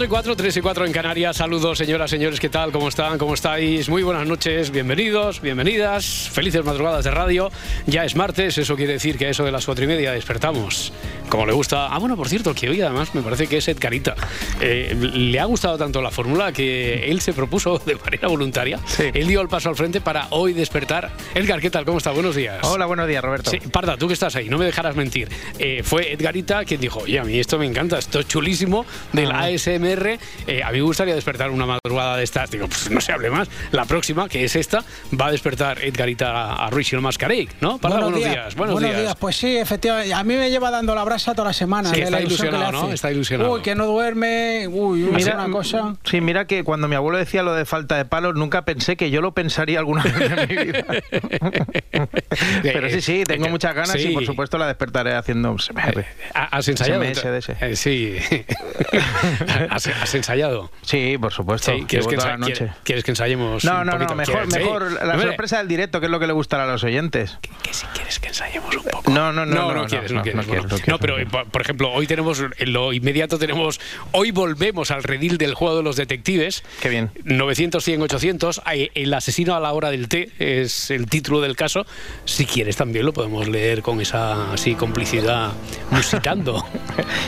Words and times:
4 0.00 0.06
y 0.06 0.08
4, 0.08 0.36
3 0.36 0.56
y 0.56 0.60
4 0.62 0.86
en 0.86 0.92
Canarias. 0.92 1.36
Saludos, 1.36 1.76
señoras, 1.76 2.08
señores, 2.08 2.40
¿qué 2.40 2.48
tal? 2.48 2.72
¿Cómo 2.72 2.88
están? 2.88 3.18
¿Cómo 3.18 3.34
estáis? 3.34 3.90
Muy 3.90 4.02
buenas 4.02 4.26
noches, 4.26 4.70
bienvenidos, 4.70 5.42
bienvenidas. 5.42 6.30
Felices 6.32 6.64
madrugadas 6.64 7.04
de 7.04 7.10
radio. 7.10 7.50
Ya 7.84 8.06
es 8.06 8.16
martes, 8.16 8.56
eso 8.56 8.76
quiere 8.76 8.94
decir 8.94 9.18
que 9.18 9.26
a 9.26 9.28
eso 9.28 9.44
de 9.44 9.52
las 9.52 9.66
4 9.66 9.84
y 9.84 9.88
media 9.88 10.12
despertamos. 10.12 10.90
Como 11.30 11.46
le 11.46 11.52
gusta. 11.52 11.86
Ah, 11.86 11.98
bueno, 11.98 12.16
por 12.16 12.28
cierto, 12.28 12.52
que 12.54 12.68
hoy 12.68 12.80
además 12.82 13.14
me 13.14 13.22
parece 13.22 13.46
que 13.46 13.58
es 13.58 13.68
Edgarita. 13.68 14.16
Eh, 14.60 14.96
le 15.14 15.38
ha 15.38 15.44
gustado 15.44 15.78
tanto 15.78 16.02
la 16.02 16.10
fórmula 16.10 16.50
que 16.52 17.08
él 17.08 17.20
se 17.20 17.32
propuso 17.32 17.78
de 17.78 17.94
manera 17.94 18.26
voluntaria. 18.26 18.80
Él 18.98 19.28
dio 19.28 19.40
el 19.40 19.46
paso 19.48 19.68
al 19.68 19.76
frente 19.76 20.00
para 20.00 20.26
hoy 20.30 20.54
despertar. 20.54 21.12
Edgar, 21.36 21.60
¿qué 21.60 21.70
tal? 21.70 21.84
¿Cómo 21.84 21.98
está? 21.98 22.10
Buenos 22.10 22.34
días. 22.34 22.58
Hola, 22.62 22.86
buenos 22.86 23.06
días, 23.06 23.22
Roberto. 23.22 23.48
Sí, 23.52 23.58
Parda, 23.60 23.96
tú 23.96 24.08
que 24.08 24.14
estás 24.14 24.34
ahí, 24.34 24.48
no 24.48 24.58
me 24.58 24.64
dejarás 24.64 24.96
mentir. 24.96 25.28
Eh, 25.60 25.82
fue 25.84 26.12
Edgarita 26.12 26.64
quien 26.64 26.80
dijo, 26.80 26.98
oye, 27.00 27.20
a 27.20 27.22
mí 27.24 27.38
esto 27.38 27.60
me 27.60 27.66
encanta, 27.66 27.98
esto 27.98 28.18
es 28.18 28.26
chulísimo, 28.26 28.84
del 29.12 29.30
Ah. 29.30 29.44
ASMR. 29.44 30.18
Eh, 30.48 30.62
a 30.64 30.72
mí 30.72 30.78
me 30.78 30.82
gustaría 30.82 31.14
despertar 31.14 31.50
una 31.50 31.64
madrugada 31.64 32.16
de 32.16 32.24
estas. 32.24 32.50
Digo, 32.50 32.66
pues 32.66 32.90
no 32.90 33.00
se 33.00 33.12
hable 33.12 33.30
más. 33.30 33.48
La 33.70 33.84
próxima, 33.84 34.28
que 34.28 34.42
es 34.44 34.56
esta, 34.56 34.84
va 35.18 35.26
a 35.28 35.30
despertar 35.30 35.80
Edgarita 35.84 36.54
a 36.54 36.70
Ruiz 36.70 36.92
y 36.92 36.96
el 36.96 37.02
Mascarey, 37.02 37.48
¿no? 37.60 37.78
Parda, 37.78 38.00
buenos, 38.00 38.18
días. 38.18 38.56
Buenos, 38.56 38.80
días. 38.80 39.14
Pues 39.14 39.36
sí, 39.36 39.56
efectivamente. 39.56 40.12
A 40.12 40.24
mí 40.24 40.34
me 40.34 40.50
lleva 40.50 40.72
dando 40.72 40.92
la 40.92 41.04
brasa 41.04 41.19
toda 41.24 41.48
la 41.48 41.52
semana. 41.52 41.90
Sí, 41.90 41.96
de 41.96 42.02
está 42.04 42.16
la 42.16 42.22
ilusión 42.22 42.48
que 42.48 42.52
le 42.52 42.58
ilusionado, 42.58 42.86
¿no? 42.88 42.92
Está 42.94 43.12
ilusionado. 43.12 43.52
Uy, 43.52 43.62
que 43.62 43.74
no 43.74 43.86
duerme. 43.86 44.66
Uy, 44.68 45.04
uy, 45.04 45.10
Mira, 45.12 45.18
es 45.30 45.34
una 45.34 45.50
cosa. 45.50 45.94
Sí, 46.04 46.20
mira 46.20 46.46
que 46.46 46.64
cuando 46.64 46.88
mi 46.88 46.94
abuelo 46.96 47.18
decía 47.18 47.42
lo 47.42 47.54
de 47.54 47.64
falta 47.64 47.96
de 47.96 48.04
palos, 48.04 48.34
nunca 48.34 48.64
pensé 48.64 48.96
que 48.96 49.10
yo 49.10 49.20
lo 49.20 49.32
pensaría 49.32 49.78
alguna 49.78 50.02
vez 50.02 50.14
en 50.16 50.48
mi 50.48 50.64
vida. 50.64 50.84
Pero 52.62 52.90
sí, 52.90 53.00
sí, 53.00 53.24
tengo 53.24 53.46
Eh, 53.46 53.50
muchas 53.50 53.74
ganas 53.74 53.92
sí. 53.92 54.08
y 54.10 54.14
por 54.14 54.24
supuesto 54.24 54.58
la 54.58 54.66
despertaré 54.66 55.14
haciendo 55.14 55.52
un 55.52 55.58
SMR. 55.58 56.04
¿Ha- 56.34 56.56
¿Has 56.56 56.68
ensayado? 56.68 57.02
SMS 57.02 57.22
de 57.30 57.38
ese. 57.38 57.56
Eh, 57.60 57.76
sí. 57.76 58.16
¿Has, 59.70 59.86
has 59.86 60.14
ensayado? 60.14 60.70
Sí, 60.82 61.16
por 61.20 61.32
supuesto. 61.32 61.72
Sí, 61.72 61.84
¿quieres, 61.86 62.06
que 62.06 62.16
toda 62.16 62.28
ensa- 62.28 62.30
la 62.32 62.38
noche. 62.38 62.54
¿quieres- 62.54 62.74
¿Quieres 62.84 63.04
que 63.04 63.10
ensayemos? 63.12 63.64
No, 63.64 63.80
un 63.80 63.86
no, 63.86 63.92
poquito? 63.92 64.14
no, 64.14 64.46
mejor, 64.46 64.92
la 64.92 65.12
Hombre, 65.14 65.28
sorpresa 65.28 65.58
del 65.58 65.68
directo, 65.68 66.00
que 66.00 66.06
es 66.06 66.12
lo 66.12 66.18
que 66.20 66.26
le 66.26 66.32
gustará 66.32 66.64
a 66.64 66.66
los 66.66 66.84
oyentes. 66.84 67.38
que 67.62 67.72
si 67.74 67.86
quieres 67.86 68.18
que 68.18 68.28
ensayemos 68.28 68.76
un 68.76 68.84
poco. 68.84 69.10
No, 69.10 69.32
no, 69.32 69.44
no, 69.46 69.54
no, 69.54 69.68
no, 69.68 69.74
no, 69.82 69.86
quieres, 69.86 70.10
no, 70.12 70.18
no, 70.18 70.22
quieres. 70.22 70.36
no 70.36 70.42
quiero, 70.44 70.62
bueno. 70.62 70.76
no 70.76 70.82
quiero, 70.82 70.92
No, 70.92 70.98
pero 71.10 71.18
eh, 71.18 71.46
por 71.50 71.62
ejemplo, 71.62 71.90
hoy 71.92 72.06
tenemos, 72.06 72.40
en 72.58 72.72
lo 72.72 72.92
inmediato 72.92 73.38
tenemos, 73.38 73.80
hoy 74.12 74.30
volvemos 74.30 74.90
al 74.90 75.02
redil 75.02 75.38
del 75.38 75.54
juego 75.54 75.76
de 75.78 75.82
los 75.82 75.96
detectives. 75.96 76.62
Qué 76.80 76.88
bien. 76.88 77.10
900, 77.24 77.82
100, 77.82 78.02
800. 78.02 78.62
Ay, 78.64 78.90
El 78.94 79.12
asesino 79.12 79.54
a 79.54 79.60
la 79.60 79.72
hora 79.72 79.90
del 79.90 80.08
té 80.08 80.30
es 80.38 80.90
el 80.90 81.06
título 81.06 81.40
del 81.40 81.56
caso. 81.56 81.86
Si 82.24 82.46
quieres 82.46 82.76
también 82.76 83.06
lo 83.06 83.12
podemos 83.12 83.48
leer 83.48 83.82
con 83.82 84.00
esa 84.00 84.52
así 84.52 84.74
complicidad 84.74 85.52
musitando. 85.90 86.64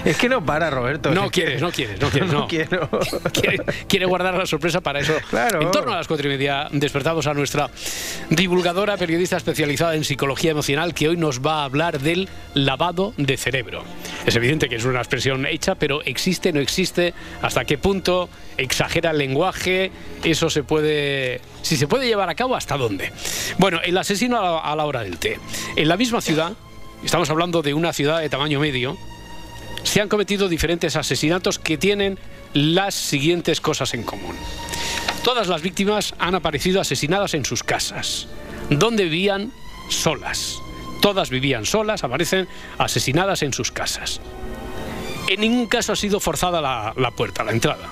Es 0.05 0.17
que 0.17 0.29
no 0.29 0.45
para, 0.45 0.69
Roberto. 0.71 1.11
No 1.13 1.31
quieres, 1.31 1.61
no 1.61 1.71
quieres, 1.71 2.01
no 2.01 2.11
quieres, 2.11 2.33
no. 2.33 2.47
quiero. 2.49 2.89
quiere, 3.33 3.65
quiere 3.89 4.07
guardar 4.07 4.35
la 4.35 4.47
sorpresa 4.47 4.81
para 4.81 5.01
eso. 5.01 5.15
Claro. 5.31 5.63
En 5.63 5.71
torno 5.71 5.93
a 5.93 5.97
las 5.97 6.09
cuatro 6.09 6.27
y 6.27 6.31
media 6.31 6.69
despertamos 6.73 7.27
a 7.27 7.35
nuestra 7.35 7.71
divulgadora, 8.31 8.97
periodista 8.97 9.37
especializada 9.37 9.95
en 9.95 10.05
psicología 10.05 10.51
emocional, 10.51 10.95
que 10.95 11.09
hoy 11.09 11.17
nos 11.17 11.41
va 11.41 11.63
a 11.63 11.65
hablar 11.65 12.01
del 12.01 12.29
lavado 12.55 13.15
de 13.17 13.37
cerebro. 13.37 13.72
Es 14.27 14.37
evidente 14.37 14.69
que 14.69 14.77
es 14.77 14.85
una 14.85 14.99
expresión 14.99 15.47
hecha, 15.47 15.75
pero 15.75 16.03
existe, 16.03 16.53
no 16.53 16.61
existe, 16.61 17.15
hasta 17.41 17.65
qué 17.65 17.79
punto 17.79 18.29
exagera 18.57 19.11
el 19.11 19.19
lenguaje, 19.19 19.91
eso 20.23 20.51
se 20.51 20.63
puede, 20.63 21.41
si 21.63 21.77
se 21.77 21.87
puede 21.87 22.07
llevar 22.07 22.29
a 22.29 22.35
cabo, 22.35 22.57
hasta 22.57 22.77
dónde. 22.77 23.13
Bueno, 23.59 23.81
el 23.85 23.97
asesino 23.97 24.39
a 24.39 24.43
la, 24.43 24.59
a 24.59 24.77
la 24.77 24.85
hora 24.85 25.03
del 25.03 25.19
té. 25.19 25.39
En 25.77 25.89
la 25.89 25.97
misma 25.97 26.21
ciudad, 26.21 26.53
estamos 27.05 27.31
hablando 27.31 27.63
de 27.63 27.75
una 27.75 27.93
ciudad 27.93 28.21
de 28.21 28.29
tamaño 28.29 28.61
medio, 28.61 28.97
se 29.83 30.01
han 30.01 30.09
cometido 30.09 30.49
diferentes 30.49 30.97
asesinatos 30.97 31.59
que 31.59 31.77
tienen 31.77 32.19
las 32.55 32.95
siguientes 32.95 33.61
cosas 33.61 33.95
en 33.95 34.05
común. 34.05 34.37
Todas 35.25 35.49
las 35.49 35.63
víctimas 35.63 36.15
han 36.19 36.35
aparecido 36.35 36.81
asesinadas 36.81 37.35
en 37.35 37.45
sus 37.45 37.63
casas, 37.63 38.29
donde 38.71 39.05
vivían 39.05 39.53
solas. 39.89 40.59
Todas 41.03 41.29
vivían 41.31 41.67
solas, 41.67 42.05
aparecen 42.05 42.49
asesinadas 42.79 43.43
en 43.43 43.53
sus 43.53 43.73
casas. 43.73 44.21
En 45.29 45.41
ningún 45.41 45.67
caso 45.67 45.93
ha 45.93 45.97
sido 45.97 46.21
forzada 46.21 46.61
la, 46.61 46.95
la 46.97 47.11
puerta, 47.11 47.43
la 47.43 47.51
entrada. 47.51 47.89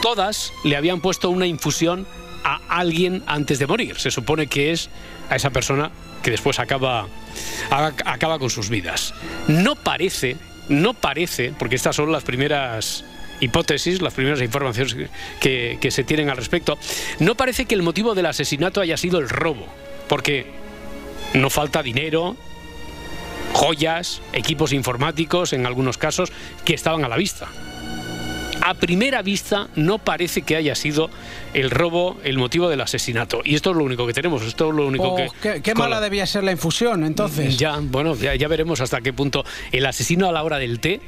Todas 0.00 0.52
le 0.64 0.76
habían 0.76 1.00
puesto 1.00 1.30
una 1.30 1.46
infusión 1.46 2.06
a 2.44 2.60
alguien 2.68 3.24
antes 3.26 3.58
de 3.58 3.66
morir. 3.66 3.98
Se 3.98 4.12
supone 4.12 4.46
que 4.46 4.70
es 4.70 4.88
a 5.30 5.36
esa 5.36 5.50
persona 5.50 5.90
que 6.22 6.30
después 6.30 6.58
acaba, 6.60 7.08
acaba 7.70 8.38
con 8.38 8.50
sus 8.50 8.68
vidas. 8.68 9.14
No 9.48 9.74
parece, 9.74 10.36
no 10.68 10.94
parece, 10.94 11.52
porque 11.58 11.74
estas 11.74 11.96
son 11.96 12.12
las 12.12 12.22
primeras 12.22 13.04
hipótesis, 13.40 14.00
las 14.00 14.14
primeras 14.14 14.40
informaciones 14.40 15.10
que, 15.40 15.78
que 15.80 15.90
se 15.90 16.04
tienen 16.04 16.30
al 16.30 16.36
respecto, 16.36 16.78
no 17.18 17.34
parece 17.34 17.64
que 17.64 17.74
el 17.74 17.82
motivo 17.82 18.14
del 18.14 18.26
asesinato 18.26 18.80
haya 18.80 18.96
sido 18.96 19.18
el 19.18 19.28
robo, 19.28 19.66
porque 20.08 20.61
no 21.34 21.50
falta 21.50 21.82
dinero, 21.82 22.36
joyas, 23.52 24.22
equipos 24.32 24.72
informáticos, 24.72 25.52
en 25.52 25.66
algunos 25.66 25.98
casos, 25.98 26.32
que 26.64 26.74
estaban 26.74 27.04
a 27.04 27.08
la 27.08 27.16
vista. 27.16 27.48
A 28.64 28.74
primera 28.74 29.22
vista 29.22 29.68
no 29.74 29.98
parece 29.98 30.42
que 30.42 30.54
haya 30.54 30.76
sido 30.76 31.10
el 31.52 31.68
robo 31.70 32.16
el 32.22 32.38
motivo 32.38 32.68
del 32.68 32.80
asesinato. 32.80 33.40
Y 33.44 33.56
esto 33.56 33.72
es 33.72 33.76
lo 33.76 33.82
único 33.82 34.06
que 34.06 34.12
tenemos, 34.12 34.42
esto 34.42 34.68
es 34.70 34.74
lo 34.76 34.86
único 34.86 35.04
Oh, 35.14 35.16
que... 35.42 35.60
qué 35.62 35.74
mala 35.74 35.96
la- 35.96 36.00
debía 36.00 36.24
ser 36.26 36.44
la 36.44 36.52
infusión, 36.52 37.04
entonces. 37.04 37.58
ya, 37.58 37.78
bueno, 37.82 38.14
ya, 38.14 38.36
ya 38.36 38.46
veremos 38.46 38.80
hasta 38.80 39.00
qué 39.00 39.12
punto 39.12 39.44
el 39.72 39.84
asesino 39.84 40.28
a 40.28 40.32
la 40.32 40.44
hora 40.44 40.58
del 40.58 40.78
té, 40.78 41.00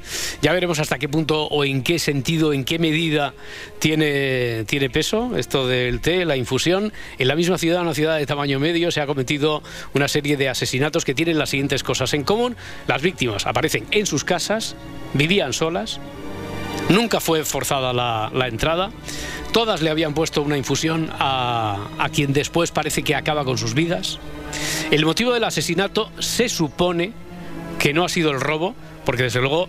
ya 0.43 0.53
veremos 0.53 0.81
hasta 0.81 0.99
qué 0.99 1.09
punto 1.09 1.45
o 1.45 1.65
en 1.65 1.83
qué 1.85 2.01
sentido, 2.01 2.53
en 2.53 2.65
qué 2.65 2.81
medida 2.81 3.35
tiene, 3.79 4.65
tiene 4.65 4.91
peso 4.91 5.37
esto 5.37 5.67
del 5.69 6.01
té, 6.01 6.25
la 6.25 6.37
infusión. 6.37 6.93
En 7.19 7.29
la 7.29 7.37
misma 7.37 7.57
ciudad, 7.59 7.83
una 7.83 7.95
ciudad 7.95 8.19
de 8.19 8.27
tamaño 8.27 8.59
medio, 8.59 8.91
se 8.91 9.01
ha 9.01 9.07
cometido 9.07 9.63
una 9.95 10.09
serie 10.09 10.37
de 10.37 10.49
asesinatos 10.49 11.05
que 11.05 11.15
tienen 11.15 11.39
las 11.39 11.51
siguientes 11.51 11.83
cosas 11.85 12.15
en 12.15 12.25
común. 12.25 12.57
Las 12.89 13.01
víctimas 13.03 13.47
aparecen 13.47 13.85
en 13.93 14.07
sus 14.07 14.25
casas, 14.25 14.75
vivían 15.13 15.53
solas, 15.53 16.01
Nunca 16.89 17.21
fue 17.21 17.45
forzada 17.45 17.93
la, 17.93 18.49
entrada. 18.49 18.91
Todas 19.53 19.83
le 19.83 19.91
habían 19.91 20.15
puesto 20.15 20.43
una 20.43 20.57
infusión 20.59 21.11
a, 21.19 21.89
a 21.99 22.09
quien 22.09 22.33
después 22.33 22.71
parece 22.71 23.03
que 23.03 23.15
acaba 23.15 23.45
con 23.45 23.59
sus 23.59 23.75
vidas. 23.75 24.19
El 24.91 25.05
motivo 25.05 25.33
del 25.33 25.45
asesinato 25.45 26.11
se 26.19 26.49
supone 26.49 27.13
que 27.79 27.93
no 27.93 28.05
ha 28.05 28.09
sido 28.09 28.31
el 28.31 28.41
robo, 28.41 28.75
porque 29.05 29.25
desde 29.25 29.41
luego 29.41 29.69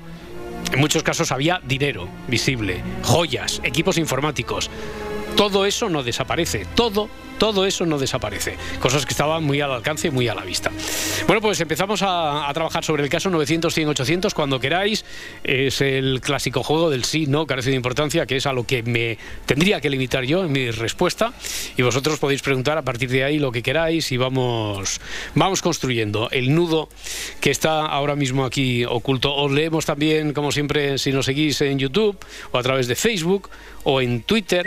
en 0.72 0.80
muchos 0.80 1.04
casos 1.04 1.32
había 1.32 1.62
dinero 1.64 2.08
visible, 2.28 2.82
joyas, 3.04 3.62
equipos 3.64 3.98
informáticos. 3.98 4.70
Todo 5.36 5.66
eso 5.66 5.90
no 5.90 6.04
desaparece, 6.04 6.66
todo, 6.76 7.10
todo 7.38 7.66
eso 7.66 7.86
no 7.86 7.98
desaparece. 7.98 8.58
Cosas 8.80 9.06
que 9.06 9.12
estaban 9.14 9.44
muy 9.44 9.62
al 9.62 9.72
alcance 9.72 10.08
y 10.08 10.12
muy 10.12 10.28
a 10.28 10.36
la 10.36 10.44
vista. 10.44 10.72
Bueno, 11.28 11.42
pues 11.42 11.60
empezamos 11.62 12.02
a, 12.04 12.50
trabajar 12.54 12.84
sobre 12.84 13.04
el 13.04 13.10
caso 13.10 13.30
900, 13.30 13.74
100, 13.74 13.90
800, 13.90 14.34
cuando 14.34 14.60
queráis. 14.60 15.06
Es 15.44 15.82
el 15.82 16.22
clásico 16.22 16.64
juego 16.64 16.90
del 16.90 17.04
sí, 17.04 17.26
no, 17.28 17.46
carece 17.46 17.70
de 17.70 17.76
importancia, 17.76 18.26
que 18.26 18.38
es 18.38 18.46
a 18.46 18.54
lo 18.54 18.66
que 18.66 18.84
me 18.84 19.18
tendría 19.46 19.82
que 19.82 19.90
limitar 19.90 20.24
yo 20.24 20.46
en 20.46 20.52
mi 20.52 20.72
respuesta. 20.72 21.34
Y 21.78 21.82
vosotros 21.82 22.20
podéis 22.20 22.42
preguntar 22.42 22.78
a 22.78 22.82
partir 22.82 23.10
de 23.10 23.24
ahí 23.24 23.40
lo 23.40 23.52
que 23.52 23.62
queráis 23.62 24.12
y 24.12 24.18
vamos, 24.18 25.02
vamos 25.34 25.62
construyendo 25.62 26.30
el 26.32 26.54
nudo 26.54 26.90
que 27.42 27.52
está 27.52 27.86
ahora 27.86 28.16
mismo 28.16 28.46
aquí 28.46 28.86
oculto. 28.86 29.36
Os 29.36 29.52
leemos 29.52 29.86
también, 29.86 30.34
como 30.34 30.52
siempre, 30.52 30.98
si 30.98 31.12
nos 31.12 31.26
seguís 31.26 31.62
en 31.62 31.80
YouTube 31.80 32.18
o 32.52 32.58
a 32.58 32.64
través 32.64 32.88
de 32.88 32.96
Facebook 32.96 33.50
o 33.84 34.02
en 34.02 34.24
Twitter 34.24 34.66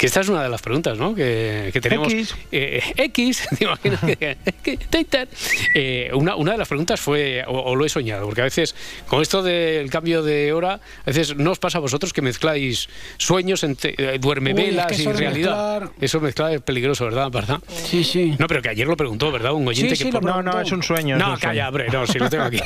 Que 0.00 0.06
esta 0.06 0.20
es 0.20 0.30
una 0.30 0.42
de 0.42 0.48
las 0.48 0.62
preguntas, 0.62 0.96
¿no? 0.96 1.14
Que, 1.14 1.78
tenemos. 1.82 2.10
X. 2.10 2.34
Eh, 2.50 2.82
X, 2.96 3.46
te 3.58 3.64
imaginas 3.64 4.00
que, 4.00 4.78
Twitter. 4.88 5.28
Eh, 5.74 6.10
una, 6.14 6.36
una, 6.36 6.52
de 6.52 6.56
las 6.56 6.68
preguntas 6.68 6.98
fue, 6.98 7.44
o, 7.46 7.76
lo 7.76 7.84
he 7.84 7.88
soñado, 7.90 8.24
porque 8.24 8.40
a 8.40 8.44
veces 8.44 8.74
con 9.08 9.20
esto 9.20 9.42
del 9.42 9.90
cambio 9.90 10.22
de 10.22 10.54
hora, 10.54 10.76
a 10.76 11.04
veces 11.04 11.36
no 11.36 11.50
os 11.50 11.58
pasa 11.58 11.76
a 11.76 11.80
vosotros 11.82 12.14
que 12.14 12.22
mezcláis 12.22 12.88
sueños, 13.18 13.62
entre, 13.62 13.94
eh, 13.98 14.18
duerme 14.18 14.54
velas 14.54 14.98
y 14.98 15.04
realidad. 15.04 15.90
Eso 16.00 16.18
mezclar 16.18 16.54
es 16.54 16.62
peligroso, 16.62 17.04
¿verdad? 17.04 17.30
¿verdad? 17.30 17.58
Sí, 17.68 18.02
sí. 18.02 18.36
No, 18.38 18.46
pero 18.46 18.62
que 18.62 18.70
ayer 18.70 18.86
lo 18.86 18.96
preguntó, 18.96 19.30
¿verdad? 19.30 19.52
Un 19.52 19.68
oyente 19.68 20.02
que. 20.02 20.10
no, 20.12 20.42
no, 20.42 20.62
es 20.62 20.72
un 20.72 20.82
sueño. 20.82 21.18
No, 21.18 21.36
calla, 21.38 21.68
hombre, 21.68 21.88
no, 21.90 22.06
si 22.06 22.18
lo 22.18 22.30
tengo 22.30 22.44
aquí. 22.44 22.60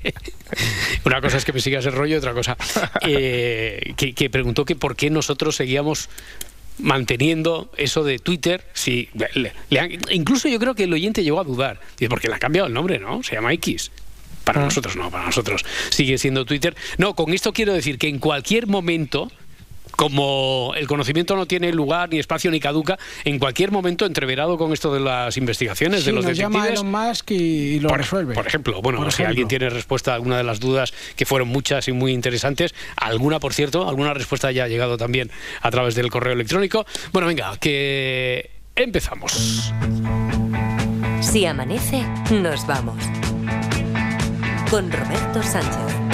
una 1.04 1.20
cosa 1.20 1.36
es 1.36 1.44
que 1.44 1.52
me 1.52 1.60
sigas 1.60 1.84
el 1.84 1.92
rollo, 1.92 2.16
otra 2.16 2.32
cosa. 2.32 2.56
que, 3.02 4.14
que 4.16 4.30
preguntó 4.30 4.64
que 4.64 4.76
por 4.76 4.96
qué 4.96 5.10
nosotros 5.10 5.54
seguíamos 5.54 6.08
manteniendo 6.78 7.70
eso 7.76 8.04
de 8.04 8.18
Twitter, 8.18 8.64
si 8.72 9.08
incluso 10.10 10.48
yo 10.48 10.58
creo 10.58 10.74
que 10.74 10.84
el 10.84 10.92
oyente 10.92 11.22
llegó 11.22 11.40
a 11.40 11.44
dudar, 11.44 11.80
porque 12.08 12.28
le 12.28 12.34
ha 12.34 12.38
cambiado 12.38 12.68
el 12.68 12.74
nombre, 12.74 12.98
¿no? 12.98 13.22
Se 13.22 13.34
llama 13.34 13.52
X. 13.54 13.90
Para 14.44 14.62
ah. 14.62 14.64
nosotros 14.64 14.96
no, 14.96 15.10
para 15.10 15.26
nosotros 15.26 15.64
sigue 15.90 16.16
siendo 16.16 16.44
Twitter. 16.46 16.74
No, 16.96 17.14
con 17.14 17.34
esto 17.34 17.52
quiero 17.52 17.74
decir 17.74 17.98
que 17.98 18.08
en 18.08 18.18
cualquier 18.18 18.66
momento 18.66 19.30
como 19.98 20.74
el 20.76 20.86
conocimiento 20.86 21.34
no 21.34 21.46
tiene 21.46 21.72
lugar, 21.72 22.08
ni 22.08 22.20
espacio, 22.20 22.52
ni 22.52 22.60
caduca, 22.60 22.96
en 23.24 23.40
cualquier 23.40 23.72
momento 23.72 24.06
entreverado 24.06 24.56
con 24.56 24.72
esto 24.72 24.94
de 24.94 25.00
las 25.00 25.36
investigaciones 25.36 26.04
de 26.04 26.12
los 26.12 26.24
nos 26.24 26.38
llama 26.38 26.68
Elon 26.68 26.88
Musk 26.88 27.32
y 27.32 27.80
lo 27.80 27.88
resuelve. 27.88 28.32
Por 28.32 28.46
ejemplo, 28.46 28.80
bueno, 28.80 29.10
si 29.10 29.24
alguien 29.24 29.48
tiene 29.48 29.68
respuesta 29.68 30.12
a 30.12 30.14
alguna 30.14 30.36
de 30.36 30.44
las 30.44 30.60
dudas, 30.60 30.94
que 31.16 31.26
fueron 31.26 31.48
muchas 31.48 31.88
y 31.88 31.92
muy 31.92 32.12
interesantes, 32.12 32.76
alguna, 32.94 33.40
por 33.40 33.52
cierto, 33.52 33.88
alguna 33.88 34.14
respuesta 34.14 34.52
ya 34.52 34.64
ha 34.64 34.68
llegado 34.68 34.98
también 34.98 35.32
a 35.62 35.70
través 35.72 35.96
del 35.96 36.10
correo 36.10 36.32
electrónico. 36.32 36.86
Bueno, 37.12 37.26
venga, 37.26 37.56
que 37.56 38.52
empezamos. 38.76 39.72
Si 41.22 41.44
amanece, 41.44 42.06
nos 42.30 42.64
vamos. 42.68 43.02
Con 44.70 44.92
Roberto 44.92 45.42
Sánchez. 45.42 46.07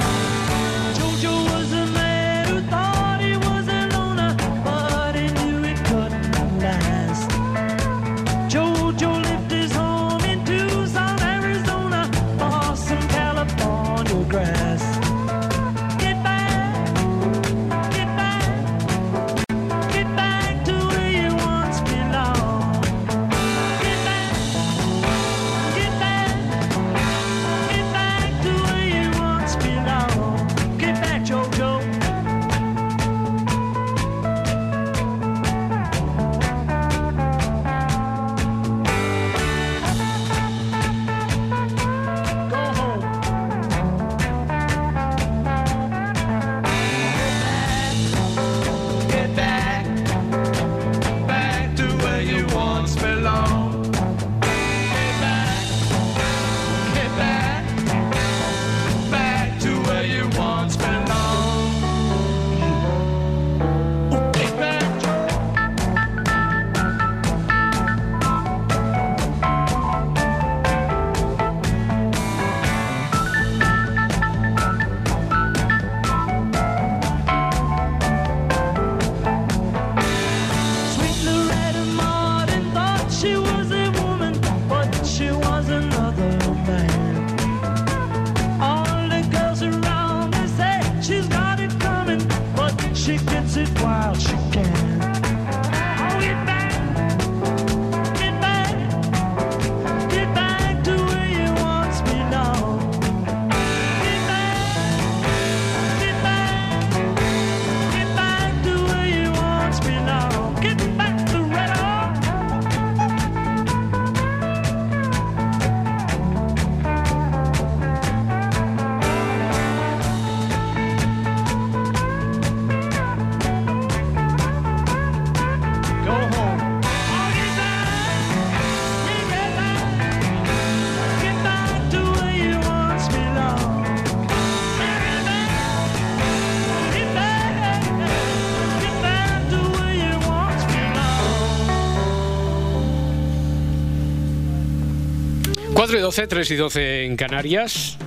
Y 145.97 145.99
12, 145.99 146.27
3 146.27 146.51
y 146.51 146.55
12 146.55 147.05
en 147.05 147.15
Canarias. 147.15 147.97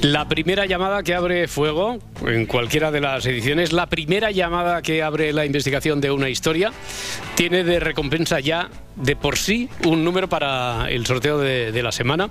La 0.00 0.28
primera 0.28 0.66
llamada 0.66 1.02
que 1.02 1.14
abre 1.14 1.46
fuego 1.48 1.98
en 2.26 2.46
cualquiera 2.46 2.90
de 2.90 3.00
las 3.00 3.26
ediciones, 3.26 3.72
la 3.72 3.86
primera 3.86 4.30
llamada 4.30 4.82
que 4.82 5.02
abre 5.02 5.32
la 5.32 5.44
investigación 5.44 6.00
de 6.00 6.10
una 6.10 6.28
historia, 6.28 6.72
tiene 7.34 7.64
de 7.64 7.80
recompensa 7.80 8.40
ya 8.40 8.70
de 8.96 9.14
por 9.14 9.36
sí 9.36 9.68
un 9.84 10.04
número 10.04 10.28
para 10.28 10.86
el 10.90 11.06
sorteo 11.06 11.38
de, 11.38 11.82
la 11.82 11.92
semana, 11.92 12.30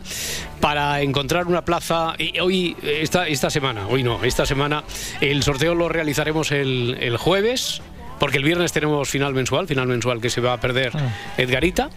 para 0.59 1.01
encontrar 1.01 1.47
una 1.47 1.63
plaza. 1.63 2.15
Y 2.17 2.39
hoy, 2.39 2.75
esta, 2.83 3.27
esta 3.27 3.49
semana, 3.49 3.87
hoy 3.87 4.03
no, 4.03 4.23
esta 4.23 4.45
semana, 4.45 4.83
el 5.21 5.43
sorteo 5.43 5.75
lo 5.75 5.89
realizaremos 5.89 6.51
el, 6.51 6.97
el 6.99 7.17
jueves. 7.17 7.81
Porque 8.19 8.37
el 8.37 8.43
viernes 8.43 8.73
tenemos 8.73 9.07
final 9.07 9.35
mensual, 9.35 9.67
final 9.67 9.85
mensual 9.85 10.19
que 10.19 10.31
se 10.31 10.41
va 10.41 10.53
a 10.53 10.59
perder 10.59 10.91
ah. 10.95 11.13
Edgarita 11.37 11.91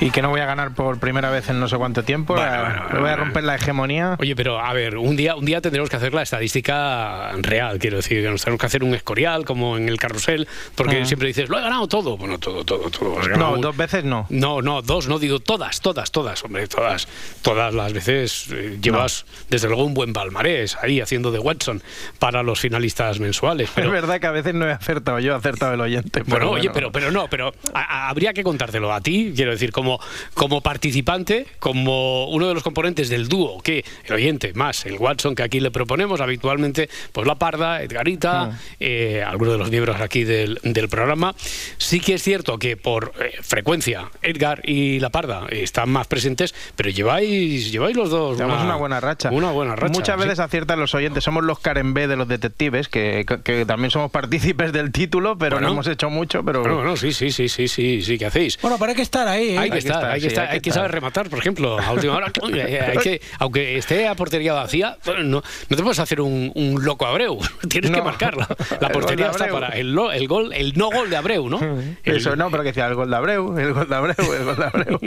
y 0.00 0.10
que 0.10 0.22
no 0.22 0.30
voy 0.30 0.40
a 0.40 0.46
ganar 0.46 0.74
por 0.74 0.98
primera 0.98 1.30
vez 1.30 1.48
en 1.50 1.60
no 1.60 1.68
sé 1.68 1.76
cuánto 1.76 2.02
tiempo. 2.02 2.34
voy 2.34 2.42
a 2.42 3.16
romper 3.16 3.44
la 3.44 3.56
hegemonía. 3.56 4.16
Oye, 4.18 4.34
pero 4.34 4.58
a 4.58 4.72
ver, 4.72 4.96
un 4.96 5.14
día, 5.14 5.36
un 5.36 5.44
día 5.44 5.60
tendremos 5.60 5.90
que 5.90 5.96
hacer 5.96 6.14
la 6.14 6.22
estadística 6.22 7.32
real, 7.38 7.78
quiero 7.78 7.98
decir, 7.98 8.22
que 8.22 8.30
nos 8.30 8.42
tenemos 8.42 8.60
que 8.60 8.66
hacer 8.66 8.82
un 8.82 8.94
escorial 8.94 9.44
como 9.44 9.76
en 9.76 9.88
el 9.88 9.98
carrusel, 9.98 10.48
porque 10.74 11.04
siempre 11.04 11.28
dices, 11.28 11.48
lo 11.48 11.58
he 11.58 11.62
ganado 11.62 11.86
todo. 11.86 12.16
Bueno, 12.16 12.38
todo, 12.38 12.64
todo, 12.64 12.90
todo. 12.90 13.20
No, 13.36 13.58
dos 13.58 13.76
veces 13.76 14.04
no. 14.04 14.26
No, 14.30 14.62
no, 14.62 14.80
dos, 14.80 15.06
no 15.06 15.18
digo 15.18 15.38
todas, 15.40 15.80
todas, 15.80 16.10
todas, 16.10 16.42
hombre, 16.44 16.66
todas. 16.66 17.06
Todas 17.42 17.74
las 17.74 17.92
veces 17.92 18.48
eh, 18.52 18.78
llevas, 18.80 19.26
desde 19.50 19.68
luego, 19.68 19.84
un 19.84 19.94
buen 19.94 20.12
palmarés 20.12 20.76
ahí 20.82 21.00
haciendo 21.00 21.30
de 21.30 21.38
Watson 21.38 21.82
para 22.18 22.42
los 22.42 22.60
finalistas 22.60 23.20
mensuales. 23.20 23.70
Pero... 23.74 23.88
Es 23.88 23.92
verdad 23.92 24.18
que 24.18 24.26
a 24.26 24.32
veces 24.32 24.54
no 24.54 24.66
he 24.66 24.72
acertado 24.72 25.18
yo, 25.18 25.34
he 25.34 25.36
acertado 25.36 25.74
el 25.74 25.80
oyente. 25.80 26.22
Bueno, 26.26 26.50
oye, 26.50 26.70
pero, 26.70 26.90
pero 26.90 27.10
no, 27.10 27.28
pero 27.28 27.52
habría 27.74 28.32
que 28.32 28.42
contártelo 28.42 28.92
a 28.92 29.00
ti, 29.00 29.32
quiero 29.34 29.50
decir, 29.50 29.72
como 29.72 29.89
como, 29.90 30.00
como 30.34 30.60
participante, 30.60 31.46
como 31.58 32.26
uno 32.28 32.48
de 32.48 32.54
los 32.54 32.62
componentes 32.62 33.08
del 33.08 33.28
dúo, 33.28 33.60
que 33.60 33.84
el 34.04 34.14
oyente 34.14 34.52
más 34.54 34.86
el 34.86 34.96
Watson 34.98 35.34
que 35.34 35.42
aquí 35.42 35.60
le 35.60 35.70
proponemos 35.70 36.20
habitualmente, 36.20 36.88
pues 37.12 37.26
La 37.26 37.36
Parda, 37.36 37.82
Edgarita, 37.82 38.42
ah. 38.42 38.58
eh, 38.78 39.24
algunos 39.26 39.54
de 39.54 39.58
los 39.58 39.70
miembros 39.70 40.00
aquí 40.00 40.24
del, 40.24 40.58
del, 40.62 40.88
programa. 40.88 41.34
Sí 41.78 42.00
que 42.00 42.14
es 42.14 42.22
cierto 42.22 42.58
que 42.58 42.76
por 42.76 43.12
eh, 43.20 43.32
frecuencia 43.42 44.10
Edgar 44.22 44.60
y 44.64 45.00
La 45.00 45.10
Parda 45.10 45.46
están 45.50 45.90
más 45.90 46.06
presentes, 46.06 46.54
pero 46.76 46.90
lleváis, 46.90 47.70
lleváis 47.70 47.96
los 47.96 48.10
dos 48.10 48.38
una, 48.40 48.62
una, 48.62 48.76
buena 48.76 49.00
racha. 49.00 49.30
Una 49.30 49.50
buena 49.50 49.76
racha. 49.76 49.92
Muchas 49.92 50.18
veces 50.18 50.38
aciertan 50.38 50.78
los 50.78 50.94
oyentes, 50.94 51.24
somos 51.24 51.44
los 51.44 51.58
Karen 51.58 51.94
B 51.94 52.06
de 52.06 52.16
los 52.16 52.28
detectives, 52.28 52.88
que, 52.88 53.24
que, 53.44 53.64
también 53.66 53.90
somos 53.90 54.10
partícipes 54.10 54.72
del 54.72 54.92
título, 54.92 55.36
pero 55.38 55.60
no 55.60 55.68
hemos 55.68 55.86
hecho 55.86 56.10
mucho, 56.10 56.44
pero... 56.44 56.62
Bueno, 56.62 56.96
sí, 56.96 57.12
sí, 57.12 57.30
sí, 57.30 57.48
sí, 57.48 57.68
sí, 57.68 58.02
sí, 58.02 58.18
¿qué 58.18 58.26
hacéis? 58.26 58.58
Bueno, 58.60 58.76
pero 58.78 58.90
hay 58.90 58.96
que 58.96 59.02
estar 59.02 59.28
ahí. 59.28 59.50
¿eh? 59.50 59.58
Hay, 59.58 59.70
que 59.70 59.79
estar, 59.80 60.04
hay 60.04 60.20
que 60.20 60.26
estar, 60.28 60.48
hay 60.48 60.60
que, 60.60 60.70
saber 60.70 60.90
rematar, 60.92 61.28
por 61.28 61.38
ejemplo, 61.38 61.78
a 61.78 61.92
última 61.92 62.16
hora. 62.16 62.32
hay 62.52 62.98
que, 62.98 63.20
aunque 63.38 63.76
esté 63.76 64.06
a 64.06 64.14
portería 64.14 64.52
vacía, 64.52 64.96
no, 65.06 65.42
no 65.68 65.76
te 65.76 65.82
puedes 65.82 65.98
hacer 65.98 66.20
un, 66.20 66.52
un 66.54 66.84
loco 66.84 67.06
Abreu, 67.06 67.38
tienes 67.68 67.90
que 67.90 68.02
marcarla. 68.02 68.48
La 68.80 68.88
portería 68.92 69.30
está 69.30 69.48
para 69.48 69.68
el, 69.68 69.96
el, 70.14 70.28
gol, 70.28 70.52
el 70.52 70.74
no 70.76 70.90
gol 70.90 71.10
de 71.10 71.16
Abreu, 71.16 71.48
¿no? 71.48 71.60
Eso 72.04 72.36
no, 72.36 72.50
pero 72.50 72.62
que 72.62 72.70
decía 72.70 72.86
el 72.86 72.94
gol 72.94 73.10
de 73.10 73.16
Abreu, 73.16 73.58
el 73.58 73.72
gol 73.72 73.88
de 73.88 73.94
Abreu, 73.94 74.32
el 74.34 74.44
gol 74.44 74.56
de 74.56 74.64
Abreu. 74.64 74.98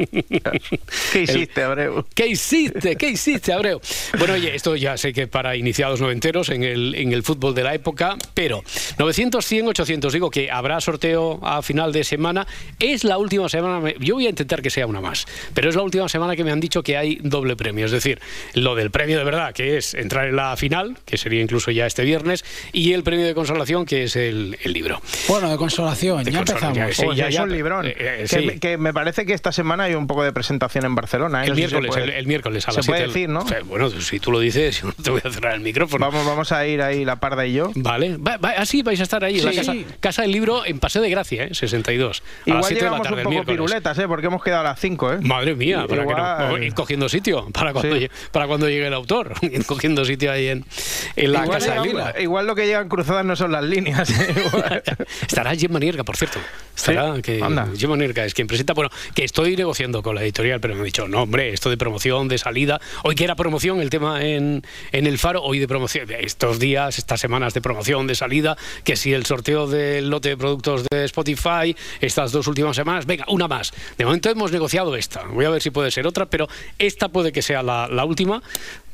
¿Qué 1.11 1.21
hiciste, 1.21 1.63
Abreu? 1.63 2.05
¿Qué 2.13 2.27
hiciste? 2.27 2.95
¿Qué 2.95 3.09
hiciste, 3.09 3.53
Abreu? 3.53 3.79
Bueno, 4.17 4.33
oye, 4.33 4.55
esto 4.55 4.75
ya 4.75 4.97
sé 4.97 5.13
que 5.13 5.27
para 5.27 5.55
iniciados 5.55 6.01
noventeros 6.01 6.49
en 6.49 6.63
el, 6.63 6.95
en 6.95 7.11
el 7.11 7.23
fútbol 7.23 7.53
de 7.55 7.63
la 7.63 7.73
época, 7.73 8.17
pero 8.33 8.63
900, 8.97 9.45
100, 9.45 9.67
800, 9.69 10.13
digo 10.13 10.29
que 10.29 10.51
habrá 10.51 10.79
sorteo 10.81 11.39
a 11.43 11.61
final 11.61 11.91
de 11.91 12.03
semana. 12.03 12.47
Es 12.79 13.03
la 13.03 13.17
última 13.17 13.49
semana, 13.49 13.93
yo 13.99 14.15
voy 14.15 14.27
a 14.27 14.29
intentar 14.29 14.61
que 14.63 14.71
sea 14.71 14.87
una 14.87 15.01
más, 15.01 15.27
pero 15.53 15.69
es 15.69 15.75
la 15.75 15.83
última 15.83 16.09
semana 16.09 16.35
que 16.35 16.43
me 16.43 16.51
han 16.51 16.59
dicho 16.59 16.81
que 16.81 16.97
hay 16.97 17.19
doble 17.21 17.55
premio, 17.55 17.85
es 17.85 17.91
decir, 17.91 18.19
lo 18.53 18.75
del 18.75 18.89
premio 18.89 19.17
de 19.17 19.23
verdad, 19.23 19.53
que 19.53 19.77
es 19.77 19.93
entrar 19.93 20.27
en 20.27 20.35
la 20.35 20.55
final, 20.57 20.97
que 21.05 21.17
sería 21.17 21.41
incluso 21.41 21.71
ya 21.71 21.85
este 21.85 22.03
viernes, 22.03 22.43
y 22.71 22.93
el 22.93 23.03
premio 23.03 23.25
de 23.25 23.35
consolación, 23.35 23.85
que 23.85 24.03
es 24.03 24.15
el, 24.15 24.57
libro. 24.65 25.01
Bueno, 25.27 25.49
de 25.49 25.57
consolación, 25.57 26.23
ya 26.23 26.39
empezamos. 26.39 26.77
Ya, 27.15 27.27
es 27.27 27.37
un 27.37 27.51
librón. 27.51 27.85
Eh, 27.85 27.93
eh, 27.97 28.59
que, 28.59 28.77
me 28.77 28.93
parece 28.93 29.25
que 29.25 29.33
esta 29.33 29.51
semana 29.51 29.83
hay 29.83 29.95
un 29.95 30.07
poco 30.07 30.23
de 30.23 30.31
presentación 30.31 30.85
en 30.85 30.95
Barcelona. 30.95 31.43
¿eh? 31.43 31.47
El, 31.47 31.55
miércoles, 31.55 31.95
el, 31.95 32.27
miércoles 32.27 32.67
a 32.67 32.71
las 32.71 32.85
Se 32.85 32.89
puede 32.89 33.07
decir, 33.07 33.29
¿no? 33.29 33.45
Bueno, 33.65 33.89
si 33.89 34.19
tú 34.19 34.31
lo 34.31 34.39
dices, 34.39 34.81
yo 34.81 34.87
no 34.87 34.93
te 34.93 35.09
voy 35.09 35.21
a 35.23 35.29
cerrar 35.29 35.55
el 35.55 35.61
micrófono. 35.61 36.05
Vamos, 36.05 36.25
vamos 36.25 36.51
a 36.51 36.65
ir 36.65 36.81
ahí, 36.81 37.05
la 37.05 37.17
parda 37.17 37.45
y 37.45 37.53
yo. 37.53 37.71
Vale, 37.75 38.17
así 38.57 38.81
vais 38.81 38.99
a 38.99 39.03
estar 39.03 39.23
ahí, 39.23 39.39
en 39.39 39.45
la 39.45 39.53
casa, 39.53 39.73
casa, 39.99 40.21
del 40.23 40.31
libro, 40.31 40.65
en 40.65 40.79
Paseo 40.79 41.01
de 41.01 41.09
Gracia, 41.09 41.45
¿eh? 41.45 41.53
62. 41.53 42.23
Igual 42.45 42.73
llegamos 42.73 43.09
un 43.09 43.23
poco 43.23 43.43
piruletas, 43.43 43.97
¿eh? 43.99 44.07
Porque 44.07 44.27
hemos 44.27 44.42
quedado 44.43 44.61
a 44.61 44.63
las 44.65 44.79
5, 44.79 45.13
¿eh? 45.13 45.17
Madre 45.21 45.55
mía, 45.55 45.85
para 45.87 46.05
que 46.05 46.13
no, 46.13 46.57
ir 46.57 46.73
cogiendo 46.73 47.09
sitio 47.09 47.47
para 47.51 47.73
cuando, 47.73 47.95
llegue, 47.95 48.11
para 48.31 48.47
cuando 48.47 48.69
llegue 48.69 48.87
el 48.87 48.93
autor, 48.93 49.33
ir 49.41 49.65
cogiendo 49.65 50.05
sitio 50.05 50.31
ahí 50.31 50.47
en, 50.47 50.65
en 51.15 51.31
la 51.31 51.47
casa 51.47 51.75
del 51.75 51.83
libro. 51.83 52.05
Igual 52.19 52.47
lo 52.47 52.55
que 52.55 52.65
llegan 52.65 52.89
cruzadas 52.89 53.25
no 53.25 53.35
son 53.35 53.51
las 53.51 53.63
líneas. 53.63 54.09
¿eh? 54.09 54.83
Estará 55.21 55.55
Jim 55.55 55.71
Manierga, 55.71 56.03
por 56.03 56.17
cierto. 56.17 56.39
Estará 56.75 57.21
que 57.21 57.41
Jim 57.77 57.89
Manierga 57.89 58.25
es 58.25 58.33
quien 58.33 58.47
presenta. 58.47 58.73
Bueno, 58.73 58.89
que 59.13 59.23
estoy 59.23 59.55
negociando 59.55 60.01
con 60.03 60.15
la 60.15 60.23
editorial, 60.23 60.59
pero 60.59 60.73
me 60.73 60.81
han 60.81 60.85
dicho, 60.85 61.07
no, 61.07 61.23
hombre, 61.23 61.53
esto 61.53 61.69
de 61.69 61.77
promoción, 61.77 62.27
de 62.27 62.37
salida. 62.37 62.79
Hoy 63.03 63.15
que 63.15 63.23
era 63.23 63.35
promoción 63.35 63.81
el 63.81 63.89
tema 63.89 64.23
en, 64.23 64.63
en 64.91 65.07
el 65.07 65.17
Faro, 65.17 65.43
hoy 65.43 65.59
de 65.59 65.67
promoción. 65.67 66.07
Estos 66.11 66.59
días, 66.59 66.97
estas 66.97 67.19
semanas 67.19 67.53
de 67.53 67.61
promoción, 67.61 68.07
de 68.07 68.15
salida, 68.15 68.57
que 68.83 68.95
si 68.95 69.13
el 69.13 69.25
sorteo 69.25 69.67
del 69.67 70.09
lote 70.09 70.29
de 70.29 70.37
productos 70.37 70.85
de 70.91 71.05
Spotify, 71.05 71.75
estas 72.01 72.31
dos 72.31 72.47
últimas 72.47 72.75
semanas, 72.75 73.05
venga, 73.05 73.25
una 73.27 73.47
más. 73.47 73.73
De 73.97 74.05
momento 74.05 74.32
hemos 74.33 74.51
negociado 74.51 74.95
esta. 74.95 75.23
Voy 75.23 75.45
a 75.45 75.49
ver 75.49 75.61
si 75.61 75.71
puede 75.71 75.91
ser 75.91 76.05
otra, 76.05 76.25
pero 76.25 76.47
esta 76.77 77.09
puede 77.09 77.31
que 77.31 77.41
sea 77.41 77.63
la, 77.63 77.87
la 77.87 78.05
última 78.05 78.41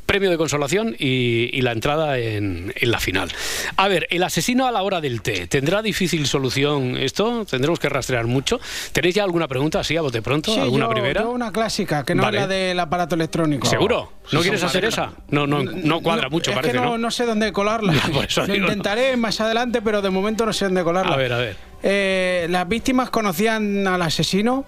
premio 0.09 0.31
de 0.31 0.37
consolación 0.37 0.95
y, 0.97 1.61
la 1.61 1.71
entrada 1.71 2.17
en, 2.17 2.73
la 2.81 2.99
final. 2.99 3.29
A 3.77 3.87
ver, 3.87 4.07
el 4.09 4.23
asesino 4.23 4.65
a 4.65 4.71
la 4.71 4.81
hora 4.81 5.01
del 5.01 5.21
té, 5.21 5.45
¿tendrá 5.45 5.83
difícil 5.83 6.25
solución 6.25 6.97
esto? 6.97 7.45
¿Tendremos 7.45 7.77
que 7.77 7.89
rastrear 7.89 8.25
mucho? 8.25 8.59
¿Tenéis 8.91 9.13
ya 9.13 9.23
alguna 9.23 9.47
pregunta 9.47 9.81
así 9.81 9.95
a 9.97 10.01
bote 10.01 10.23
pronto? 10.23 10.51
Sí, 10.51 10.59
¿Alguna 10.59 10.85
yo, 10.85 10.91
primera? 10.93 11.27
una 11.27 11.51
clásica, 11.51 12.03
que 12.03 12.15
no 12.15 12.27
es 12.27 12.33
la 12.33 12.47
del 12.47 12.79
aparato 12.79 13.13
electrónico. 13.13 13.67
¿Seguro? 13.67 14.11
¿No 14.31 14.41
quieres 14.41 14.63
hacer 14.63 14.85
esa? 14.85 15.11
No, 15.29 15.45
no, 15.45 15.61
no 15.61 16.01
cuadra 16.01 16.27
mucho, 16.27 16.49
es 16.49 16.55
parece, 16.55 16.73
que 16.73 16.79
no, 16.79 16.97
¿no? 16.97 17.11
sé 17.11 17.27
dónde 17.27 17.53
colarla. 17.53 17.93
Lo 18.47 18.55
intentaré 18.55 19.15
más 19.15 19.39
adelante, 19.41 19.83
pero 19.83 20.01
de 20.01 20.09
momento 20.09 20.43
no 20.43 20.53
sé 20.53 20.65
dónde 20.65 20.83
colarla. 20.83 21.13
A 21.13 21.17
ver, 21.17 21.33
a 21.33 21.37
ver. 21.37 21.55
Eh, 21.83 22.47
¿Las 22.49 22.67
víctimas 22.67 23.11
conocían 23.11 23.85
al 23.85 24.01
asesino? 24.01 24.65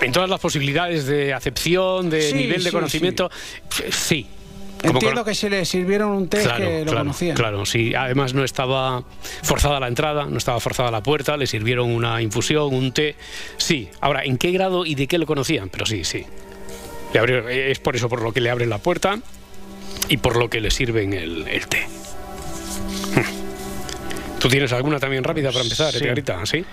En 0.00 0.12
todas 0.12 0.28
las 0.28 0.40
posibilidades 0.40 1.06
de 1.06 1.32
acepción, 1.32 2.10
de 2.10 2.32
nivel 2.32 2.62
de 2.62 2.72
conocimiento, 2.72 3.30
sí. 3.90 4.26
Entiendo 4.82 5.24
que 5.24 5.34
se 5.34 5.48
le 5.48 5.64
sirvieron 5.64 6.10
un 6.10 6.28
test 6.28 6.50
que 6.56 6.84
lo 6.84 6.94
conocían. 6.94 7.34
Claro, 7.34 7.64
sí. 7.66 7.94
Además 7.94 8.34
no 8.34 8.44
estaba 8.44 9.04
forzada 9.42 9.80
la 9.80 9.88
entrada, 9.88 10.26
no 10.26 10.36
estaba 10.36 10.60
forzada 10.60 10.90
la 10.90 11.02
puerta, 11.02 11.36
le 11.36 11.46
sirvieron 11.46 11.90
una 11.90 12.20
infusión, 12.20 12.74
un 12.74 12.92
té. 12.92 13.16
Sí. 13.56 13.88
Ahora, 14.00 14.24
¿en 14.24 14.36
qué 14.36 14.52
grado 14.52 14.84
y 14.84 14.94
de 14.94 15.06
qué 15.06 15.18
lo 15.18 15.26
conocían? 15.26 15.70
Pero 15.70 15.86
sí, 15.86 16.04
sí. 16.04 16.24
Le 17.14 17.70
es 17.70 17.78
por 17.78 17.96
eso 17.96 18.08
por 18.08 18.20
lo 18.22 18.32
que 18.32 18.40
le 18.40 18.50
abren 18.50 18.68
la 18.68 18.78
puerta 18.78 19.18
y 20.08 20.18
por 20.18 20.36
lo 20.36 20.50
que 20.50 20.60
le 20.60 20.70
sirven 20.70 21.14
el, 21.14 21.66
té. 21.68 21.86
¿Tú 24.38 24.48
tienes 24.48 24.72
alguna 24.72 24.98
también 25.00 25.24
rápida 25.24 25.50
para 25.50 25.64
empezar, 25.64 25.92
sí. 25.92 26.04
¿Sí? 26.44 26.64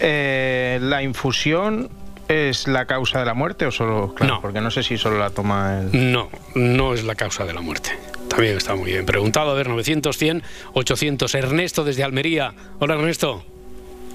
Eh, 0.00 0.78
la 0.82 1.02
infusión 1.02 1.88
es 2.28 2.66
la 2.68 2.86
causa 2.86 3.18
de 3.20 3.26
la 3.26 3.34
muerte 3.34 3.66
o 3.66 3.70
solo.? 3.70 4.14
Claro, 4.14 4.34
no. 4.34 4.40
Porque 4.40 4.60
no 4.60 4.70
sé 4.70 4.82
si 4.82 4.96
solo 4.98 5.18
la 5.18 5.30
toma 5.30 5.80
el. 5.80 6.12
No, 6.12 6.30
no 6.54 6.94
es 6.94 7.04
la 7.04 7.14
causa 7.14 7.44
de 7.44 7.54
la 7.54 7.60
muerte. 7.60 7.98
También 8.28 8.56
está 8.56 8.74
muy 8.74 8.92
bien 8.92 9.06
preguntado. 9.06 9.50
A 9.50 9.54
ver, 9.54 9.68
900, 9.68 10.16
100, 10.16 10.42
800. 10.72 11.34
Ernesto 11.34 11.84
desde 11.84 12.02
Almería. 12.02 12.52
Hola, 12.80 12.94
Ernesto. 12.94 13.44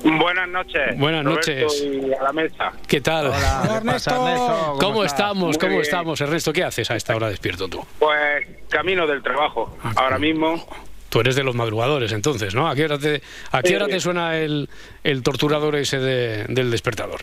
Buenas 0.04 0.48
noches. 0.48 0.98
Buenas 0.98 1.24
noches. 1.24 1.86
a 2.20 2.24
la 2.24 2.34
mesa. 2.34 2.72
¿Qué 2.88 3.01
tal? 3.01 3.28
Hola, 3.28 3.78
Ernesto. 3.78 4.78
¿Cómo, 4.80 5.04
estamos? 5.04 5.58
¿Cómo 5.58 5.82
estamos, 5.82 6.22
Ernesto? 6.22 6.54
¿Qué 6.54 6.63
haces 6.63 6.89
a 6.89 6.96
esta 6.96 7.16
hora 7.16 7.30
despierto 7.30 7.68
tú? 7.68 7.86
Pues 8.00 8.48
camino 8.70 9.06
del 9.08 9.22
trabajo. 9.22 9.78
Ah, 9.84 9.94
Ahora 9.98 10.18
mismo 10.20 10.66
Tú 11.10 11.20
eres 11.20 11.36
de 11.36 11.44
los 11.44 11.56
madrugadores, 11.56 12.12
entonces, 12.12 12.54
¿no? 12.54 12.70
¿A 12.70 12.75
qué 12.75 12.86
hora 12.86 13.00
te, 13.00 13.22
a 13.51 13.62
qué 13.63 13.75
hora 13.75 13.88
te 13.88 14.00
suena 14.00 14.38
el, 14.38 14.70
el 15.04 15.24
torturador 15.24 15.75
ese 15.75 16.00
del 16.00 16.72
despertador? 16.72 17.22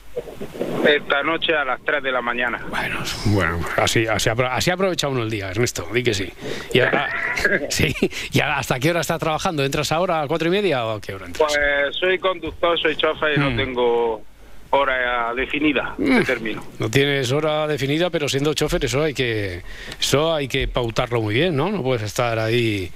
Esta 0.87 1.23
noche 1.23 1.55
a 1.55 1.65
las 1.65 1.81
3 1.85 2.03
de 2.03 2.13
la 2.13 2.21
mañana. 2.21 2.65
Bueno, 2.69 2.99
bueno 3.27 3.61
así, 3.77 4.07
así, 4.07 4.31
así 4.31 4.71
aprovecha 4.71 5.09
uno 5.09 5.23
el 5.23 5.31
día, 5.31 5.51
Ernesto, 5.51 5.89
di 5.93 6.03
que 6.03 6.15
sí. 6.15 6.33
¿Y, 6.73 6.81
sí. 7.71 7.95
¿Y 8.33 8.41
hasta 8.41 8.79
qué 8.79 8.91
hora 8.91 9.01
estás 9.01 9.19
trabajando? 9.19 9.65
¿Entras 9.65 9.91
ahora 9.93 10.23
a 10.23 10.27
cuatro 10.29 10.49
y 10.49 10.51
media 10.51 10.85
o 10.85 10.97
a 10.97 11.01
qué 11.01 11.15
hora 11.15 11.27
entras? 11.27 11.53
Pues 11.53 11.97
soy 11.97 12.19
conductor, 12.19 12.79
soy 12.81 12.97
chofer 12.97 13.37
y 13.37 13.41
no 13.41 13.51
mm. 13.51 13.57
tengo 13.57 14.23
hora 14.71 15.35
definida 15.35 15.95
de 15.99 16.21
mm. 16.21 16.25
término. 16.25 16.65
No 16.79 16.91
tienes 16.91 17.31
hora 17.33 17.67
definida, 17.67 18.11
pero 18.11 18.29
siendo 18.29 18.55
chofer 18.55 18.85
eso 18.85 19.03
hay 19.03 19.15
que 19.15 19.63
eso 20.01 20.35
hay 20.35 20.49
que 20.49 20.69
pautarlo 20.69 21.21
muy 21.21 21.35
bien, 21.35 21.57
¿no? 21.57 21.71
No 21.71 21.83
puedes 21.83 22.03
estar 22.03 22.39
ahí 22.39 22.91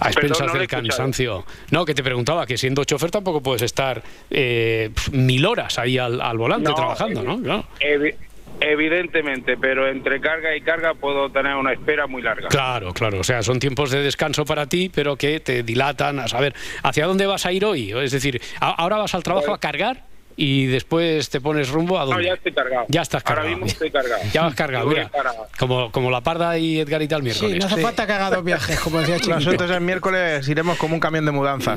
a 0.00 0.08
expensas 0.08 0.52
del 0.52 0.66
cansancio. 0.66 1.44
No, 1.70 1.84
que 1.84 1.94
te 1.94 2.02
preguntaba 2.02 2.46
que 2.46 2.56
siendo 2.56 2.84
chofer 2.84 3.10
tampoco 3.10 3.42
puedes 3.42 3.62
estar 3.62 4.02
eh, 4.30 4.90
mil 5.12 5.44
horas 5.46 5.78
ahí 5.78 5.98
al, 5.98 6.38
volante 6.38 6.72
trabajando, 6.74 7.22
¿no? 7.22 7.64
evidentemente, 8.60 9.56
pero 9.56 9.88
entre 9.88 10.20
carga 10.20 10.56
y 10.56 10.60
carga 10.60 10.94
puedo 10.94 11.30
tener 11.30 11.54
una 11.54 11.72
espera 11.72 12.06
muy 12.06 12.22
larga. 12.22 12.48
Claro, 12.48 12.92
claro. 12.92 13.20
O 13.20 13.24
sea, 13.24 13.42
son 13.42 13.60
tiempos 13.60 13.90
de 13.90 14.02
descanso 14.02 14.44
para 14.44 14.66
ti, 14.66 14.90
pero 14.92 15.16
que 15.16 15.40
te 15.40 15.62
dilatan 15.62 16.18
a 16.18 16.28
saber 16.28 16.54
hacia 16.82 17.06
dónde 17.06 17.26
vas 17.26 17.46
a 17.46 17.52
ir 17.52 17.64
hoy. 17.64 17.92
Es 17.92 18.10
decir, 18.10 18.40
ahora 18.60 18.96
vas 18.96 19.14
al 19.14 19.22
trabajo 19.22 19.52
a 19.52 19.60
cargar 19.60 20.07
y 20.40 20.66
después 20.66 21.28
te 21.30 21.40
pones 21.40 21.68
rumbo 21.68 21.98
a 21.98 22.04
donde. 22.04 22.22
No, 22.22 22.28
ya 22.28 22.34
estoy 22.34 22.52
cargado. 22.52 22.86
Ya 22.86 23.02
estás 23.02 23.24
cargado. 23.24 23.48
Ahora 23.48 23.56
mismo 23.56 23.66
estoy 23.66 23.90
cargado. 23.90 24.22
Ya 24.32 24.42
vas 24.42 24.54
cargado, 24.54 24.86
mira. 24.86 25.10
Como, 25.58 25.90
como 25.90 26.12
la 26.12 26.20
Parda 26.20 26.56
y 26.56 26.78
Edgarita 26.78 27.16
el 27.16 27.24
miércoles. 27.24 27.54
Sí, 27.54 27.58
no 27.58 27.66
hace 27.66 27.82
falta 27.82 28.06
que 28.06 28.12
haga 28.12 28.30
dos 28.30 28.44
viajes, 28.44 28.78
como 28.78 29.00
decía 29.00 29.18
Chico. 29.18 29.34
Nosotros 29.34 29.68
el 29.68 29.80
miércoles 29.80 30.48
iremos 30.48 30.78
como 30.78 30.94
un 30.94 31.00
camión 31.00 31.26
de 31.26 31.32
mudanza. 31.32 31.76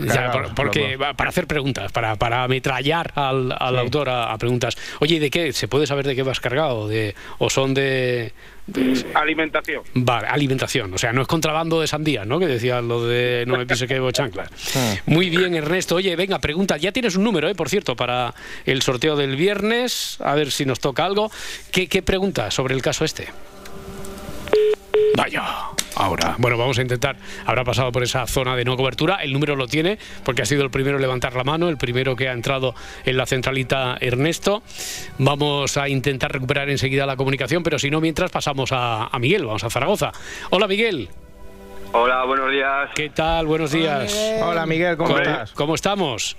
porque 0.55 0.95
para 1.17 1.29
hacer 1.31 1.47
preguntas, 1.47 1.91
para, 1.91 2.15
para 2.17 2.43
ametrallar 2.43 3.11
al, 3.15 3.51
al 3.57 3.79
autor 3.79 4.09
a, 4.09 4.37
preguntas. 4.37 4.77
Oye, 4.99 5.15
¿y 5.15 5.19
de 5.19 5.31
qué? 5.31 5.53
¿Se 5.53 5.67
puede 5.67 5.87
saber 5.87 6.05
de 6.05 6.15
qué 6.15 6.21
vas 6.21 6.39
cargado? 6.39 6.87
De, 6.87 7.15
¿O 7.39 7.49
son 7.49 7.73
de, 7.73 8.31
Alimentación. 9.13 9.83
Vale, 9.93 10.27
alimentación. 10.27 10.93
O 10.93 10.97
sea, 10.97 11.13
no 11.13 11.21
es 11.21 11.27
contrabando 11.27 11.81
de 11.81 11.87
sandía, 11.87 12.25
¿no? 12.25 12.39
Que 12.39 12.47
decía 12.47 12.81
lo 12.81 13.05
de 13.05 13.45
no 13.47 13.57
me 13.57 13.65
pise 13.65 13.87
que 13.87 13.95
llevo 13.95 14.11
chanclas. 14.11 14.49
Ah. 14.75 14.95
Muy 15.05 15.29
bien, 15.29 15.55
Ernesto. 15.55 15.95
Oye, 15.95 16.15
venga, 16.15 16.39
pregunta. 16.39 16.77
Ya 16.77 16.91
tienes 16.91 17.15
un 17.15 17.23
número, 17.23 17.49
¿eh? 17.49 17.55
Por 17.55 17.69
cierto, 17.69 17.95
para 17.95 18.33
el 18.65 18.81
sorteo 18.81 19.15
del 19.15 19.35
viernes. 19.35 20.17
A 20.21 20.35
ver 20.35 20.51
si 20.51 20.65
nos 20.65 20.79
toca 20.79 21.05
algo. 21.05 21.31
¿Qué, 21.71 21.87
qué 21.87 22.01
pregunta 22.01 22.51
sobre 22.51 22.75
el 22.75 22.81
caso 22.81 23.05
este? 23.05 23.27
Vaya, 25.15 25.43
ahora. 25.95 26.35
Bueno, 26.37 26.57
vamos 26.57 26.77
a 26.79 26.81
intentar. 26.81 27.17
Habrá 27.45 27.63
pasado 27.63 27.91
por 27.91 28.03
esa 28.03 28.25
zona 28.27 28.55
de 28.55 28.65
no 28.65 28.77
cobertura. 28.77 29.15
El 29.15 29.33
número 29.33 29.55
lo 29.55 29.67
tiene 29.67 29.97
porque 30.23 30.41
ha 30.41 30.45
sido 30.45 30.63
el 30.63 30.71
primero 30.71 30.97
en 30.97 31.01
levantar 31.01 31.35
la 31.35 31.43
mano, 31.43 31.69
el 31.69 31.77
primero 31.77 32.15
que 32.15 32.29
ha 32.29 32.33
entrado 32.33 32.73
en 33.05 33.17
la 33.17 33.25
centralita 33.25 33.97
Ernesto. 33.99 34.63
Vamos 35.17 35.77
a 35.77 35.89
intentar 35.89 36.31
recuperar 36.31 36.69
enseguida 36.69 37.05
la 37.05 37.15
comunicación, 37.15 37.63
pero 37.63 37.79
si 37.79 37.89
no, 37.89 38.01
mientras 38.01 38.31
pasamos 38.31 38.71
a, 38.71 39.09
Miguel. 39.19 39.45
Vamos 39.45 39.63
a 39.63 39.69
Zaragoza. 39.69 40.11
Hola, 40.49 40.67
Miguel. 40.67 41.09
Hola, 41.93 42.23
buenos 42.23 42.51
días. 42.51 42.89
¿Qué 42.95 43.09
tal? 43.09 43.47
Buenos 43.47 43.71
días. 43.71 44.15
Hola, 44.41 44.65
Miguel, 44.65 44.95
¿cómo, 44.95 45.17
estás? 45.17 45.51
¿Cómo 45.51 45.75
estamos? 45.75 46.37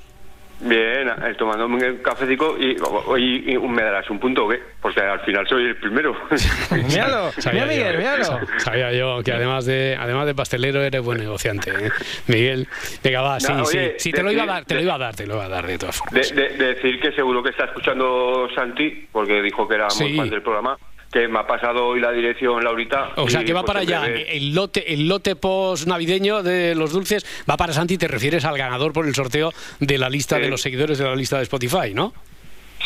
Bien, 0.64 1.08
eh, 1.08 1.34
tomándome 1.36 1.90
un 1.90 1.96
cafecito 1.98 2.56
y, 2.56 2.76
y, 3.18 3.58
me 3.58 3.82
darás 3.82 4.08
un 4.10 4.20
punto, 4.20 4.48
¿qué? 4.48 4.60
Porque 4.80 5.00
al 5.00 5.18
final 5.20 5.46
soy 5.48 5.66
el 5.66 5.76
primero. 5.76 6.14
míralo, 6.70 7.30
mira 7.52 7.66
Miguel, 7.66 7.98
míralo. 7.98 8.40
Sabía 8.58 8.92
yo 8.92 9.22
que 9.24 9.32
además 9.32 9.66
de 9.66 9.96
además 9.98 10.26
de 10.26 10.34
pastelero 10.36 10.80
eres 10.80 11.02
buen 11.02 11.18
negociante, 11.18 11.70
¿eh? 11.70 11.90
Miguel. 12.28 12.68
Venga, 13.02 13.22
va, 13.22 13.40
sí, 13.40 13.52
sí. 13.64 13.78
Sí, 13.98 14.12
te 14.12 14.22
lo 14.22 14.30
iba 14.30 14.44
a 14.44 14.46
dar, 14.46 14.64
te 14.64 14.76
lo 14.76 14.82
iba 14.82 14.94
a 14.94 14.98
dar, 14.98 15.16
te 15.16 15.26
lo 15.26 15.34
iba 15.34 15.46
a 15.46 15.48
dar 15.48 15.66
de 15.66 15.78
todas 15.78 15.96
formas. 15.96 16.32
De, 16.32 16.48
decir 16.50 17.00
que 17.00 17.10
seguro 17.12 17.42
que 17.42 17.50
está 17.50 17.64
escuchando 17.64 18.48
Santi, 18.54 19.08
porque 19.10 19.42
dijo 19.42 19.66
que 19.66 19.74
era 19.74 19.88
muy 19.98 20.16
fan 20.16 20.30
del 20.30 20.42
programa 20.42 20.78
que 21.12 21.28
me 21.28 21.38
ha 21.38 21.46
pasado 21.46 21.86
hoy 21.86 22.00
la 22.00 22.10
dirección 22.10 22.64
Laurita. 22.64 23.12
O 23.16 23.28
sea, 23.28 23.44
que 23.44 23.52
va 23.52 23.62
para 23.62 23.80
allá. 23.80 24.06
El 24.06 24.54
lote, 24.54 24.94
el 24.94 25.06
lote 25.06 25.36
post 25.36 25.86
navideño 25.86 26.42
de 26.42 26.74
los 26.74 26.92
dulces 26.92 27.24
va 27.48 27.56
para 27.56 27.72
Santi. 27.72 27.98
Te 27.98 28.08
refieres 28.08 28.44
al 28.44 28.56
ganador 28.56 28.92
por 28.92 29.06
el 29.06 29.14
sorteo 29.14 29.52
de 29.78 29.98
la 29.98 30.08
lista 30.08 30.38
de 30.38 30.48
los 30.48 30.62
seguidores 30.62 30.98
de 30.98 31.04
la 31.04 31.14
lista 31.14 31.36
de 31.36 31.42
Spotify, 31.42 31.92
¿no? 31.94 32.14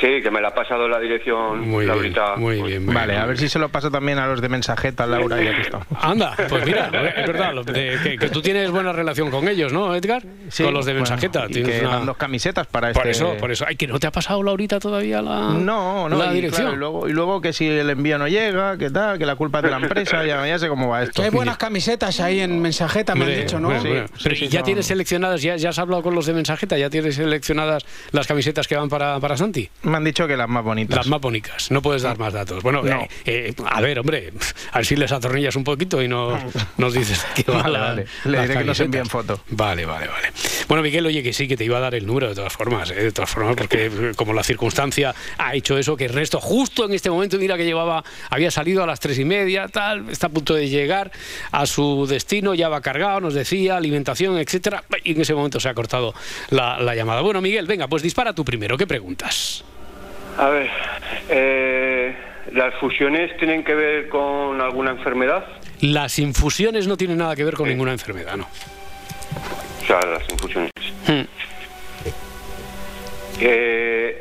Sí, 0.01 0.21
que 0.23 0.31
me 0.31 0.43
la 0.43 0.49
ha 0.49 0.55
pasado 0.55 0.89
la 0.89 1.01
dirección 1.01 1.69
muy 1.69 1.87
Laurita. 1.87 2.37
muy 2.37 2.61
bien, 2.61 2.85
muy 2.85 2.95
Vale, 2.95 3.17
a 3.17 3.25
ver 3.25 3.39
si 3.39 3.49
se 3.49 3.59
lo 3.59 3.71
paso 3.71 3.91
también 3.91 4.19
a 4.19 4.27
los 4.27 4.43
de 4.43 4.49
Mensajeta, 4.51 5.07
Laura, 5.07 5.43
y 5.43 5.49
aquí 5.49 5.63
Anda, 6.01 6.35
pues 6.49 6.67
mira, 6.67 6.91
es 7.17 7.27
verdad, 7.27 7.55
que, 7.65 8.29
tú 8.29 8.43
tienes 8.43 8.71
buena 8.71 8.93
relación 8.93 9.31
con 9.31 9.49
ellos, 9.49 9.73
¿no, 9.73 9.95
Edgar? 9.95 10.23
Sí, 10.49 10.65
con 10.65 10.75
los 10.75 10.85
de 10.85 10.95
Mensajeta. 10.95 11.47
tienes 11.47 11.81
que 11.81 11.87
dos 11.87 12.17
camisetas 12.17 12.67
para 12.67 12.93
por 12.93 13.07
este... 13.07 13.11
eso, 13.11 13.37
por 13.39 13.51
eso. 13.51 13.65
Ay, 13.67 13.77
que 13.77 13.87
no 13.87 13.99
te 13.99 14.07
ha 14.07 14.13
pasado 14.13 14.43
Laurita 14.43 14.79
todavía 14.79 15.23
la, 15.23 15.53
no, 15.53 16.09
no, 16.09 16.19
la 16.19 16.31
dirección. 16.31 16.75
y, 16.75 16.77
luego, 16.77 17.09
y 17.09 17.13
luego 17.13 17.41
que 17.41 17.55
si 17.55 17.67
el 17.67 17.89
envío 17.89 18.19
no 18.19 18.29
llega, 18.29 18.77
que 18.77 18.91
tal, 18.91 19.19
que 19.19 19.25
la 19.25 19.37
culpa 19.37 19.59
es 19.59 19.65
de 19.65 19.71
la 19.71 19.79
empresa, 19.79 20.25
ya, 20.27 20.47
ya 20.47 20.59
sé 20.59 20.69
cómo 20.69 20.89
va 20.89 21.05
esto. 21.05 21.23
Que 21.23 21.29
hay 21.29 21.31
buenas 21.31 21.57
camisetas 21.57 22.21
ahí 22.21 22.41
en 22.41 22.61
Mensajeta, 22.61 23.15
me 23.15 23.25
han 23.25 23.35
dicho, 23.35 23.59
¿no? 23.59 23.71
sí, 23.81 23.89
pero 24.23 24.35
ya 24.35 24.63
tienes 24.63 24.87
seleccionadas, 24.87 25.41
ya, 25.41 25.57
ya 25.57 25.71
has 25.71 25.79
hablado 25.79 26.03
con 26.03 26.15
los 26.15 26.27
de 26.27 26.35
Mensajeta, 26.35 26.77
ya 26.77 26.91
tienes 26.91 27.15
seleccionadas 27.15 27.87
las 28.13 28.27
camisetas 28.27 28.69
que 28.69 28.77
van 28.77 28.91
para, 28.91 29.19
para 29.21 29.37
Santi. 29.37 29.71
Me 29.87 29.99
han 29.99 30.05
dicho 30.05 30.27
que 30.27 30.37
las 30.37 30.49
más 30.49 30.65
las 30.89 31.07
más 31.07 31.21
bonitas. 31.21 31.71
No 31.71 31.81
puedes 31.81 32.03
dar 32.03 32.19
más 32.19 32.33
datos. 32.33 32.61
Bueno, 32.65 32.85
eh, 32.85 33.09
eh, 33.25 33.55
a 33.65 33.81
ver, 33.81 34.01
hombre, 34.01 34.33
a 34.73 34.79
ver 34.79 34.87
si 34.87 34.97
les 34.97 35.13
atornillas 35.13 35.55
un 35.55 35.63
poquito 35.63 36.03
y 36.03 36.09
no, 36.09 36.37
nos 36.77 36.93
dices 36.93 37.25
que 37.37 37.45
vale, 37.49 37.79
vale. 37.79 38.07
Le 38.25 38.41
diré 38.43 38.59
que 38.59 38.65
nos 38.65 38.81
envíen 38.81 39.07
foto. 39.07 39.41
Vale, 39.51 39.87
vale, 39.87 40.09
vale. 40.09 40.33
Bueno, 40.67 40.83
Miguel, 40.83 41.07
oye, 41.07 41.23
que 41.23 41.33
sí, 41.33 41.47
que 41.47 41.57
te 41.57 41.65
iba 41.65 41.79
a 41.79 41.81
dar 41.81 41.95
el 41.95 42.05
número 42.05 42.29
de 42.29 42.35
todas 42.35 42.53
formas, 42.53 42.91
¿eh? 42.91 42.95
de 42.95 43.13
todas 43.13 43.31
formas, 43.31 43.55
porque 43.55 44.13
como 44.17 44.33
la 44.33 44.43
circunstancia 44.43 45.15
ha 45.39 45.55
hecho 45.55 45.79
eso, 45.79 45.97
que 45.97 46.07
el 46.07 46.13
resto, 46.13 46.41
justo 46.41 46.85
en 46.85 46.93
este 46.93 47.09
momento, 47.09 47.39
mira 47.39 47.57
que 47.57 47.65
llevaba, 47.65 48.03
había 48.31 48.51
salido 48.51 48.83
a 48.83 48.87
las 48.89 48.99
tres 48.99 49.17
y 49.21 49.25
media, 49.25 49.69
tal, 49.69 50.11
está 50.11 50.27
a 50.27 50.31
punto 50.31 50.55
de 50.55 50.69
llegar 50.69 51.13
a 51.53 51.65
su 51.65 52.07
destino, 52.09 52.55
ya 52.55 52.69
va 52.69 52.81
cargado, 52.81 53.21
nos 53.21 53.35
decía, 53.35 53.77
alimentación, 53.77 54.37
etcétera, 54.39 54.83
y 55.05 55.13
en 55.13 55.21
ese 55.21 55.33
momento 55.33 55.61
se 55.61 55.69
ha 55.69 55.75
cortado 55.75 56.13
la, 56.51 56.81
la 56.81 56.97
llamada. 56.97 57.21
Bueno, 57.21 57.41
Miguel, 57.41 57.67
venga, 57.67 57.87
pues 57.87 58.03
dispara 58.03 58.35
tú 58.35 58.45
primero, 58.45 58.77
¿qué 58.77 58.89
preguntas? 58.89 59.65
A 60.39 60.49
ver, 60.51 60.71
eh, 61.31 62.15
¿las 62.53 62.75
fusiones 62.75 63.37
tienen 63.39 63.65
que 63.65 63.75
ver 63.75 64.09
con 64.09 64.61
alguna 64.61 64.91
enfermedad? 64.91 65.45
Las 65.81 66.19
infusiones 66.19 66.87
no 66.87 66.97
tienen 66.97 67.19
nada 67.19 67.35
que 67.35 67.45
ver 67.45 67.55
con 67.55 67.69
ninguna 67.69 67.93
enfermedad, 67.93 68.37
¿no? 68.37 68.47
O 69.83 69.87
sea, 69.87 70.01
las 70.05 70.29
infusiones. 70.31 70.71
Hmm. 71.07 71.23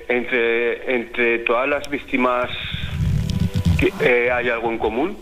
entre, 0.08 0.96
entre 0.96 1.40
todas 1.40 1.68
las 1.68 1.90
víctimas 1.90 2.50
eh, 4.02 4.30
hay 4.32 4.50
algo 4.50 4.72
en 4.72 4.78
común. 4.78 5.18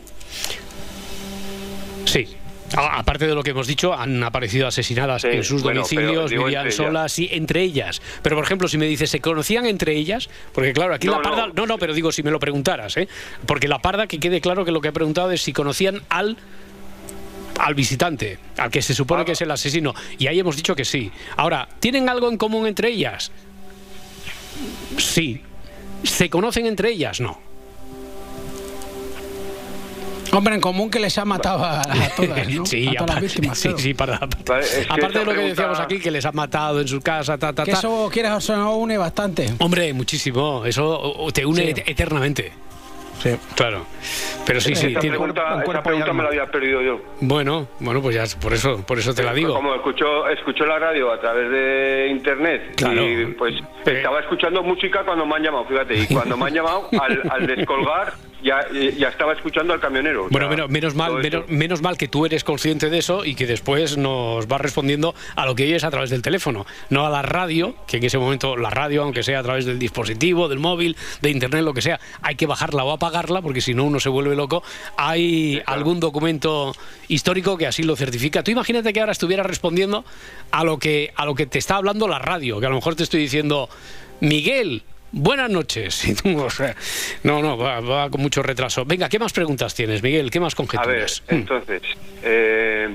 Sí. 2.05 2.38
Ah, 2.75 3.00
aparte 3.00 3.27
de 3.27 3.36
lo 3.36 3.44
que 3.44 3.51
hemos 3.51 3.68
dicho, 3.68 3.94
han 3.94 4.24
aparecido 4.24 4.68
asesinadas 4.68 5.24
en 5.25 5.44
sus 5.44 5.62
domicilios, 5.62 6.32
vivían 6.32 6.72
solas, 6.72 7.12
sí, 7.12 7.30
entre 7.32 7.62
ellas. 7.62 8.01
Pero, 8.22 8.36
por 8.36 8.46
ejemplo, 8.46 8.68
si 8.68 8.77
me 8.77 8.86
dices, 8.86 9.10
¿se 9.10 9.20
conocían 9.20 9.65
entre 9.65 9.96
ellas? 9.96 10.30
Porque, 10.53 10.74
claro, 10.74 10.94
aquí 10.94 11.08
la 11.08 11.22
parda... 11.22 11.48
No. 11.53 11.65
no, 11.65 11.77
pero 11.77 11.94
digo, 11.94 12.12
si 12.12 12.24
me 12.24 12.32
lo 12.32 12.39
preguntaras, 12.39 12.98
¿eh? 12.98 13.08
Porque 13.46 13.68
la 13.68 13.80
parda, 13.80 14.08
que 14.08 14.20
quede 14.20 14.42
claro 14.42 14.65
que 14.65 14.72
lo 14.72 14.82
que 14.82 14.89
he 14.89 14.92
preguntado 14.92 15.32
es 15.32 15.42
si 15.42 15.53
conocían 15.53 16.01
al 16.10 16.38
al 17.60 17.75
visitante, 17.75 18.39
al 18.58 18.72
que 18.72 18.82
se 18.82 18.96
supone 18.96 19.25
que 19.25 19.34
es 19.34 19.42
el 19.42 19.51
asesino. 19.51 19.94
Y 20.18 20.25
ahí 20.25 20.39
hemos 20.39 20.56
dicho 20.56 20.75
que 20.75 20.86
sí. 20.86 21.12
Ahora, 21.38 21.70
¿tienen 21.80 22.10
algo 22.10 22.30
en 22.30 22.38
común 22.38 22.65
entre 22.65 22.89
ellas? 22.89 23.32
Sí. 24.98 25.42
¿Se 26.03 26.30
conocen 26.32 26.65
entre 26.65 26.89
ellas? 26.89 27.20
No. 27.20 27.52
Hombre, 30.34 30.56
en 30.56 30.62
común 30.62 30.90
que 30.90 31.00
les 31.00 31.18
ha 31.18 31.25
matado 31.25 31.63
a, 31.63 31.82
todas, 32.16 32.50
¿no? 32.50 32.66
sí, 32.66 32.88
a 32.90 33.00
todas 33.00 33.16
las 33.16 33.24
víctimas. 33.24 33.58
Sí, 33.58 33.70
sí, 33.78 33.94
para, 33.94 34.16
aparte 34.16 35.20
de 35.20 35.25
lo 35.25 35.34
que 35.34 35.42
decíamos 35.42 35.80
aquí, 35.80 36.00
que 36.00 36.12
les 36.12 36.25
ha 36.25 36.32
matado 36.32 36.82
en 36.82 36.88
su 36.88 37.02
casa, 37.02 37.38
ta, 37.38 37.54
ta, 37.54 37.63
que 37.63 37.72
eso, 37.72 38.10
quieres 38.12 38.50
o 38.50 38.75
une 38.75 38.98
bastante. 38.98 39.54
Hombre, 39.60 39.94
muchísimo. 39.94 40.66
Eso 40.66 41.28
te 41.34 41.46
une 41.46 41.70
eternamente. 41.86 42.52
Sí. 43.22 43.30
Claro. 43.56 43.86
Pero 44.46 44.60
sí, 44.60 44.76
sí. 44.76 44.88
Tiene... 45.00 45.17
Pregunta, 45.17 45.63
esa 45.63 45.84
pregunta 45.84 46.12
me 46.12 46.24
la 46.24 46.30
había 46.30 46.46
perdido 46.48 46.82
yo. 46.82 47.02
Bueno, 47.22 47.67
bueno, 47.80 48.02
pues 48.02 48.15
ya 48.15 48.26
por 48.39 48.54
eso, 48.54 48.84
por 48.86 49.00
eso 49.00 49.13
te 49.13 49.24
la 49.24 49.34
digo. 49.34 49.54
Como 49.54 49.76
escucho, 49.76 50.28
escucho 50.28 50.65
la 50.65 50.78
radio 50.78 51.12
a 51.12 51.19
través 51.22 51.50
de 51.50 52.08
internet 52.12 52.74
claro. 52.76 53.02
y 53.08 53.28
pues 53.28 53.56
eh. 53.86 53.93
estaba 53.98 54.19
escuchando 54.19 54.62
música 54.62 55.04
cuando 55.06 55.26
me 55.26 55.36
han 55.36 55.43
llamado, 55.43 55.65
fíjate, 55.65 55.96
y 55.96 56.08
cuando 56.08 56.36
me 56.36 56.48
han 56.48 56.54
llamado 56.54 56.89
al, 57.00 57.22
al 57.30 57.48
descolgar 57.48 58.13
ya, 58.43 58.67
ya 58.71 59.08
estaba 59.08 59.34
escuchando 59.34 59.73
al 59.73 59.79
camionero. 59.79 60.27
Bueno, 60.29 60.67
menos, 60.67 60.95
mal, 60.95 61.13
menos, 61.47 61.82
mal 61.82 61.97
que 61.97 62.08
tú 62.08 62.25
eres 62.25 62.43
consciente 62.43 62.89
de 62.89 62.97
eso 62.97 63.25
y 63.25 63.36
que 63.36 63.47
después 63.47 63.97
nos 63.97 64.47
vas 64.47 64.62
respondiendo 64.62 65.15
a 65.36 65.45
lo 65.45 65.56
que 65.56 65.63
oyes 65.63 65.84
a 65.84 65.91
través 65.91 66.10
del 66.10 66.21
teléfono, 66.21 66.65
no 66.89 67.06
a 67.06 67.10
la 67.10 67.21
radio, 67.21 67.75
que 67.88 67.97
en 67.97 68.03
ese 68.03 68.17
momento 68.17 68.58
la 68.58 68.69
radio, 68.69 69.03
aunque 69.03 69.23
sea 69.23 69.39
a 69.39 69.43
través 69.43 69.65
del 69.65 69.79
dispositivo, 69.79 70.49
del 70.49 70.60
móvil, 70.60 70.97
de 71.21 71.29
internet, 71.29 71.63
lo 71.63 71.73
que 71.73 71.82
sea, 71.82 71.99
hay 72.21 72.36
que 72.36 72.45
bajarla 72.45 72.84
o 72.84 72.91
apagarla 72.91 73.41
porque 73.41 73.62
si 73.62 73.73
no 73.73 73.86
uno 73.86 73.99
se 73.99 74.10
vuelve 74.10 74.36
loco. 74.36 74.63
Hay 74.97 75.62
algún 75.65 75.99
documento 75.99 76.73
histórico 77.08 77.58
que 77.58 77.67
así 77.67 77.84
lo 77.84 77.95
certifica. 77.95 78.43
Tú 78.43 78.51
imagínate 78.51 78.91
que 78.91 78.99
ahora 78.99 79.13
estuviera 79.13 79.43
respondiendo 79.43 80.03
a 80.51 80.63
lo 80.63 80.77
que 80.77 81.13
a 81.15 81.25
lo 81.25 81.36
que 81.36 81.45
te 81.45 81.60
está 81.60 81.77
hablando 81.77 82.08
la 82.08 82.19
radio, 82.19 82.60
que 82.60 82.65
a 82.65 82.69
lo 82.69 82.75
mejor 82.75 82.95
te 82.95 83.03
estoy 83.03 83.21
diciendo 83.21 83.69
Miguel, 84.19 84.84
Buenas 85.15 85.52
noches. 85.52 86.23
no, 87.23 87.41
no, 87.41 87.56
va, 87.56 88.10
con 88.10 88.19
mucho 88.19 88.41
retraso. 88.41 88.84
Venga, 88.84 89.08
¿qué 89.10 89.19
más 89.19 89.32
preguntas 89.32 89.76
tienes, 89.76 90.02
Miguel? 90.02 90.32
¿Qué 90.32 90.39
más 90.39 90.56
conjeturas? 90.56 91.21
A 91.28 91.32
ver, 91.32 91.38
mm. 91.38 91.41
entonces, 91.41 91.82
eh, 92.23 92.89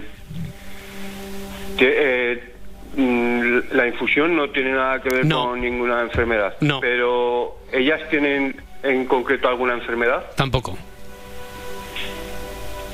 eh, 1.79 2.55
mm, 2.97 3.59
la 3.71 3.87
infusión 3.87 4.35
no 4.35 4.51
tiene 4.51 4.73
nada 4.73 5.01
que 5.01 5.11
ver 5.11 5.29
con 5.29 5.61
ninguna 5.61 6.01
enfermedad. 6.03 6.57
No. 6.61 6.81
Pero 6.81 7.61
ellas 7.73 8.01
tienen 8.11 8.61
en 8.83 9.05
concreto 9.07 9.49
alguna 9.49 9.75
enfermedad. 9.75 10.33
Tampoco. 10.35 10.77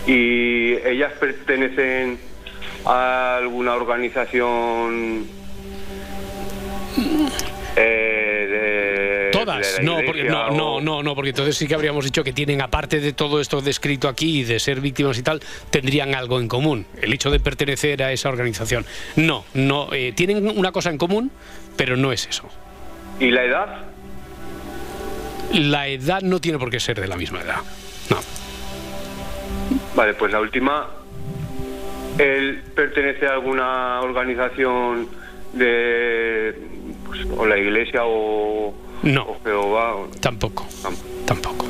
¿Y 0.07 0.75
ellas 0.87 1.13
pertenecen 1.19 2.19
a 2.85 3.39
alguna 3.39 3.73
organización? 3.73 5.27
Eh, 7.77 8.14
Todas, 9.63 9.83
no, 9.83 9.99
porque, 10.05 10.25
no, 10.25 10.51
no, 10.51 10.81
no, 10.81 11.03
no, 11.03 11.15
porque 11.15 11.31
entonces 11.31 11.57
sí 11.57 11.67
que 11.67 11.75
habríamos 11.75 12.05
dicho 12.05 12.25
que 12.25 12.33
tienen, 12.33 12.61
aparte 12.61 13.01
de 13.01 13.13
todo 13.13 13.41
esto 13.41 13.61
descrito 13.61 14.09
aquí 14.09 14.41
y 14.41 14.45
de 14.45 14.59
ser 14.59 14.81
víctimas 14.81 15.19
y 15.19 15.23
tal, 15.23 15.41
tendrían 15.71 16.15
algo 16.15 16.41
en 16.41 16.49
común, 16.49 16.87
el 17.01 17.13
hecho 17.13 17.31
de 17.31 17.41
pertenecer 17.41 18.03
a 18.03 18.13
esa 18.13 18.29
organización. 18.29 18.85
No, 19.17 19.45
no, 19.55 19.93
eh, 19.93 20.13
tienen 20.13 20.47
una 20.57 20.73
cosa 20.73 20.91
en 20.91 20.99
común, 20.99 21.31
pero 21.77 21.97
no 21.97 22.13
es 22.13 22.27
eso. 22.27 22.49
¿Y 23.21 23.31
la 23.31 23.45
edad? 23.45 23.85
La 25.53 25.89
edad 25.89 26.23
no 26.23 26.41
tiene 26.41 26.59
por 26.59 26.71
qué 26.71 26.81
ser 26.81 27.01
de 27.01 27.07
la 27.07 27.17
misma 27.17 27.43
edad, 27.43 27.59
no. 28.11 28.19
Vale, 29.95 30.15
pues 30.15 30.33
la 30.33 30.41
última, 30.41 30.89
¿él 32.19 32.63
pertenece 32.75 33.27
a 33.27 33.35
alguna 33.35 34.01
organización 34.01 35.09
de 35.53 36.55
pues, 37.07 37.27
o 37.37 37.47
la 37.47 37.57
iglesia 37.57 38.03
o, 38.05 38.75
no, 39.05 39.37
Jehová. 39.45 39.97
Tampoco, 40.21 40.67
tampoco. 41.27 41.67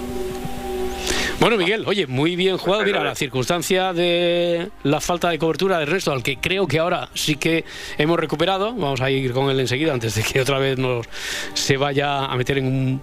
Bueno, 1.40 1.58
Miguel, 1.58 1.84
oye, 1.86 2.06
muy 2.06 2.36
bien 2.36 2.56
jugado. 2.56 2.84
Mira, 2.84 3.04
la 3.04 3.14
circunstancia 3.14 3.92
de 3.92 4.70
la 4.82 5.00
falta 5.00 5.28
de 5.28 5.38
cobertura 5.38 5.78
del 5.78 5.88
resto, 5.88 6.12
al 6.12 6.22
que 6.22 6.38
creo 6.38 6.66
que 6.66 6.78
ahora 6.78 7.10
sí 7.12 7.36
que 7.36 7.64
hemos 7.98 8.18
recuperado. 8.18 8.72
Vamos 8.72 9.00
a 9.00 9.10
ir 9.10 9.32
con 9.32 9.50
él 9.50 9.60
enseguida 9.60 9.92
antes 9.92 10.14
de 10.14 10.22
que 10.22 10.40
otra 10.40 10.58
vez 10.58 10.78
nos 10.78 11.06
se 11.52 11.76
vaya 11.76 12.24
a 12.24 12.36
meter 12.36 12.58
en 12.58 12.66
un 12.66 13.02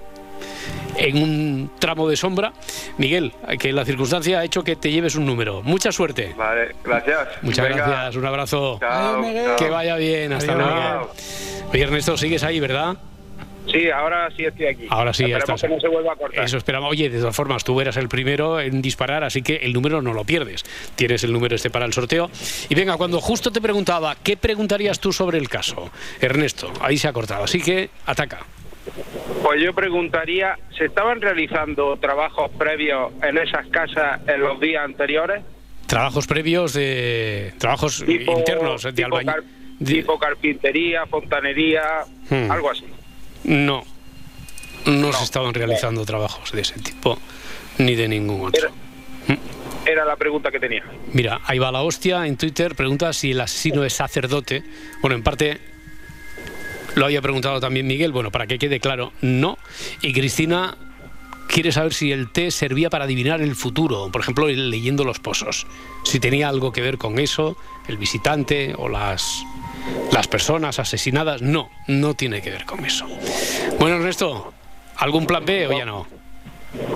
en 0.98 1.22
un 1.22 1.72
tramo 1.78 2.10
de 2.10 2.16
sombra. 2.16 2.54
Miguel, 2.98 3.34
que 3.60 3.72
la 3.72 3.86
circunstancia 3.86 4.40
ha 4.40 4.44
hecho 4.44 4.64
que 4.64 4.76
te 4.76 4.92
lleves 4.92 5.16
un 5.16 5.26
número. 5.26 5.62
Mucha 5.62 5.92
suerte. 5.92 6.34
Vale, 6.36 6.76
gracias. 6.84 7.28
Muchas 7.42 7.70
gracias, 7.70 8.16
un 8.16 8.26
abrazo. 8.26 8.80
Chao. 8.80 9.22
Que 9.58 9.70
vaya 9.70 9.96
bien, 9.98 10.34
hasta 10.34 10.56
luego. 10.56 11.12
Oye, 11.72 11.84
Ernesto, 11.84 12.18
sigues 12.18 12.44
ahí, 12.44 12.60
¿verdad? 12.60 12.98
Sí, 13.68 13.90
ahora 13.90 14.30
sí 14.36 14.46
estoy 14.46 14.66
aquí. 14.68 14.88
Ahora 14.90 15.14
sí, 15.14 15.24
Esperemos 15.24 15.44
estás. 15.50 15.62
que 15.62 15.76
no 15.76 15.80
se 15.82 15.88
vuelva 15.88 16.14
a 16.14 16.16
cortar. 16.16 16.44
Eso 16.44 16.58
esperamos. 16.58 16.90
Oye, 16.92 17.10
de 17.10 17.20
todas 17.20 17.36
formas, 17.36 17.64
tú 17.64 17.80
eras 17.80 17.96
el 17.98 18.10
primero 18.10 18.60
en 18.60 18.82
disparar, 18.82 19.24
así 19.24 19.42
que 19.42 19.58
el 19.58 19.72
número 19.74 20.02
no 20.02 20.14
lo 20.14 20.24
pierdes. 20.24 20.64
Tienes 20.96 21.24
el 21.24 21.32
número 21.32 21.56
este 21.56 21.70
para 21.70 21.86
el 21.86 21.94
sorteo. 21.94 22.30
Y 22.70 22.76
venga, 22.76 22.98
cuando 22.98 23.22
justo 23.22 23.52
te 23.52 23.62
preguntaba, 23.62 24.16
¿qué 24.24 24.36
preguntarías 24.38 25.00
tú 25.00 25.14
sobre 25.14 25.38
el 25.38 25.48
caso? 25.50 25.90
Ernesto, 26.20 26.72
ahí 26.82 26.98
se 26.98 27.08
ha 27.08 27.14
cortado. 27.14 27.44
Así 27.44 27.62
que 27.62 27.90
ataca. 28.06 28.40
Pues 29.44 29.62
yo 29.62 29.74
preguntaría, 29.74 30.58
¿se 30.78 30.86
estaban 30.86 31.22
realizando 31.22 31.98
trabajos 31.98 32.50
previos 32.58 33.12
en 33.22 33.38
esas 33.38 33.68
casas 33.68 34.22
en 34.28 34.42
los 34.42 34.60
días 34.60 34.84
anteriores? 34.84 35.44
Trabajos 35.88 36.26
previos 36.26 36.74
de. 36.74 37.54
Trabajos 37.60 38.04
Tipo- 38.06 38.38
internos 38.40 38.84
de 38.84 38.94
tipo 38.94 39.06
albañil. 39.18 39.28
car- 39.34 39.44
Tipo 39.86 40.20
carpintería, 40.20 41.06
fontanería, 41.08 41.82
Hmm. 42.30 42.52
algo 42.52 42.70
así. 42.72 42.86
No. 43.44 43.84
No, 44.86 45.14
se 45.14 45.24
estaban 45.24 45.54
realizando 45.54 46.06
trabajos 46.06 46.52
de 46.52 46.62
ese 46.62 46.80
tipo, 46.80 47.18
ni 47.78 47.96
de 47.96 48.08
ningún 48.08 48.48
otro. 48.48 48.70
Era 49.86 50.06
la 50.06 50.16
pregunta 50.16 50.52
que 50.52 50.60
tenía. 50.60 50.84
Mira, 51.14 51.42
ahí 51.46 51.60
va 51.60 51.72
la 51.72 51.82
hostia 51.82 52.26
en 52.28 52.38
Twitter, 52.38 52.76
pregunta 52.76 53.14
si 53.14 53.32
el 53.32 53.42
asesino 53.42 53.84
es 53.84 53.94
sacerdote. 53.94 54.64
Bueno, 55.02 55.16
en 55.16 55.24
parte 55.24 55.60
lo 56.96 57.06
había 57.06 57.22
preguntado 57.22 57.60
también 57.60 57.88
Miguel, 57.88 58.12
bueno, 58.12 58.32
para 58.32 58.48
que 58.48 58.60
quede 58.60 58.80
claro, 58.80 59.14
no. 59.22 59.58
Y 60.02 60.14
Cristina 60.14 60.78
quiere 61.48 61.72
saber 61.72 61.94
si 61.94 62.12
el 62.12 62.32
té 62.32 62.52
servía 62.52 62.90
para 62.90 63.06
adivinar 63.06 63.42
el 63.42 63.56
futuro, 63.56 64.10
por 64.12 64.22
ejemplo, 64.22 64.48
leyendo 64.48 65.04
los 65.04 65.20
pozos. 65.20 65.68
Si 66.04 66.20
tenía 66.20 66.50
algo 66.50 66.72
que 66.72 66.82
ver 66.82 66.98
con 66.98 67.20
eso, 67.20 67.58
el 67.88 67.98
visitante 67.98 68.74
o 68.78 68.88
las, 68.90 69.44
las 70.12 70.28
personas 70.28 70.80
asesinadas. 70.80 71.42
No, 71.42 71.70
no 71.88 72.14
tiene 72.14 72.42
que 72.42 72.52
ver 72.52 72.66
con 72.66 72.86
eso. 72.86 73.06
Bueno, 73.80 73.98
Ernesto, 73.98 74.54
¿algún 74.98 75.26
plan 75.26 75.46
B 75.46 75.68
o 75.68 75.78
ya 75.78 75.86
no? 75.86 76.08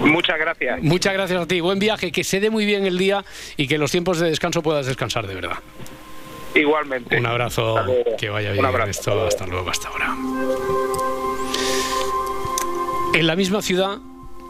Muchas 0.02 0.38
gracias. 0.40 0.82
Muchas 0.82 1.14
gracias 1.14 1.42
a 1.42 1.46
ti. 1.48 1.60
Buen 1.60 1.80
viaje, 1.80 2.12
que 2.12 2.24
se 2.24 2.40
dé 2.40 2.50
muy 2.50 2.66
bien 2.66 2.86
el 2.86 2.98
día 2.98 3.26
y 3.58 3.68
que 3.68 3.76
en 3.76 3.82
los 3.82 3.92
tiempos 3.92 4.20
de 4.20 4.30
descanso 4.30 4.62
puedas 4.64 4.86
descansar 4.86 5.28
de 5.28 5.36
verdad. 5.36 5.58
Igualmente. 6.54 7.18
Un 7.18 7.26
abrazo, 7.26 7.76
que 8.18 8.30
vaya 8.30 8.50
Un 8.50 8.54
bien 8.54 8.66
abrazo. 8.66 8.90
esto. 8.92 9.26
Hasta 9.28 9.46
luego, 9.46 9.70
hasta 9.70 9.90
ahora. 9.90 10.16
En 13.14 13.28
la 13.28 13.36
misma 13.36 13.62
ciudad, 13.62 13.98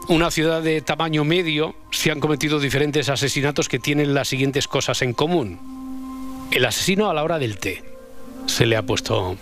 una 0.08 0.30
ciudad 0.30 0.62
de 0.62 0.80
tamaño 0.80 1.24
medio, 1.24 1.74
se 1.90 2.12
han 2.12 2.20
cometido 2.20 2.60
diferentes 2.60 3.08
asesinatos 3.08 3.68
que 3.68 3.80
tienen 3.80 4.14
las 4.14 4.28
siguientes 4.28 4.68
cosas 4.68 5.02
en 5.02 5.12
común. 5.12 6.46
El 6.52 6.64
asesino 6.64 7.10
a 7.10 7.14
la 7.14 7.24
hora 7.24 7.40
del 7.40 7.58
té. 7.58 7.82
Se 8.46 8.66
le 8.66 8.76
ha 8.76 8.82
puesto 8.82 9.36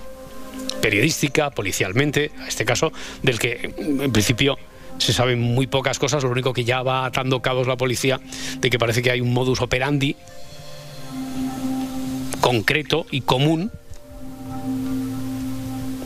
periodística, 0.80 1.50
policialmente, 1.50 2.30
a 2.40 2.48
este 2.48 2.64
caso, 2.64 2.92
del 3.22 3.38
que 3.38 3.72
en 3.78 4.12
principio 4.12 4.58
se 4.98 5.12
saben 5.12 5.40
muy 5.40 5.66
pocas 5.66 5.98
cosas, 5.98 6.22
lo 6.22 6.30
único 6.30 6.52
que 6.52 6.64
ya 6.64 6.82
va 6.82 7.06
atando 7.06 7.40
cabos 7.40 7.66
la 7.66 7.76
policía, 7.76 8.20
de 8.58 8.70
que 8.70 8.78
parece 8.78 9.02
que 9.02 9.10
hay 9.10 9.20
un 9.20 9.32
modus 9.32 9.60
operandi 9.60 10.16
concreto 12.40 13.06
y 13.10 13.22
común. 13.22 13.70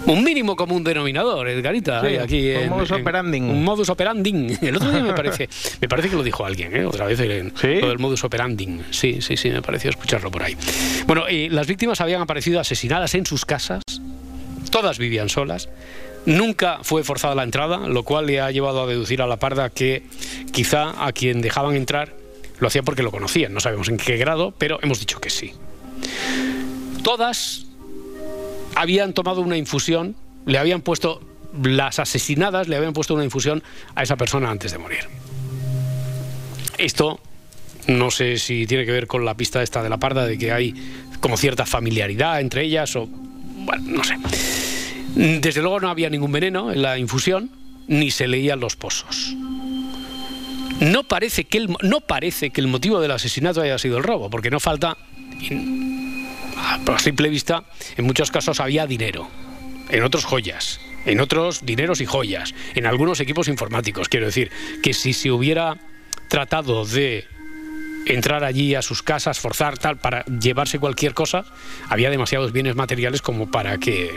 Un 0.09 0.25
mínimo 0.25 0.57
común 0.57 0.83
denominador, 0.83 1.49
Edgarita. 1.49 2.01
Sí, 2.01 2.17
aquí 2.17 2.51
un 2.51 2.63
en- 2.63 2.71
modus 2.71 2.91
operandi. 2.93 3.41
Un 3.41 3.63
modus 3.63 3.89
operandi. 3.91 4.57
El 4.63 4.77
otro 4.77 4.91
día 4.91 5.03
me 5.03 5.13
parece, 5.13 5.49
me 5.81 5.89
parece 5.89 6.09
que 6.09 6.17
lo 6.17 6.23
dijo 6.23 6.45
alguien, 6.47 6.75
¿eh? 6.75 6.85
otra 6.87 7.05
vez, 7.07 7.21
en, 7.21 7.53
¿Sí? 7.55 7.75
lo 7.81 7.89
del 7.89 7.99
modus 7.99 8.25
operandi. 8.25 8.81
Sí, 8.91 9.21
sí, 9.21 9.37
sí, 9.37 9.51
me 9.51 9.61
pareció 9.61 9.91
escucharlo 9.91 10.31
por 10.31 10.43
ahí. 10.43 10.57
Bueno, 11.07 11.25
las 11.51 11.67
víctimas 11.67 12.01
habían 12.01 12.23
aparecido 12.23 12.59
asesinadas 12.59 13.15
en 13.15 13.27
sus 13.27 13.45
casas, 13.45 13.83
todas 14.71 14.99
vivían 14.99 15.29
solas. 15.29 15.69
Nunca 16.27 16.81
fue 16.83 17.05
forzada 17.05 17.35
la 17.35 17.43
entrada, 17.43 17.87
lo 17.87 18.03
cual 18.03 18.27
le 18.27 18.41
ha 18.41 18.51
llevado 18.51 18.83
a 18.83 18.87
deducir 18.87 19.23
a 19.23 19.27
la 19.27 19.37
parda 19.39 19.71
que 19.71 20.03
quizá 20.53 21.05
a 21.07 21.13
quien 21.13 21.41
dejaban 21.41 21.75
entrar 21.77 22.13
lo 22.61 22.67
hacía 22.69 22.83
porque 22.83 23.03
lo 23.03 23.11
conocían. 23.11 23.55
No 23.55 23.61
sabemos 23.61 23.89
en 23.89 23.99
qué 23.99 24.17
grado, 24.17 24.53
pero 24.59 24.79
hemos 24.83 25.01
dicho 25.01 25.21
que 25.21 25.31
sí. 25.31 25.53
Todas 27.03 27.67
habían 28.75 29.13
tomado 29.13 29.41
una 29.41 29.57
infusión, 29.57 30.17
le 30.47 30.59
habían 30.59 30.81
puesto, 30.81 31.21
las 31.63 31.99
asesinadas 31.99 32.69
le 32.69 32.77
habían 32.77 32.93
puesto 32.93 33.15
una 33.15 33.25
infusión 33.25 33.63
a 33.95 34.03
esa 34.03 34.17
persona 34.17 34.51
antes 34.51 34.73
de 34.73 34.79
morir. 34.79 35.01
Esto 36.79 37.21
no 37.89 38.11
sé 38.11 38.39
si 38.39 38.67
tiene 38.67 38.85
que 38.85 38.93
ver 38.93 39.07
con 39.07 39.25
la 39.25 39.35
pista 39.35 39.63
esta 39.63 39.83
de 39.83 39.89
la 39.89 39.97
parda, 39.97 40.27
de 40.27 40.39
que 40.39 40.53
hay 40.53 40.75
como 41.21 41.37
cierta 41.37 41.67
familiaridad 41.67 42.41
entre 42.41 42.63
ellas 42.65 42.95
o... 42.97 43.07
Bueno, 43.07 43.83
no 43.87 44.05
sé. 44.05 44.17
Desde 45.15 45.63
luego 45.63 45.81
no 45.81 45.89
había 45.89 46.11
ningún 46.11 46.31
veneno 46.31 46.71
en 46.71 46.83
la 46.83 46.99
infusión, 46.99 47.51
ni 47.89 48.11
se 48.11 48.29
leían 48.29 48.61
los 48.61 48.77
pozos. 48.77 49.35
No 50.81 51.03
parece 51.03 51.45
que 51.45 51.59
el, 51.59 51.75
no 51.83 52.01
parece 52.01 52.51
que 52.51 52.61
el 52.61 52.69
motivo 52.69 53.01
del 53.01 53.11
asesinato 53.11 53.63
haya 53.63 53.79
sido 53.79 53.99
el 53.99 54.05
robo, 54.05 54.31
porque 54.31 54.51
no 54.51 54.61
falta, 54.61 54.97
a 56.59 56.99
simple 56.99 57.29
vista, 57.29 57.65
en 57.97 58.05
muchos 58.05 58.31
casos 58.31 58.61
había 58.61 58.87
dinero, 58.87 59.29
en 59.89 60.03
otros 60.03 60.25
joyas, 60.25 60.81
en 61.07 61.21
otros 61.21 61.65
dineros 61.65 62.01
y 62.01 62.07
joyas, 62.07 62.55
en 62.75 62.87
algunos 62.87 63.21
equipos 63.21 63.49
informáticos. 63.49 64.09
Quiero 64.09 64.27
decir 64.27 64.51
que 64.83 64.93
si 64.95 65.13
se 65.13 65.31
hubiera 65.31 65.79
tratado 66.29 66.85
de 66.85 67.27
entrar 68.07 68.45
allí 68.45 68.75
a 68.75 68.83
sus 68.83 69.03
casas, 69.03 69.39
forzar 69.39 69.79
tal, 69.79 69.99
para 69.99 70.25
llevarse 70.25 70.79
cualquier 70.79 71.15
cosa, 71.15 71.45
había 71.89 72.11
demasiados 72.11 72.53
bienes 72.53 72.75
materiales 72.75 73.23
como 73.23 73.51
para 73.51 73.79
que 73.79 74.11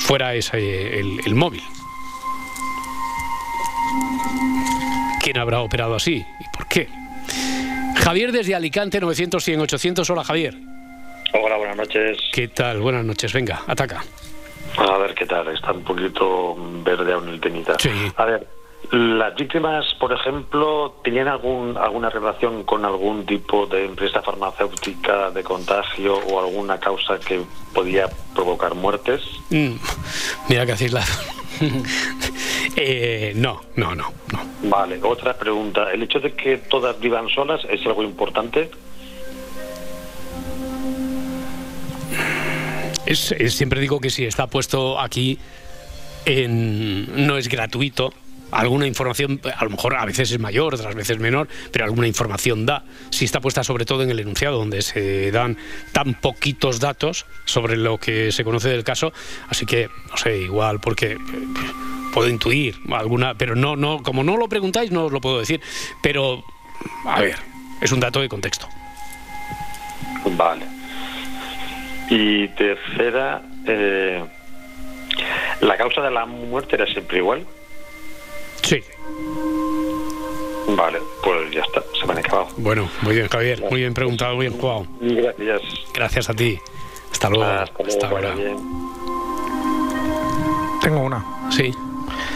fuera 0.00 0.34
ese 0.34 0.98
el, 0.98 1.20
el 1.24 1.34
móvil. 1.34 1.62
¿Quién 5.20 5.38
habrá 5.38 5.60
operado 5.60 5.94
así 5.94 6.24
y 6.40 6.56
por 6.56 6.66
qué? 6.68 6.88
Javier 7.96 8.32
desde 8.32 8.54
Alicante, 8.54 9.00
900, 9.00 9.44
100, 9.44 9.60
800. 9.60 10.10
Hola 10.10 10.24
Javier. 10.24 10.67
Hola, 11.32 11.56
buenas 11.56 11.76
noches. 11.76 12.18
¿Qué 12.32 12.48
tal? 12.48 12.80
Buenas 12.80 13.04
noches. 13.04 13.32
Venga, 13.32 13.62
ataca. 13.66 14.02
A 14.76 14.98
ver 14.98 15.14
qué 15.14 15.26
tal, 15.26 15.48
está 15.48 15.72
un 15.72 15.82
poquito 15.82 16.56
verde 16.84 17.12
aún 17.12 17.28
el 17.28 17.40
temita. 17.40 17.76
Sí. 17.78 17.90
A 18.16 18.24
ver, 18.24 18.46
las 18.92 19.34
víctimas, 19.34 19.84
por 19.98 20.12
ejemplo, 20.12 20.96
¿tenían 21.02 21.28
algún, 21.28 21.76
alguna 21.76 22.10
relación 22.10 22.62
con 22.64 22.84
algún 22.84 23.26
tipo 23.26 23.66
de 23.66 23.84
empresa 23.84 24.22
farmacéutica 24.22 25.30
de 25.30 25.42
contagio 25.42 26.16
o 26.16 26.40
alguna 26.40 26.78
causa 26.78 27.18
que 27.18 27.42
podía 27.74 28.08
provocar 28.34 28.74
muertes? 28.74 29.20
Mm, 29.50 29.74
mira 30.48 30.64
que 30.66 30.72
hacéis 30.72 30.92
la... 30.92 31.04
Eh, 32.80 33.32
no, 33.34 33.60
no, 33.74 33.92
no, 33.96 34.12
no. 34.32 34.40
Vale, 34.62 35.00
otra 35.02 35.36
pregunta. 35.36 35.90
¿El 35.90 36.04
hecho 36.04 36.20
de 36.20 36.32
que 36.34 36.58
todas 36.58 37.00
vivan 37.00 37.28
solas 37.28 37.60
es 37.68 37.84
algo 37.86 38.04
importante? 38.04 38.70
Es, 43.08 43.34
siempre 43.54 43.80
digo 43.80 44.00
que 44.00 44.10
si 44.10 44.26
está 44.26 44.48
puesto 44.48 45.00
aquí 45.00 45.38
en, 46.26 47.26
no 47.26 47.38
es 47.38 47.48
gratuito. 47.48 48.12
Alguna 48.50 48.86
información, 48.86 49.40
a 49.56 49.64
lo 49.64 49.70
mejor 49.70 49.96
a 49.96 50.04
veces 50.04 50.30
es 50.30 50.38
mayor, 50.38 50.74
otras 50.74 50.94
veces 50.94 51.18
menor, 51.18 51.48
pero 51.72 51.86
alguna 51.86 52.06
información 52.06 52.66
da. 52.66 52.84
Si 53.08 53.24
está 53.24 53.40
puesta 53.40 53.64
sobre 53.64 53.86
todo 53.86 54.02
en 54.02 54.10
el 54.10 54.20
enunciado, 54.20 54.58
donde 54.58 54.82
se 54.82 55.30
dan 55.30 55.56
tan 55.92 56.14
poquitos 56.20 56.80
datos 56.80 57.24
sobre 57.46 57.78
lo 57.78 57.96
que 57.96 58.30
se 58.30 58.44
conoce 58.44 58.68
del 58.68 58.84
caso, 58.84 59.12
así 59.48 59.64
que 59.64 59.88
no 60.10 60.16
sé, 60.18 60.38
igual, 60.38 60.78
porque 60.80 61.12
eh, 61.12 61.18
puedo 62.12 62.28
intuir 62.28 62.76
alguna, 62.92 63.34
pero 63.34 63.54
no, 63.54 63.74
no, 63.74 64.02
como 64.02 64.22
no 64.22 64.36
lo 64.36 64.48
preguntáis, 64.48 64.90
no 64.90 65.06
os 65.06 65.12
lo 65.12 65.22
puedo 65.22 65.38
decir. 65.38 65.62
Pero, 66.02 66.44
a 67.06 67.20
ver, 67.20 67.36
es 67.80 67.90
un 67.90 68.00
dato 68.00 68.20
de 68.20 68.28
contexto. 68.28 68.68
Vale. 70.24 70.77
Y 72.10 72.48
tercera, 72.48 73.42
eh, 73.66 74.24
¿la 75.60 75.76
causa 75.76 76.00
de 76.02 76.10
la 76.10 76.24
muerte 76.26 76.76
era 76.76 76.86
siempre 76.86 77.18
igual? 77.18 77.46
Sí. 78.62 78.82
Vale, 80.68 80.98
pues 81.22 81.50
ya 81.50 81.60
está, 81.62 81.82
se 81.98 82.06
me 82.06 82.12
han 82.12 82.18
acabado. 82.18 82.48
Bueno, 82.58 82.88
muy 83.02 83.14
bien, 83.14 83.28
Javier, 83.28 83.60
muy 83.70 83.80
bien 83.80 83.94
preguntado, 83.94 84.36
muy 84.36 84.48
bien 84.48 84.60
jugado. 84.60 84.86
Gracias. 85.00 85.62
Gracias 85.94 86.30
a 86.30 86.34
ti. 86.34 86.58
Hasta 87.10 87.30
luego. 87.30 87.44
Hasta 87.44 87.82
luego, 87.82 87.92
Hasta 87.92 88.08
vaya 88.10 88.28
ahora. 88.32 88.42
bien. 88.42 88.56
Tengo 90.82 91.00
una. 91.00 91.24
Sí. 91.50 91.72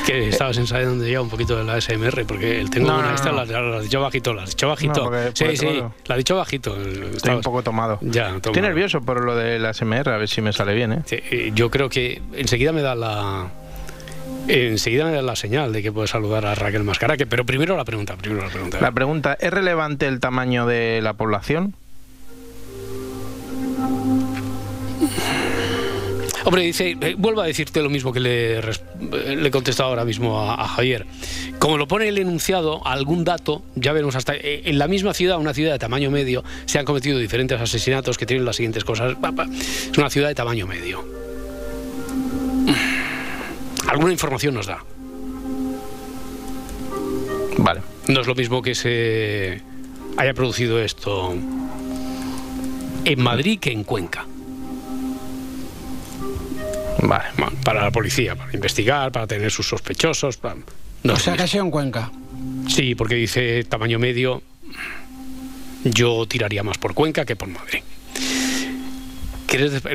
Que 0.06 0.28
estabas 0.28 0.56
ensayando 0.58 1.06
ya 1.06 1.20
un 1.20 1.30
poquito 1.30 1.56
de 1.56 1.64
la 1.64 1.80
SMR, 1.80 2.24
porque 2.26 2.60
el 2.60 2.70
tengo 2.70 2.88
No, 2.88 2.98
una 2.98 3.10
no, 3.10 3.14
esta, 3.14 3.30
no. 3.30 3.44
la, 3.44 3.60
la 3.62 3.76
has 3.78 3.82
dicho 3.84 4.00
bajito, 4.00 4.34
la 4.34 4.42
has 4.42 4.50
dicho 4.50 4.68
bajito. 4.68 5.04
Porque- 5.04 5.30
sí, 5.34 5.44
porque 5.44 5.56
sí, 5.56 5.66
claro. 5.66 5.94
la 6.06 6.14
has 6.14 6.18
dicho 6.18 6.36
bajito. 6.36 6.76
Estoy 6.80 7.06
Estabas- 7.16 7.36
un 7.36 7.42
poco 7.42 7.62
tomado. 7.62 7.98
Ya, 8.02 8.26
toma. 8.28 8.38
Estoy 8.46 8.62
nervioso 8.62 9.00
por 9.00 9.24
lo 9.24 9.36
de 9.36 9.58
la 9.58 9.72
SMR, 9.72 10.10
a 10.12 10.16
ver 10.16 10.28
si 10.28 10.40
me 10.42 10.52
sale 10.52 10.74
bien, 10.74 10.92
¿eh? 10.92 11.02
Sí, 11.06 11.16
eh, 11.30 11.52
yo 11.54 11.70
creo 11.70 11.88
que 11.88 12.20
enseguida 12.34 12.72
me 12.72 12.82
da 12.82 12.94
la, 12.94 13.48
Enseguida 14.48 15.04
me 15.04 15.12
da 15.12 15.22
la 15.22 15.36
señal 15.36 15.72
de 15.72 15.82
que 15.82 15.92
puedes 15.92 16.10
saludar 16.10 16.44
a 16.46 16.54
Raquel 16.56 16.82
Mascaraque, 16.82 17.26
pero 17.26 17.46
primero 17.46 17.76
la 17.76 17.84
pregunta, 17.84 18.16
primero 18.16 18.42
la 18.44 18.50
pregunta. 18.50 18.78
La 18.80 18.90
pregunta, 18.90 19.36
¿es 19.40 19.52
relevante 19.52 20.06
el 20.08 20.18
tamaño 20.18 20.66
de 20.66 21.00
la 21.00 21.12
población? 21.14 21.76
Hombre, 26.44 26.62
dice, 26.62 26.96
eh, 27.00 27.14
vuelvo 27.16 27.40
a 27.40 27.46
decirte 27.46 27.82
lo 27.82 27.90
mismo 27.90 28.12
que 28.12 28.20
le, 28.20 28.60
le 28.60 29.48
he 29.48 29.50
contestado 29.50 29.90
ahora 29.90 30.04
mismo 30.04 30.40
a, 30.40 30.66
Javier. 30.66 31.06
Como 31.58 31.76
lo 31.78 31.86
pone 31.86 32.08
el 32.08 32.18
enunciado, 32.18 32.84
algún 32.86 33.24
dato, 33.24 33.62
ya 33.74 33.92
veremos 33.92 34.16
hasta. 34.16 34.34
Eh, 34.34 34.62
en 34.64 34.78
la 34.78 34.88
misma 34.88 35.14
ciudad, 35.14 35.38
una 35.38 35.54
ciudad 35.54 35.72
de 35.72 35.78
tamaño 35.78 36.10
medio, 36.10 36.42
se 36.66 36.78
han 36.78 36.84
cometido 36.84 37.18
diferentes 37.18 37.60
asesinatos 37.60 38.18
que 38.18 38.26
tienen 38.26 38.44
las 38.44 38.56
siguientes 38.56 38.84
cosas. 38.84 39.16
Es 39.90 39.98
una 39.98 40.10
ciudad 40.10 40.28
de 40.28 40.34
tamaño 40.34 40.66
medio. 40.66 41.04
Alguna 43.88 44.12
información 44.12 44.54
nos 44.54 44.66
da. 44.66 44.78
Vale. 47.58 47.82
No 48.08 48.20
es 48.20 48.26
lo 48.26 48.34
mismo 48.34 48.62
que 48.62 48.74
se 48.74 49.62
haya 50.16 50.34
producido 50.34 50.80
esto 50.80 51.34
en 53.04 53.22
Madrid 53.22 53.60
que 53.60 53.70
en 53.70 53.84
Cuenca. 53.84 54.26
Vale, 57.02 57.24
para 57.64 57.82
la 57.82 57.90
policía, 57.90 58.36
para 58.36 58.52
investigar, 58.52 59.10
para 59.10 59.26
tener 59.26 59.50
sus 59.50 59.66
sospechosos. 59.66 60.38
No 61.02 61.14
o 61.14 61.16
sea 61.16 61.36
que 61.36 61.58
en 61.58 61.70
Cuenca. 61.70 62.10
Sí, 62.68 62.94
porque 62.94 63.16
dice 63.16 63.64
tamaño 63.64 63.98
medio. 63.98 64.42
Yo 65.84 66.26
tiraría 66.26 66.62
más 66.62 66.78
por 66.78 66.94
Cuenca 66.94 67.24
que 67.24 67.34
por 67.34 67.48
Madrid. 67.48 67.82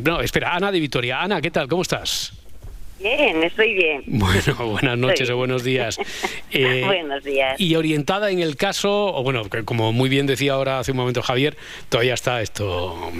No, 0.03 0.21
espera, 0.21 0.53
Ana 0.53 0.71
de 0.71 0.79
Vitoria. 0.79 1.21
Ana, 1.21 1.41
¿qué 1.41 1.49
tal? 1.49 1.67
¿Cómo 1.67 1.81
estás? 1.81 2.33
Bien, 2.99 3.43
estoy 3.43 3.73
bien. 3.73 4.03
Bueno, 4.07 4.71
buenas 4.71 4.97
noches 4.97 5.29
o 5.29 5.37
buenos 5.37 5.63
días. 5.63 5.97
Eh, 6.49 6.83
buenos 6.85 7.23
días. 7.25 7.59
Y 7.59 7.75
orientada 7.75 8.31
en 8.31 8.39
el 8.39 8.55
caso, 8.55 9.13
o 9.13 9.21
bueno, 9.21 9.43
como 9.65 9.91
muy 9.91 10.07
bien 10.07 10.25
decía 10.25 10.53
ahora 10.53 10.79
hace 10.79 10.91
un 10.91 10.97
momento 10.97 11.21
Javier, 11.21 11.57
todavía 11.89 12.13
está 12.13 12.41
esto 12.41 13.11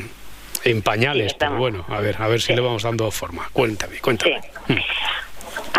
en 0.63 0.81
pañales, 0.81 1.33
pero 1.33 1.57
bueno, 1.57 1.85
a 1.87 1.99
ver, 1.99 2.15
a 2.19 2.27
ver 2.27 2.41
si 2.41 2.53
le 2.53 2.61
vamos 2.61 2.83
dando 2.83 3.09
forma. 3.11 3.49
Cuéntame, 3.53 3.99
cuéntame. 3.99 4.41
Mm. 4.67 4.77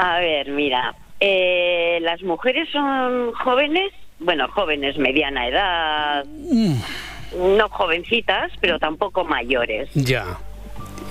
A 0.01 0.19
ver, 0.19 0.51
mira, 0.51 0.95
eh, 1.21 1.99
las 2.03 2.23
mujeres 2.23 2.69
son 2.71 3.33
jóvenes, 3.33 3.93
bueno, 4.19 4.49
jóvenes 4.49 4.97
mediana 4.99 5.49
edad, 5.49 6.25
mm. 6.25 7.57
no 7.57 7.69
jovencitas, 7.69 8.53
pero 8.61 8.79
tampoco 8.79 9.25
mayores. 9.25 9.89
Ya. 9.95 10.39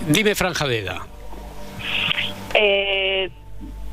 Dime 0.07 0.35
franja 0.35 0.67
de 0.67 0.79
edad. 0.79 1.01
Eh, 2.53 3.29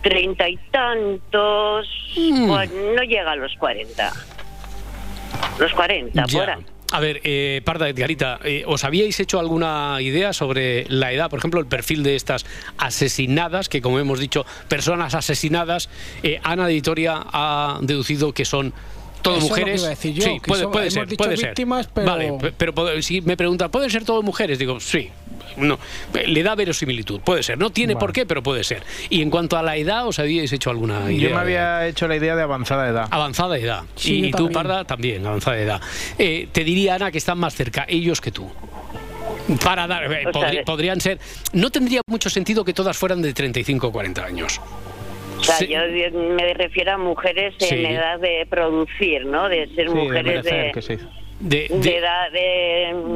treinta 0.02 0.48
y 0.48 0.56
tantos, 0.70 1.88
mm. 2.16 2.46
no 2.94 3.02
llega 3.02 3.32
a 3.32 3.36
los 3.36 3.54
cuarenta. 3.56 4.12
Los 5.58 5.72
cuarenta, 5.72 6.24
por 6.26 6.50
ahí. 6.50 6.64
A 6.94 7.00
ver, 7.00 7.20
eh, 7.24 7.60
Parda 7.64 7.88
Edgarita, 7.88 8.38
eh, 8.44 8.62
¿os 8.68 8.84
habíais 8.84 9.18
hecho 9.18 9.40
alguna 9.40 9.96
idea 10.00 10.32
sobre 10.32 10.86
la 10.88 11.10
edad, 11.10 11.28
por 11.28 11.40
ejemplo, 11.40 11.58
el 11.58 11.66
perfil 11.66 12.04
de 12.04 12.14
estas 12.14 12.46
asesinadas, 12.78 13.68
que 13.68 13.82
como 13.82 13.98
hemos 13.98 14.20
dicho, 14.20 14.46
personas 14.68 15.16
asesinadas? 15.16 15.88
Eh, 16.22 16.38
Ana 16.44 16.68
de 16.68 16.74
Vitoria 16.74 17.20
ha 17.32 17.80
deducido 17.82 18.32
que 18.32 18.44
son 18.44 18.72
todas 19.24 19.42
mujeres. 19.42 19.82
sí, 19.98 20.40
puede, 20.46 20.68
puede 20.68 20.90
ser, 20.90 21.08
puede 21.16 21.36
ser. 21.36 21.54
Vale, 21.94 22.54
pero 22.56 23.02
si 23.02 23.20
me 23.22 23.36
preguntan, 23.36 23.70
¿pueden 23.70 23.90
ser 23.90 24.04
todas 24.04 24.22
mujeres? 24.22 24.58
Digo, 24.58 24.78
sí, 24.78 25.10
no, 25.56 25.78
le 26.26 26.42
da 26.42 26.54
verosimilitud, 26.54 27.20
puede 27.20 27.42
ser. 27.42 27.58
No 27.58 27.70
tiene 27.70 27.96
por 27.96 28.12
qué, 28.12 28.26
pero 28.26 28.42
puede 28.42 28.64
ser. 28.64 28.82
Y 29.08 29.22
en 29.22 29.30
cuanto 29.30 29.56
a 29.56 29.62
la 29.62 29.76
edad, 29.76 30.06
¿os 30.06 30.18
habíais 30.18 30.52
hecho 30.52 30.70
alguna 30.70 31.10
idea? 31.10 31.28
Yo 31.28 31.34
me 31.34 31.40
había 31.40 31.86
hecho 31.86 32.08
la 32.08 32.16
idea 32.16 32.36
de 32.36 32.42
avanzada 32.42 32.88
edad. 32.88 33.08
Avanzada 33.10 33.58
edad. 33.58 33.82
y, 34.02 34.30
tú, 34.32 34.50
Parda, 34.50 34.84
también, 34.84 35.26
avanzada 35.26 35.58
edad. 35.58 35.80
Eh, 36.18 36.48
te 36.52 36.64
diría, 36.64 36.96
Ana, 36.96 37.10
que 37.10 37.18
están 37.18 37.38
más 37.38 37.54
cerca 37.54 37.86
ellos 37.88 38.20
que 38.20 38.30
tú. 38.30 38.50
Para 39.62 39.86
dar, 39.86 40.10
eh, 40.12 40.62
podrían 40.64 41.00
ser. 41.00 41.18
No 41.52 41.70
tendría 41.70 42.00
mucho 42.06 42.30
sentido 42.30 42.64
que 42.64 42.72
todas 42.72 42.96
fueran 42.96 43.22
de 43.22 43.32
35 43.32 43.88
o 43.88 43.92
40 43.92 44.24
años. 44.24 44.60
O 45.52 45.56
sea, 45.56 45.66
yo 45.66 45.80
me 46.12 46.54
refiero 46.54 46.92
a 46.92 46.98
mujeres 46.98 47.54
en 47.60 47.86
edad 47.86 48.18
de 48.18 48.46
producir, 48.48 49.26
¿no? 49.26 49.48
De 49.48 49.68
ser 49.74 49.90
mujeres 49.90 50.44
de 50.44 50.72
de, 51.40 51.68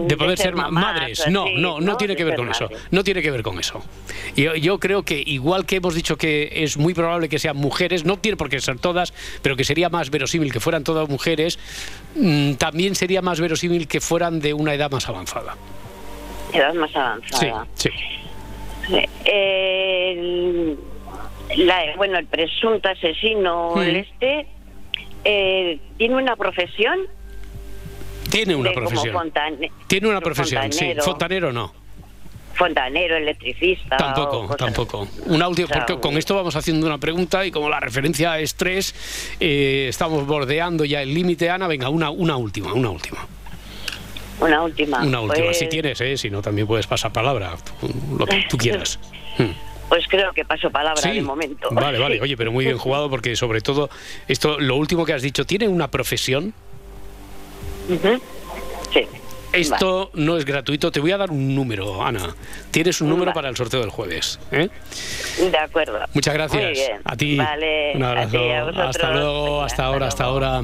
de, 0.07 0.17
poder 0.17 0.37
ser, 0.37 0.55
madres. 0.55 1.25
no, 1.31 1.47
no, 1.57 1.81
no, 1.81 1.97
tiene 1.97 2.17
que 2.17 2.25
ver 2.25 2.37
con 2.37 2.51
eso. 2.51 2.69
No 2.91 3.03
tiene 3.05 3.23
que 3.23 3.31
ver 3.31 3.43
con 3.43 3.59
eso. 3.59 3.83
Yo, 4.37 4.55
yo 4.55 4.79
creo 4.79 5.03
que 5.03 5.23
igual 5.25 5.65
que 5.65 5.77
hemos 5.77 5.95
dicho 5.95 6.17
que 6.17 6.51
es 6.53 6.77
muy 6.77 6.95
probable 6.95 7.29
que 7.29 7.39
sean 7.39 7.57
mujeres, 7.57 8.05
no 8.05 8.19
tiene 8.19 8.37
por 8.37 8.51
qué 8.51 8.61
ser 8.61 8.79
todas, 8.79 9.15
pero 9.41 9.57
que 9.57 9.65
sería 9.65 9.89
más 9.89 10.11
verosímil 10.11 10.53
que 10.53 10.61
fueran 10.61 10.85
todas 10.85 11.09
mujeres, 11.09 11.59
mm, 12.17 12.55
también 12.55 12.95
sería 12.97 13.23
más 13.23 13.41
verosímil 13.41 13.89
que 13.89 14.01
fueran 14.01 14.41
de 14.41 14.53
una 14.53 14.75
edad 14.75 14.91
más 14.91 15.09
avanzada. 15.09 15.57
Edad 16.53 16.75
más 16.75 16.95
avanzada. 16.95 17.67
Sí, 17.75 17.91
bueno, 21.97 22.19
el 22.19 22.27
presunto 22.27 22.89
asesino, 22.89 23.81
este, 23.83 24.47
eh, 25.25 25.79
¿tiene 25.97 26.17
una 26.17 26.37
profesión? 26.37 27.01
Tiene 28.31 28.55
una 28.55 28.73
profesión. 28.73 29.33
Tiene 29.87 30.09
una 30.09 30.21
profesión, 30.21 30.73
sí. 30.73 30.95
Fontanero 31.01 31.53
no. 31.53 31.73
Fontanero, 32.55 33.17
electricista. 33.17 33.97
Tampoco, 33.97 34.57
tampoco. 34.57 35.09
Una 35.27 35.47
última, 35.47 35.69
porque 35.69 36.01
con 36.01 36.19
esto 36.19 36.35
vamos 36.35 36.57
haciendo 36.57 36.87
una 36.87 36.99
pregunta 36.99 37.47
y 37.47 37.53
como 37.53 37.69
la 37.69 37.79
referencia 37.79 38.39
es 38.41 38.57
tres, 38.57 39.37
eh, 39.39 39.87
estamos 39.89 40.27
bordeando 40.27 40.85
ya 40.85 41.01
el 41.01 41.15
límite, 41.15 41.51
Ana. 41.51 41.69
Venga, 41.69 41.89
una, 41.89 42.11
una 42.11 42.37
última, 42.37 42.73
una 42.73 42.91
última. 42.91 43.27
Una 44.41 44.63
última. 44.63 45.03
Una 45.03 45.21
última, 45.21 45.53
si 45.53 45.65
pues 45.65 45.69
tienes, 45.69 46.01
¿eh? 46.01 46.17
si 46.17 46.31
no 46.31 46.43
también 46.43 46.67
puedes 46.67 46.87
pasar 46.87 47.13
palabra, 47.13 47.57
lo 48.17 48.27
que 48.27 48.45
tú 48.49 48.57
quieras. 48.57 48.99
Hmm. 49.39 49.53
Pues 49.89 50.07
creo 50.09 50.33
que 50.33 50.45
paso 50.45 50.71
palabra 50.71 51.11
de 51.11 51.23
momento. 51.23 51.69
Vale, 51.71 51.99
vale, 51.99 52.21
oye, 52.23 52.37
pero 52.37 52.53
muy 52.53 52.65
bien 52.65 52.79
jugado 52.79 53.09
porque 53.09 53.37
sobre 53.37 53.61
todo 53.61 53.89
esto, 54.27 54.59
lo 54.61 54.77
último 54.77 55.05
que 55.05 55.13
has 55.13 55.23
dicho, 55.23 55.45
¿tiene 55.45 55.69
una 55.69 55.91
profesión? 55.91 56.53
Sí. 58.93 59.07
Esto 59.53 60.11
no 60.15 60.37
es 60.37 60.45
gratuito. 60.45 60.93
Te 60.93 61.01
voy 61.01 61.13
a 61.13 61.17
dar 61.17 61.31
un 61.31 61.55
número, 61.55 62.05
Ana. 62.05 62.35
Tienes 62.71 63.01
un 63.01 63.09
número 63.09 63.33
para 63.33 63.49
el 63.49 63.57
sorteo 63.57 63.81
del 63.81 63.91
jueves. 63.91 64.39
¿eh? 64.53 64.69
De 65.39 65.59
acuerdo. 65.59 65.99
Muchas 66.13 66.35
gracias. 66.35 66.79
A 67.05 67.17
ti. 67.17 67.39
un 67.95 68.03
abrazo. 68.03 68.39
hasta 68.83 69.11
luego, 69.13 69.63
hasta 69.63 69.85
ahora, 69.85 70.07
hasta 70.07 70.25
ahora. 70.25 70.63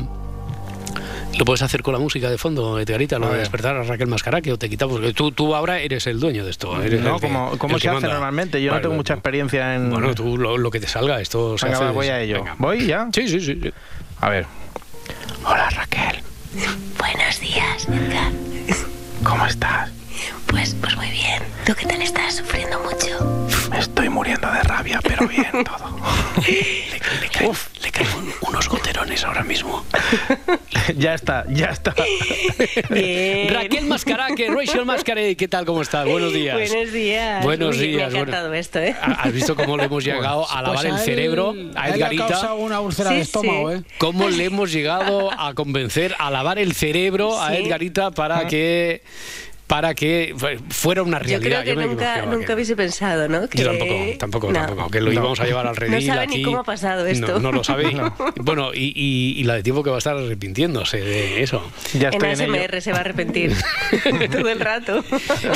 Lo 1.38 1.44
puedes 1.44 1.62
hacer 1.62 1.82
con 1.82 1.92
la 1.92 1.98
música 1.98 2.30
de 2.30 2.38
fondo, 2.38 2.78
Edgarita, 2.78 3.18
lo 3.18 3.30
de 3.30 3.38
despertar 3.38 3.76
a 3.76 3.82
Raquel 3.82 4.06
Mascaraque 4.06 4.52
o 4.52 4.58
te 4.58 4.68
quitamos. 4.68 4.96
Porque 4.96 5.12
tú, 5.12 5.32
tú 5.32 5.54
ahora 5.54 5.80
eres 5.80 6.06
el 6.06 6.20
dueño 6.20 6.44
de 6.44 6.50
esto. 6.50 6.80
Eres 6.80 7.00
no, 7.00 7.18
como, 7.18 7.78
se 7.78 7.88
hace 7.88 8.06
normalmente. 8.06 8.62
Yo 8.62 8.72
no 8.72 8.80
tengo 8.80 8.94
mucha 8.94 9.14
experiencia 9.14 9.74
en. 9.74 9.90
Bueno, 9.90 10.14
tú 10.14 10.36
lo, 10.38 10.70
que 10.70 10.80
te 10.80 10.86
salga, 10.86 11.20
esto 11.20 11.58
se 11.58 11.68
hace. 11.68 11.86
voy 11.86 12.08
a 12.08 12.20
ello. 12.20 12.44
¿Voy 12.58 12.86
ya? 12.86 13.08
Sí, 13.12 13.28
sí, 13.28 13.40
sí, 13.40 13.72
A 14.20 14.28
ver. 14.28 14.46
Hola, 15.44 15.68
Raquel. 15.70 16.22
Buenos 16.98 17.40
días, 17.40 17.88
Edgar. 17.88 18.32
¿Cómo 19.24 19.46
estás? 19.46 19.90
Pues, 20.46 20.74
pues 20.80 20.96
muy 20.96 21.10
bien. 21.10 21.42
¿Tú 21.66 21.74
qué 21.74 21.86
tal 21.86 22.00
estás? 22.00 22.36
¿Sufriendo 22.36 22.78
mucho? 22.80 23.48
Estoy 23.76 24.08
muriendo 24.08 24.50
de 24.50 24.62
rabia, 24.62 25.00
pero 25.02 25.26
bien 25.26 25.50
todo. 25.64 25.96
le, 26.46 27.90
caen, 27.90 28.10
unos 28.42 28.68
goterones 28.68 29.24
ahora 29.24 29.42
mismo. 29.42 29.84
ya 30.96 31.14
está, 31.14 31.44
ya 31.48 31.66
está. 31.66 31.94
Bien. 32.90 33.52
Raquel 33.52 33.86
Mascaraque, 33.86 34.48
Rachel 34.48 34.84
Mascaraque, 34.84 35.36
¿qué 35.36 35.48
tal? 35.48 35.64
¿Cómo 35.64 35.82
estás? 35.82 36.06
Buenos 36.06 36.32
días. 36.32 36.56
Buenos 36.56 36.92
días. 36.92 37.44
Buenos 37.44 37.78
días. 37.78 38.12
Me 38.12 38.18
ha 38.18 38.20
encantado 38.20 38.54
esto, 38.54 38.78
¿eh? 38.78 38.94
¿Has 39.00 39.32
visto 39.32 39.56
cómo 39.56 39.76
le 39.76 39.84
hemos 39.84 40.04
llegado 40.04 40.48
a 40.50 40.62
lavar 40.62 40.86
el 40.86 40.98
cerebro 40.98 41.54
a 41.74 41.88
Edgarita? 41.88 42.28
Le 42.28 42.34
ha 42.34 42.54
una 42.54 42.80
úlcera 42.80 43.10
de 43.10 43.20
estómago, 43.20 43.72
¿eh? 43.72 43.82
¿Cómo 43.98 44.28
le 44.28 44.44
hemos 44.44 44.70
llegado 44.70 45.30
a 45.36 45.54
convencer 45.54 46.14
a 46.18 46.30
lavar 46.30 46.58
el 46.58 46.74
cerebro 46.74 47.40
a 47.40 47.56
Edgarita 47.56 48.10
para 48.10 48.46
que 48.46 49.02
para 49.66 49.94
que 49.94 50.34
fuera 50.68 51.02
una 51.02 51.18
realidad. 51.18 51.40
Yo 51.40 51.62
creo 51.62 51.64
que 51.64 51.86
nunca, 51.88 52.26
nunca 52.26 52.54
hubiese 52.54 52.76
pensado, 52.76 53.28
¿no? 53.28 53.48
Yo 53.50 53.64
tampoco, 53.64 53.94
tampoco, 54.18 54.52
tampoco, 54.52 54.90
que 54.90 55.00
lo 55.00 55.12
íbamos 55.12 55.40
a 55.40 55.44
llevar 55.46 55.66
al 55.66 55.76
redil 55.76 56.06
No 56.06 56.14
sabe 56.14 56.26
ni 56.26 56.42
cómo 56.42 56.58
ha 56.58 56.64
pasado 56.64 57.06
esto. 57.06 57.38
No, 57.40 57.52
lo 57.52 57.64
sabe. 57.64 57.94
Bueno, 58.36 58.74
y, 58.74 58.92
y, 59.36 59.44
la 59.44 59.54
de 59.54 59.62
tiempo 59.62 59.82
que 59.82 59.90
va 59.90 59.96
a 59.96 59.98
estar 59.98 60.16
arrepintiéndose 60.16 61.00
de 61.00 61.42
eso. 61.42 61.62
Ya 61.94 62.10
en 62.10 62.24
ASMR 62.24 62.80
se 62.80 62.92
va 62.92 62.98
a 62.98 63.00
arrepentir 63.00 63.54
todo 64.30 64.48
el 64.48 64.60
rato. 64.60 65.04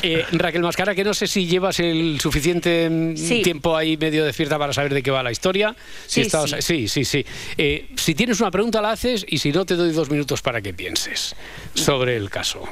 Eh, 0.02 0.24
Raquel 0.32 0.62
Mascara, 0.62 0.94
que 0.94 1.04
no 1.04 1.12
sé 1.12 1.26
si 1.26 1.46
llevas 1.46 1.80
el 1.80 2.18
suficiente 2.20 2.88
mm, 2.90 3.42
tiempo 3.42 3.76
ahí 3.76 3.96
medio 3.96 4.24
despierta 4.24 4.58
para 4.58 4.72
saber 4.72 4.94
de 4.94 5.02
qué 5.02 5.10
va 5.10 5.22
la 5.22 5.32
historia. 5.32 5.74
Si 6.06 6.24
sí, 6.24 6.30
sí. 6.60 6.88
sí, 6.88 7.04
sí, 7.04 7.26
eh, 7.56 7.88
si 7.96 8.14
tienes 8.14 8.40
una 8.40 8.50
pregunta 8.50 8.80
la 8.80 8.92
haces 8.92 9.26
y 9.28 9.38
si 9.38 9.52
no 9.52 9.64
te 9.66 9.74
doy 9.74 9.92
dos 9.92 10.10
minutos 10.10 10.40
para 10.42 10.60
que 10.60 10.72
pienses 10.72 11.34
sobre 11.74 12.16
el 12.16 12.30
caso. 12.30 12.68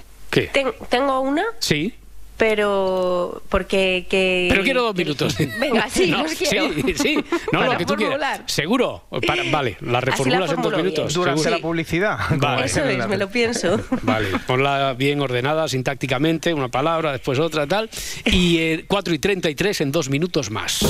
¿Tengo 0.89 1.21
una? 1.21 1.45
Sí. 1.59 1.95
pero 2.37 3.43
porque 3.49 4.07
que 4.11 4.47
pero 4.51 4.63
quiero 4.63 4.83
dos 4.83 4.95
minutos. 4.95 5.37
Venga 5.61 5.89
sí 5.91 6.07
los 6.07 6.33
quiero. 6.35 6.73
sí 6.75 6.95
sí. 6.95 7.19
No 7.53 7.65
lo 7.65 7.79
que 7.79 7.87
tú 7.87 7.95
quieras. 7.95 8.43
seguro 8.47 9.05
vale 9.51 9.79
la 9.81 10.01
reformulas 10.01 10.53
en 10.53 10.63
dos 10.63 10.77
minutos 10.77 11.15
durante 11.15 11.51
la 11.51 11.59
publicidad. 11.59 12.19
Vale. 12.37 12.67
eso 12.67 12.85
es 12.85 13.09
me 13.09 13.17
lo 13.17 13.29
pienso. 13.29 13.81
Vale 14.03 14.29
ponla 14.47 14.95
bien 14.95 15.21
ordenada 15.21 15.69
sintácticamente 15.69 16.53
una 16.53 16.69
palabra 16.69 17.13
después 17.13 17.39
otra 17.39 17.67
tal. 17.67 17.89
Y 18.27 18.59
eh, 18.59 18.85
4 18.87 19.15
y 19.15 19.19
33 19.19 19.81
en 19.81 19.93
dos 19.93 20.11
minutos 20.11 20.51
más 20.51 20.85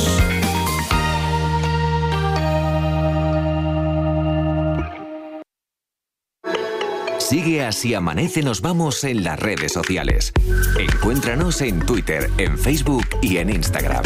Sigue 7.29 7.65
así 7.65 7.93
amanece 7.93 8.41
nos 8.41 8.61
vamos 8.61 9.03
en 9.03 9.25
las 9.25 9.41
redes 9.41 9.73
sociales. 9.73 10.33
Encuéntranos 10.79 11.61
en 11.61 11.85
Twitter, 11.85 12.31
en 12.39 12.57
Facebook 12.57 13.05
y 13.21 13.39
en 13.39 13.51
Instagram. 13.51 14.05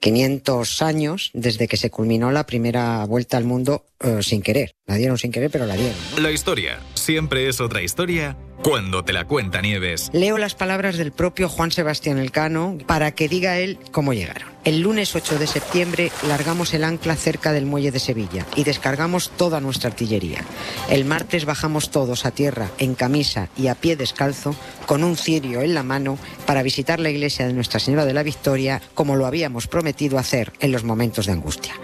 500 0.00 0.82
años 0.82 1.30
desde 1.32 1.68
que 1.68 1.76
se 1.76 1.88
culminó 1.88 2.32
la 2.32 2.46
primera 2.46 3.06
vuelta 3.06 3.36
al 3.36 3.44
mundo 3.44 3.86
eh, 4.00 4.24
sin 4.24 4.42
querer. 4.42 4.74
La 4.86 4.96
dieron 4.96 5.16
sin 5.16 5.30
querer, 5.30 5.52
pero 5.52 5.66
la 5.66 5.76
dieron. 5.76 5.96
La 6.18 6.32
historia 6.32 6.80
siempre 7.04 7.50
es 7.50 7.60
otra 7.60 7.82
historia 7.82 8.34
cuando 8.62 9.04
te 9.04 9.12
la 9.12 9.26
cuenta 9.26 9.60
Nieves. 9.60 10.08
Leo 10.14 10.38
las 10.38 10.54
palabras 10.54 10.96
del 10.96 11.12
propio 11.12 11.50
Juan 11.50 11.70
Sebastián 11.70 12.16
Elcano 12.16 12.78
para 12.86 13.12
que 13.12 13.28
diga 13.28 13.58
él 13.58 13.78
cómo 13.92 14.14
llegaron. 14.14 14.48
El 14.64 14.80
lunes 14.80 15.14
8 15.14 15.38
de 15.38 15.46
septiembre 15.46 16.10
largamos 16.26 16.72
el 16.72 16.82
ancla 16.82 17.14
cerca 17.14 17.52
del 17.52 17.66
muelle 17.66 17.90
de 17.90 17.98
Sevilla 17.98 18.46
y 18.56 18.64
descargamos 18.64 19.28
toda 19.36 19.60
nuestra 19.60 19.90
artillería. 19.90 20.42
El 20.88 21.04
martes 21.04 21.44
bajamos 21.44 21.90
todos 21.90 22.24
a 22.24 22.30
tierra 22.30 22.70
en 22.78 22.94
camisa 22.94 23.50
y 23.58 23.66
a 23.66 23.74
pie 23.74 23.96
descalzo 23.96 24.56
con 24.86 25.04
un 25.04 25.18
cirio 25.18 25.60
en 25.60 25.74
la 25.74 25.82
mano 25.82 26.16
para 26.46 26.62
visitar 26.62 27.00
la 27.00 27.10
iglesia 27.10 27.46
de 27.46 27.52
Nuestra 27.52 27.80
Señora 27.80 28.06
de 28.06 28.14
la 28.14 28.22
Victoria 28.22 28.80
como 28.94 29.16
lo 29.16 29.26
habíamos 29.26 29.66
prometido 29.66 30.18
hacer 30.18 30.54
en 30.60 30.72
los 30.72 30.84
momentos 30.84 31.26
de 31.26 31.32
angustia. 31.32 31.74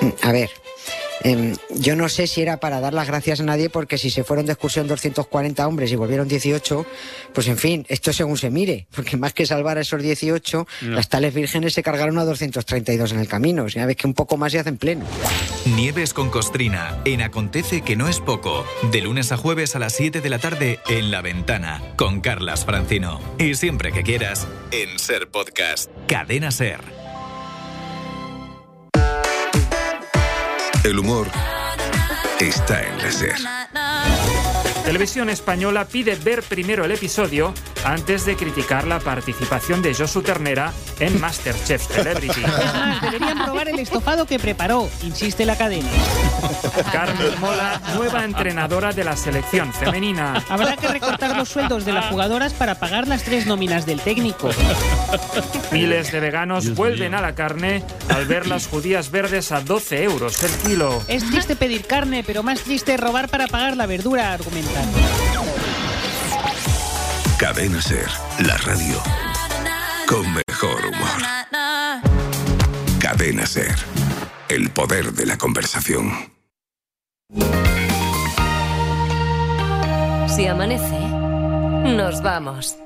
Mm, 0.00 0.26
a 0.26 0.32
ver, 0.32 0.50
Em, 1.22 1.54
yo 1.70 1.96
no 1.96 2.08
sé 2.08 2.26
si 2.26 2.40
era 2.40 2.58
para 2.58 2.80
dar 2.80 2.94
las 2.94 3.06
gracias 3.06 3.40
a 3.40 3.44
nadie, 3.44 3.70
porque 3.70 3.98
si 3.98 4.10
se 4.10 4.24
fueron 4.24 4.46
de 4.46 4.52
excursión 4.52 4.86
240 4.86 5.66
hombres 5.66 5.92
y 5.92 5.96
volvieron 5.96 6.28
18, 6.28 6.86
pues 7.34 7.48
en 7.48 7.58
fin, 7.58 7.86
esto 7.88 8.12
según 8.12 8.38
se 8.38 8.50
mire, 8.50 8.86
porque 8.94 9.16
más 9.16 9.32
que 9.32 9.46
salvar 9.46 9.78
a 9.78 9.82
esos 9.82 10.02
18, 10.02 10.66
las 10.82 11.08
tales 11.08 11.34
vírgenes 11.34 11.74
se 11.74 11.82
cargaron 11.82 12.18
a 12.18 12.24
232 12.24 13.12
en 13.12 13.20
el 13.20 13.28
camino. 13.28 13.64
O 13.64 13.68
sea, 13.68 13.86
ves 13.86 13.96
que 13.96 14.06
un 14.06 14.14
poco 14.14 14.36
más 14.36 14.52
se 14.52 14.58
hacen 14.58 14.78
pleno. 14.78 15.04
Nieves 15.76 16.14
con 16.14 16.30
Costrina, 16.30 16.98
en 17.04 17.22
Acontece 17.22 17.82
que 17.82 17.96
no 17.96 18.08
es 18.08 18.20
poco, 18.20 18.64
de 18.90 19.00
lunes 19.00 19.32
a 19.32 19.36
jueves 19.36 19.76
a 19.76 19.78
las 19.78 19.94
7 19.94 20.20
de 20.20 20.30
la 20.30 20.38
tarde 20.38 20.80
en 20.88 21.10
La 21.10 21.22
Ventana, 21.22 21.82
con 21.96 22.20
Carlas 22.20 22.64
Francino. 22.64 23.20
Y 23.38 23.54
siempre 23.54 23.92
que 23.92 24.02
quieras, 24.02 24.46
en 24.72 24.98
Ser 24.98 25.28
Podcast, 25.28 25.90
Cadena 26.06 26.50
Ser. 26.50 26.99
El 30.82 30.98
humor 30.98 31.30
está 32.40 32.82
en 32.82 32.96
la 32.98 33.12
SER. 33.12 34.29
Televisión 34.84 35.30
Española 35.30 35.84
pide 35.84 36.14
ver 36.16 36.42
primero 36.42 36.84
el 36.84 36.92
episodio 36.92 37.54
antes 37.84 38.24
de 38.24 38.36
criticar 38.36 38.86
la 38.86 38.98
participación 38.98 39.82
de 39.82 39.94
Josu 39.94 40.22
Ternera 40.22 40.72
en 40.98 41.20
Masterchef 41.20 41.86
Celebrity. 41.86 42.42
deberían 43.02 43.44
probar 43.44 43.68
el 43.68 43.78
estofado 43.78 44.26
que 44.26 44.38
preparó, 44.38 44.88
insiste 45.02 45.46
la 45.46 45.56
cadena. 45.56 45.88
Carmen 46.92 47.40
Mola, 47.40 47.80
nueva 47.94 48.24
entrenadora 48.24 48.92
de 48.92 49.04
la 49.04 49.16
selección 49.16 49.72
femenina. 49.72 50.44
Habrá 50.48 50.76
que 50.76 50.88
recortar 50.88 51.36
los 51.36 51.48
sueldos 51.48 51.84
de 51.84 51.92
las 51.92 52.06
jugadoras 52.06 52.52
para 52.52 52.74
pagar 52.76 53.06
las 53.06 53.22
tres 53.22 53.46
nóminas 53.46 53.86
del 53.86 54.00
técnico. 54.00 54.50
Miles 55.72 56.12
de 56.12 56.20
veganos 56.20 56.74
vuelven 56.74 57.14
a 57.14 57.20
la 57.20 57.34
carne 57.34 57.84
al 58.08 58.26
ver 58.26 58.46
las 58.46 58.66
judías 58.66 59.10
verdes 59.10 59.52
a 59.52 59.60
12 59.60 60.02
euros 60.02 60.42
el 60.42 60.50
kilo. 60.68 61.02
Es 61.08 61.24
triste 61.30 61.56
pedir 61.56 61.86
carne, 61.86 62.24
pero 62.26 62.42
más 62.42 62.60
triste 62.60 62.96
robar 62.96 63.28
para 63.28 63.46
pagar 63.46 63.76
la 63.76 63.86
verdura, 63.86 64.32
argumentan. 64.32 64.69
Cadena 67.38 67.80
Ser, 67.82 68.08
la 68.46 68.56
radio 68.58 69.02
con 70.06 70.24
mejor 70.48 70.86
humor. 70.86 71.22
Cadena 73.00 73.46
Ser, 73.46 73.74
el 74.48 74.70
poder 74.70 75.12
de 75.12 75.26
la 75.26 75.38
conversación. 75.38 76.12
Si 80.28 80.46
amanece, 80.46 80.98
nos 81.96 82.22
vamos. 82.22 82.76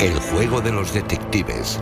El 0.00 0.18
juego 0.20 0.60
de 0.60 0.72
los 0.72 0.92
detectives 0.92 1.80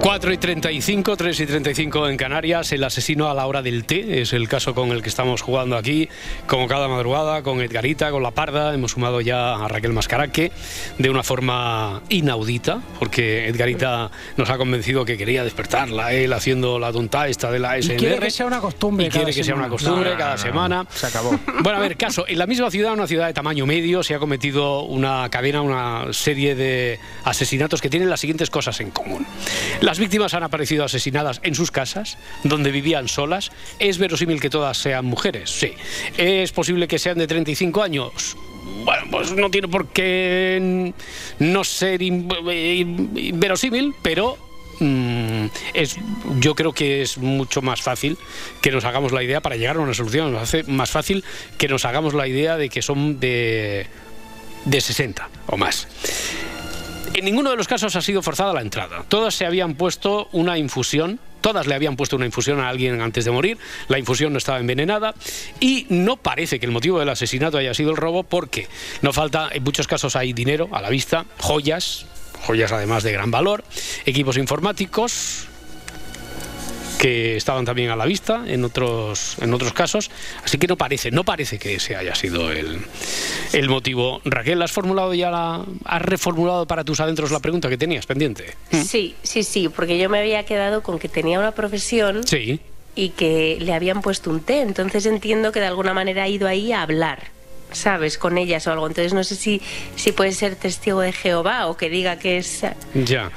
4 0.00 0.32
y 0.32 0.38
35, 0.38 1.14
3 1.14 1.40
y 1.40 1.46
35 1.46 2.08
en 2.08 2.16
Canarias, 2.16 2.72
el 2.72 2.82
asesino 2.84 3.28
a 3.28 3.34
la 3.34 3.46
hora 3.46 3.60
del 3.60 3.84
té, 3.84 4.22
es 4.22 4.32
el 4.32 4.48
caso 4.48 4.74
con 4.74 4.92
el 4.92 5.02
que 5.02 5.10
estamos 5.10 5.42
jugando 5.42 5.76
aquí, 5.76 6.08
como 6.46 6.66
cada 6.68 6.88
madrugada, 6.88 7.42
con 7.42 7.60
Edgarita, 7.60 8.10
con 8.10 8.22
La 8.22 8.30
Parda, 8.30 8.72
hemos 8.72 8.92
sumado 8.92 9.20
ya 9.20 9.56
a 9.56 9.68
Raquel 9.68 9.92
Mascaraque 9.92 10.52
de 10.96 11.10
una 11.10 11.22
forma 11.22 12.00
inaudita, 12.08 12.80
porque 12.98 13.46
Edgarita 13.48 14.10
nos 14.38 14.48
ha 14.48 14.56
convencido 14.56 15.04
que 15.04 15.18
quería 15.18 15.44
despertarla, 15.44 16.14
él 16.14 16.32
haciendo 16.32 16.78
la 16.78 16.92
tonta 16.92 17.28
esta 17.28 17.50
de 17.50 17.58
la 17.58 17.80
SNR. 17.80 17.92
Y 17.92 17.96
quiere 17.98 18.18
que 18.20 18.30
sea 18.30 18.46
una 18.46 18.60
costumbre. 18.60 19.06
Y 19.06 19.10
quiere 19.10 19.34
que 19.34 19.44
sea 19.44 19.54
una 19.54 19.68
costumbre 19.68 20.16
cada 20.16 20.38
semana. 20.38 20.86
Se 20.90 21.06
acabó. 21.06 21.38
Bueno, 21.62 21.78
a 21.78 21.82
ver, 21.82 21.98
caso, 21.98 22.24
en 22.26 22.38
la 22.38 22.46
misma 22.46 22.70
ciudad, 22.70 22.94
una 22.94 23.06
ciudad 23.06 23.26
de 23.26 23.34
tamaño 23.34 23.66
medio, 23.66 24.02
se 24.02 24.14
ha 24.14 24.18
cometido 24.18 24.82
una 24.82 25.28
cadena, 25.28 25.60
una 25.60 26.10
serie 26.12 26.54
de 26.54 26.98
asesinatos 27.24 27.82
que 27.82 27.90
tienen 27.90 28.08
las 28.08 28.20
siguientes 28.20 28.48
cosas 28.48 28.80
en 28.80 28.90
común. 28.90 29.26
Las 29.90 29.98
víctimas 29.98 30.34
han 30.34 30.44
aparecido 30.44 30.84
asesinadas 30.84 31.40
en 31.42 31.56
sus 31.56 31.72
casas, 31.72 32.16
donde 32.44 32.70
vivían 32.70 33.08
solas. 33.08 33.50
¿Es 33.80 33.98
verosímil 33.98 34.40
que 34.40 34.48
todas 34.48 34.78
sean 34.78 35.04
mujeres? 35.04 35.50
Sí. 35.50 35.72
¿Es 36.16 36.52
posible 36.52 36.86
que 36.86 36.96
sean 36.96 37.18
de 37.18 37.26
35 37.26 37.82
años? 37.82 38.36
Bueno, 38.84 39.02
pues 39.10 39.32
no 39.32 39.50
tiene 39.50 39.66
por 39.66 39.88
qué 39.88 40.92
no 41.40 41.64
ser 41.64 41.98
verosímil, 43.34 43.92
pero 44.00 44.38
mm, 44.78 45.46
es, 45.74 45.96
yo 46.38 46.54
creo 46.54 46.72
que 46.72 47.02
es 47.02 47.18
mucho 47.18 47.60
más 47.60 47.82
fácil 47.82 48.16
que 48.62 48.70
nos 48.70 48.84
hagamos 48.84 49.10
la 49.10 49.24
idea 49.24 49.40
para 49.40 49.56
llegar 49.56 49.74
a 49.74 49.80
una 49.80 49.92
solución. 49.92 50.30
Nos 50.30 50.42
hace 50.42 50.62
más 50.70 50.90
fácil 50.90 51.24
que 51.58 51.66
nos 51.66 51.84
hagamos 51.84 52.14
la 52.14 52.28
idea 52.28 52.56
de 52.56 52.68
que 52.68 52.80
son 52.80 53.18
de, 53.18 53.88
de 54.66 54.80
60 54.80 55.28
o 55.48 55.56
más. 55.56 55.88
En 57.20 57.26
ninguno 57.26 57.50
de 57.50 57.56
los 57.58 57.68
casos 57.68 57.94
ha 57.96 58.00
sido 58.00 58.22
forzada 58.22 58.54
la 58.54 58.62
entrada. 58.62 59.04
Todas 59.06 59.34
se 59.34 59.44
habían 59.44 59.74
puesto 59.74 60.30
una 60.32 60.56
infusión 60.56 61.20
todas 61.42 61.66
le 61.66 61.74
habían 61.74 61.96
puesto 61.96 62.16
una 62.16 62.24
infusión 62.24 62.60
a 62.60 62.68
alguien 62.70 63.00
antes 63.02 63.26
de 63.26 63.30
morir, 63.30 63.58
la 63.88 63.98
infusión 63.98 64.32
no 64.32 64.38
estaba 64.38 64.58
envenenada 64.58 65.14
y 65.58 65.86
no 65.88 66.16
parece 66.16 66.60
que 66.60 66.66
el 66.66 66.72
motivo 66.72 66.98
del 66.98 67.08
asesinato 67.08 67.56
haya 67.56 67.72
sido 67.72 67.90
el 67.90 67.96
robo 67.96 68.24
porque 68.24 68.68
no 69.00 69.12
falta, 69.14 69.48
en 69.50 69.64
muchos 69.64 69.86
casos 69.86 70.16
hay 70.16 70.34
dinero 70.34 70.68
a 70.72 70.82
la 70.82 70.90
vista, 70.90 71.24
joyas, 71.38 72.04
joyas 72.46 72.72
además 72.72 73.02
de 73.04 73.12
gran 73.12 73.30
valor, 73.30 73.64
equipos 74.04 74.36
informáticos, 74.36 75.48
que 77.00 77.34
estaban 77.36 77.64
también 77.64 77.88
a 77.88 77.96
la 77.96 78.04
vista 78.04 78.44
en 78.46 78.62
otros, 78.62 79.36
en 79.40 79.54
otros 79.54 79.72
casos. 79.72 80.10
Así 80.44 80.58
que 80.58 80.66
no 80.66 80.76
parece, 80.76 81.10
no 81.10 81.24
parece 81.24 81.58
que 81.58 81.76
ese 81.76 81.96
haya 81.96 82.14
sido 82.14 82.52
el, 82.52 82.78
el 83.54 83.68
motivo. 83.70 84.20
Raquel, 84.26 84.60
¿has 84.60 84.70
formulado 84.70 85.14
ya 85.14 85.30
la, 85.30 85.64
has 85.86 86.02
reformulado 86.02 86.66
para 86.66 86.84
tus 86.84 87.00
adentros 87.00 87.30
la 87.30 87.40
pregunta 87.40 87.70
que 87.70 87.78
tenías 87.78 88.04
pendiente? 88.04 88.54
Sí, 88.70 89.14
sí, 89.22 89.44
sí, 89.44 89.70
porque 89.70 89.98
yo 89.98 90.10
me 90.10 90.18
había 90.18 90.44
quedado 90.44 90.82
con 90.82 90.98
que 90.98 91.08
tenía 91.08 91.38
una 91.38 91.52
profesión. 91.52 92.26
Sí. 92.26 92.60
Y 92.94 93.10
que 93.10 93.56
le 93.60 93.72
habían 93.72 94.02
puesto 94.02 94.28
un 94.28 94.40
té, 94.40 94.60
entonces 94.60 95.06
entiendo 95.06 95.52
que 95.52 95.60
de 95.60 95.66
alguna 95.66 95.94
manera 95.94 96.24
ha 96.24 96.28
ido 96.28 96.46
ahí 96.46 96.70
a 96.72 96.82
hablar. 96.82 97.28
¿Sabes? 97.72 98.18
Con 98.18 98.38
ellas 98.38 98.66
o 98.66 98.72
algo. 98.72 98.86
Entonces 98.86 99.14
no 99.14 99.24
sé 99.24 99.36
si, 99.36 99.60
si 99.96 100.12
puede 100.12 100.32
ser 100.32 100.56
testigo 100.56 101.00
de 101.00 101.12
Jehová 101.12 101.66
o 101.66 101.76
que 101.76 101.88
diga 101.90 102.18
que 102.18 102.38
es... 102.38 102.62
Ya. 102.94 103.30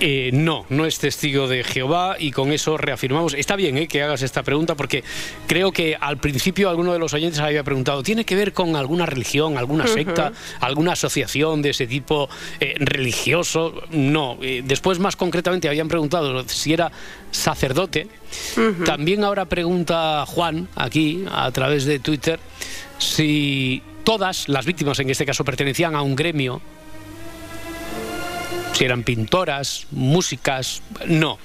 Eh, 0.00 0.30
no, 0.32 0.64
no 0.68 0.86
es 0.86 0.98
testigo 0.98 1.48
de 1.48 1.64
Jehová 1.64 2.16
y 2.18 2.30
con 2.30 2.52
eso 2.52 2.76
reafirmamos. 2.76 3.34
Está 3.34 3.56
bien 3.56 3.76
eh, 3.78 3.88
que 3.88 4.02
hagas 4.02 4.22
esta 4.22 4.42
pregunta 4.42 4.74
porque 4.76 5.02
creo 5.46 5.72
que 5.72 5.96
al 5.98 6.18
principio 6.18 6.68
alguno 6.68 6.92
de 6.92 6.98
los 6.98 7.14
oyentes 7.14 7.40
había 7.40 7.64
preguntado, 7.64 8.02
¿tiene 8.02 8.24
que 8.24 8.36
ver 8.36 8.52
con 8.52 8.76
alguna 8.76 9.06
religión, 9.06 9.58
alguna 9.58 9.86
secta, 9.86 10.32
alguna 10.60 10.92
asociación 10.92 11.62
de 11.62 11.70
ese 11.70 11.86
tipo 11.86 12.28
eh, 12.60 12.74
religioso? 12.78 13.82
No. 13.90 14.38
después 14.64 14.98
más 14.98 15.16
concretamente 15.16 15.68
habían 15.68 15.88
preguntado 15.88 16.44
si 16.48 16.72
era 16.72 16.92
sacerdote. 17.30 18.08
También 18.84 19.24
ahora 19.24 19.46
pregunta 19.46 20.24
Juan 20.26 20.68
aquí 20.76 21.24
a 21.30 21.50
través 21.50 21.84
de 21.84 21.98
Twitter 21.98 22.38
si 22.98 23.82
todas 24.04 24.48
las 24.48 24.66
víctimas 24.66 24.98
en 24.98 25.10
este 25.10 25.24
caso 25.24 25.44
pertenecían 25.44 25.94
a 25.94 26.02
un 26.02 26.16
gremio, 26.16 26.60
si 28.72 28.84
eran 28.84 29.02
pintoras, 29.02 29.86
músicas, 29.90 30.82
no. 31.06 31.38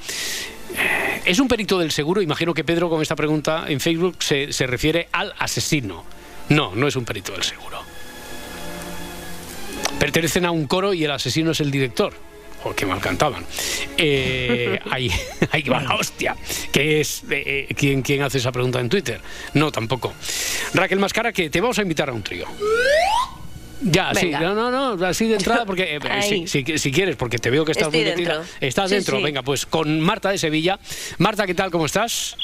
Es 1.26 1.40
un 1.40 1.48
perito 1.48 1.80
del 1.80 1.92
seguro, 1.92 2.22
imagino 2.22 2.54
que 2.54 2.64
Pedro 2.64 2.90
con 2.90 3.02
esta 3.02 3.16
pregunta 3.16 3.66
en 3.68 3.80
Facebook 3.80 4.18
se, 4.20 4.52
refiere 4.68 5.08
al 5.12 5.34
asesino. 5.40 6.04
No, 6.50 6.76
no 6.76 6.88
es 6.88 6.96
un 6.96 7.06
perito 7.06 7.32
del 7.32 7.44
seguro. 7.44 7.82
Pertenecen 10.00 10.46
a 10.46 10.52
un 10.52 10.68
coro 10.68 10.94
y 10.94 11.06
el 11.06 11.12
asesino 11.12 11.52
es 11.52 11.62
el 11.62 11.72
director. 11.72 12.14
Qué 12.72 12.86
mal 12.86 13.00
cantaban. 13.02 13.46
Eh, 13.98 14.80
ahí, 14.90 15.12
ahí 15.52 15.64
va 15.64 15.82
la 15.82 15.96
hostia. 15.96 16.36
¿Qué 16.72 17.02
es 17.02 17.24
eh, 17.30 17.68
¿quién, 17.76 18.02
¿Quién 18.02 18.22
hace 18.22 18.38
esa 18.38 18.52
pregunta 18.52 18.80
en 18.80 18.88
Twitter? 18.88 19.20
No, 19.54 19.72
tampoco. 19.72 20.14
Raquel 20.74 21.00
Mascara, 21.00 21.34
que 21.34 21.50
te 21.50 21.60
vamos 21.60 21.78
a 21.80 21.82
invitar 21.82 22.10
a 22.10 22.14
un 22.14 22.24
trío. 22.24 22.48
Ya, 23.82 24.14
sí, 24.14 24.32
no, 24.32 24.56
no, 24.56 24.96
no, 24.96 25.06
así 25.06 25.28
de 25.28 25.36
entrada, 25.36 25.66
porque 25.66 26.00
eh, 26.02 26.48
si, 26.48 26.92
quieres, 26.92 27.18
porque 27.18 27.38
te 27.38 27.50
veo 27.50 27.66
que 27.66 27.74
estás 27.74 27.92
muy 27.92 28.04
metida. 28.04 28.44
Estás 28.62 28.92
dentro, 28.92 29.22
venga, 29.22 29.42
pues 29.42 29.66
con 29.66 30.00
Marta 30.00 30.30
de 30.30 30.38
Sevilla. 30.38 30.80
Marta, 31.18 31.46
¿qué 31.46 31.54
tal? 31.54 31.70
¿Cómo 31.70 31.86
estás? 31.86 32.38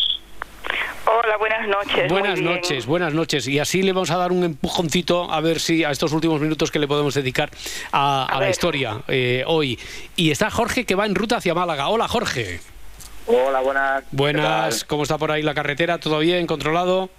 Hola, 1.05 1.37
buenas 1.37 1.67
noches. 1.67 2.11
Buenas 2.11 2.39
noches, 2.39 2.85
buenas 2.85 3.13
noches. 3.13 3.47
Y 3.47 3.59
así 3.59 3.81
le 3.81 3.93
vamos 3.93 4.11
a 4.11 4.17
dar 4.17 4.31
un 4.31 4.43
empujoncito 4.43 5.31
a 5.31 5.41
ver 5.41 5.59
si 5.59 5.83
a 5.83 5.91
estos 5.91 6.13
últimos 6.13 6.39
minutos 6.39 6.71
que 6.71 6.79
le 6.79 6.87
podemos 6.87 7.13
dedicar 7.13 7.49
a, 7.91 8.37
la 8.39 8.49
historia 8.49 9.01
eh, 9.07 9.43
hoy. 9.47 9.79
Y 10.15 10.31
está 10.31 10.49
Jorge 10.49 10.85
que 10.85 10.95
va 10.95 11.05
en 11.05 11.15
ruta 11.15 11.37
hacia 11.37 11.53
Málaga. 11.53 11.89
Hola, 11.89 12.07
Jorge. 12.07 12.59
Hola, 13.25 13.61
buenas. 13.61 14.03
Buenas, 14.11 14.83
¿cómo 14.83 15.03
está 15.03 15.17
por 15.17 15.31
ahí 15.31 15.41
la 15.41 15.53
carretera? 15.53 15.99
¿Todo 15.99 16.19
bien? 16.19 16.47
¿Controlado? 16.47 17.09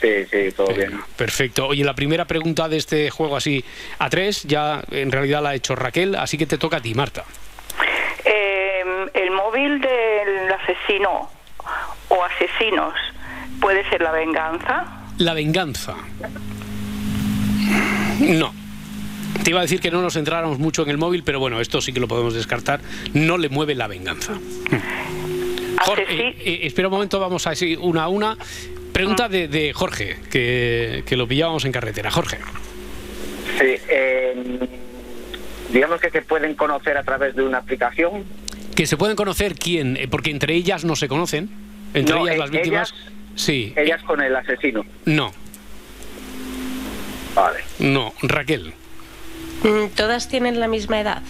Sí, 0.00 0.26
sí, 0.26 0.52
todo 0.52 0.72
bien. 0.74 1.00
Perfecto. 1.16 1.68
Oye, 1.68 1.84
la 1.84 1.94
primera 1.94 2.26
pregunta 2.26 2.68
de 2.68 2.76
este 2.76 3.10
juego 3.10 3.36
así 3.36 3.64
a 3.98 4.10
tres, 4.10 4.44
ya 4.44 4.82
en 4.90 5.10
realidad 5.10 5.42
la 5.42 5.50
ha 5.50 5.54
hecho 5.54 5.74
Raquel, 5.74 6.14
así 6.16 6.36
que 6.36 6.46
te 6.46 6.58
toca 6.58 6.78
a 6.78 6.80
ti, 6.80 6.94
Marta. 6.94 7.24
Eh, 8.24 8.84
el 9.14 9.30
móvil 9.30 9.80
del 9.80 10.52
asesino 10.52 11.30
o 12.08 12.24
asesinos 12.24 12.94
¿Puede 13.60 13.88
ser 13.88 14.02
la 14.02 14.12
venganza? 14.12 14.84
La 15.18 15.34
venganza. 15.34 15.94
No. 18.20 18.52
Te 19.42 19.50
iba 19.50 19.60
a 19.60 19.62
decir 19.62 19.80
que 19.80 19.90
no 19.90 20.02
nos 20.02 20.14
centráramos 20.14 20.58
mucho 20.58 20.82
en 20.82 20.90
el 20.90 20.98
móvil, 20.98 21.22
pero 21.22 21.40
bueno, 21.40 21.60
esto 21.60 21.80
sí 21.80 21.92
que 21.92 22.00
lo 22.00 22.08
podemos 22.08 22.34
descartar. 22.34 22.80
No 23.14 23.38
le 23.38 23.48
mueve 23.48 23.74
la 23.74 23.86
venganza. 23.86 24.34
Jorge, 25.84 26.28
eh, 26.28 26.36
eh, 26.38 26.60
espera 26.62 26.88
un 26.88 26.94
momento, 26.94 27.20
vamos 27.20 27.46
a 27.46 27.50
decir 27.50 27.78
una 27.80 28.04
a 28.04 28.08
una. 28.08 28.36
Pregunta 28.92 29.28
de, 29.28 29.72
Jorge, 29.74 30.16
que, 30.30 31.04
lo 31.10 31.28
pillábamos 31.28 31.64
en 31.64 31.72
carretera. 31.72 32.10
Jorge. 32.10 32.38
Sí, 33.58 33.74
em, 33.88 34.58
digamos 35.72 36.00
que 36.00 36.10
se 36.10 36.22
pueden 36.22 36.54
conocer 36.54 36.96
a 36.96 37.02
través 37.02 37.36
de 37.36 37.42
una 37.42 37.58
aplicación. 37.58 38.24
¿Que 38.74 38.86
se 38.86 38.96
pueden 38.96 39.16
conocer 39.16 39.54
quién? 39.54 39.96
Eh, 39.96 40.08
porque 40.08 40.30
entre 40.30 40.54
ellas 40.54 40.84
no 40.84 40.96
se 40.96 41.08
conocen. 41.08 41.65
Entre 41.96 42.18
ellas 42.18 42.38
las 42.38 42.50
víctimas. 42.50 42.94
Sí. 43.34 43.72
¿Ellas 43.76 44.02
con 44.02 44.20
el 44.22 44.34
asesino? 44.34 44.84
No. 45.04 45.32
Vale. 47.34 47.60
No, 47.78 48.12
Raquel. 48.22 48.72
Mm, 49.62 49.88
¿Todas 49.94 50.28
tienen 50.28 50.60
la 50.60 50.68
misma 50.68 51.00
edad? 51.00 51.22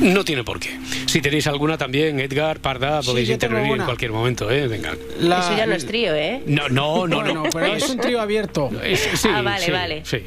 No 0.00 0.24
tiene 0.24 0.44
por 0.44 0.60
qué. 0.60 0.78
Si 1.06 1.20
tenéis 1.20 1.46
alguna 1.46 1.76
también, 1.76 2.20
Edgar, 2.20 2.60
Parda, 2.60 3.02
podéis 3.02 3.30
intervenir 3.30 3.76
en 3.76 3.84
cualquier 3.84 4.12
momento, 4.12 4.50
¿eh? 4.50 4.68
Venga. 4.68 4.92
Eso 4.92 5.56
ya 5.56 5.66
no 5.66 5.74
es 5.74 5.86
trío, 5.86 6.14
¿eh? 6.14 6.42
No, 6.46 6.68
no, 6.68 7.06
no. 7.06 7.22
no. 7.22 7.42
pero 7.52 7.66
es 7.66 7.88
un 7.88 7.98
trío 7.98 8.20
abierto. 8.20 8.70
ah, 9.32 9.42
vale, 9.42 9.70
vale. 9.70 10.02
Sí, 10.04 10.22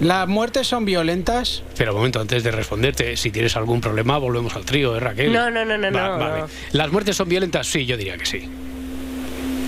¿Las 0.00 0.28
muertes 0.28 0.66
son 0.66 0.84
violentas? 0.84 1.62
Pero 1.76 1.92
un 1.92 1.98
momento, 1.98 2.20
antes 2.20 2.42
de 2.44 2.50
responderte, 2.50 3.16
si 3.16 3.30
tienes 3.30 3.56
algún 3.56 3.80
problema, 3.80 4.18
volvemos 4.18 4.54
al 4.56 4.64
trío, 4.64 4.96
¿eh, 4.96 5.00
Raquel? 5.00 5.32
No, 5.32 5.50
no, 5.50 5.64
no, 5.64 5.76
no. 5.76 5.90
vale. 6.18 6.44
¿Las 6.72 6.92
muertes 6.92 7.16
son 7.16 7.28
violentas? 7.28 7.66
Sí, 7.66 7.86
yo 7.86 7.96
diría 7.96 8.16
que 8.16 8.26
sí 8.26 8.48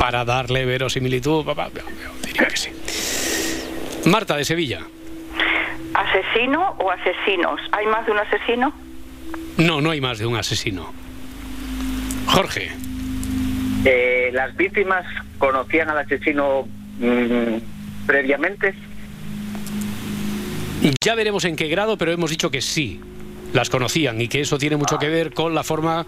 para 0.05 0.25
darle 0.25 0.67
verosimilitud, 0.67 1.47
diría 2.27 2.47
que 2.47 2.57
sí. 2.57 2.71
Marta 4.05 4.37
de 4.37 4.45
Sevilla. 4.45 4.81
¿Asesino 5.95 6.75
o 6.79 6.91
asesinos? 6.91 7.61
¿Hay 7.73 7.87
más 7.87 8.05
de 8.05 8.13
un 8.13 8.19
asesino? 8.19 8.73
No, 9.57 9.81
no 9.81 9.91
hay 9.91 10.01
más 10.01 10.19
de 10.19 10.27
un 10.27 10.37
asesino. 10.37 10.93
Jorge. 12.27 12.71
Eh, 13.85 14.31
¿Las 14.33 14.57
víctimas 14.57 15.05
conocían 15.39 15.91
al 15.91 15.99
asesino 15.99 16.67
mm, 16.99 18.07
previamente? 18.07 18.75
Ya 21.03 21.15
veremos 21.15 21.45
en 21.45 21.57
qué 21.57 21.69
grado, 21.69 21.97
pero 21.97 22.13
hemos 22.13 22.31
dicho 22.31 22.51
que 22.51 22.61
sí, 22.61 23.01
las 23.53 23.71
conocían 23.71 24.21
y 24.21 24.29
que 24.29 24.41
eso 24.41 24.59
tiene 24.59 24.77
mucho 24.77 24.99
que 24.99 25.09
ver 25.09 25.33
con 25.33 25.55
la 25.55 25.63
forma 25.63 26.07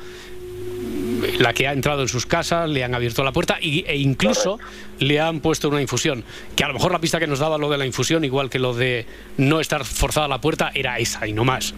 la 1.39 1.53
que 1.53 1.67
ha 1.67 1.73
entrado 1.73 2.03
en 2.03 2.09
sus 2.09 2.27
casas, 2.27 2.69
le 2.69 2.85
han 2.85 2.95
abierto 2.95 3.25
la 3.25 3.33
puerta 3.33 3.59
e 3.61 3.97
incluso 3.97 4.59
le 4.99 5.21
han 5.21 5.41
puesto 5.41 5.69
una 5.69 5.81
infusión. 5.81 6.25
Que 6.55 6.65
a 6.65 6.69
lo 6.69 6.75
mejor 6.75 6.93
la 6.93 6.99
pista 6.99 7.19
que 7.19 7.27
nos 7.27 7.39
daba 7.39 7.59
lo 7.59 7.71
de 7.71 7.79
la 7.79 7.87
infusión, 7.87 8.25
igual 8.25 8.51
que 8.51 8.59
lo 8.59 8.75
de 8.75 9.07
no 9.37 9.61
estar 9.61 9.85
forzada 9.85 10.29
la 10.29 10.41
puerta, 10.41 10.71
era 10.75 10.99
esa 10.99 11.27
y 11.27 11.33
no 11.33 11.45
más. 11.45 11.75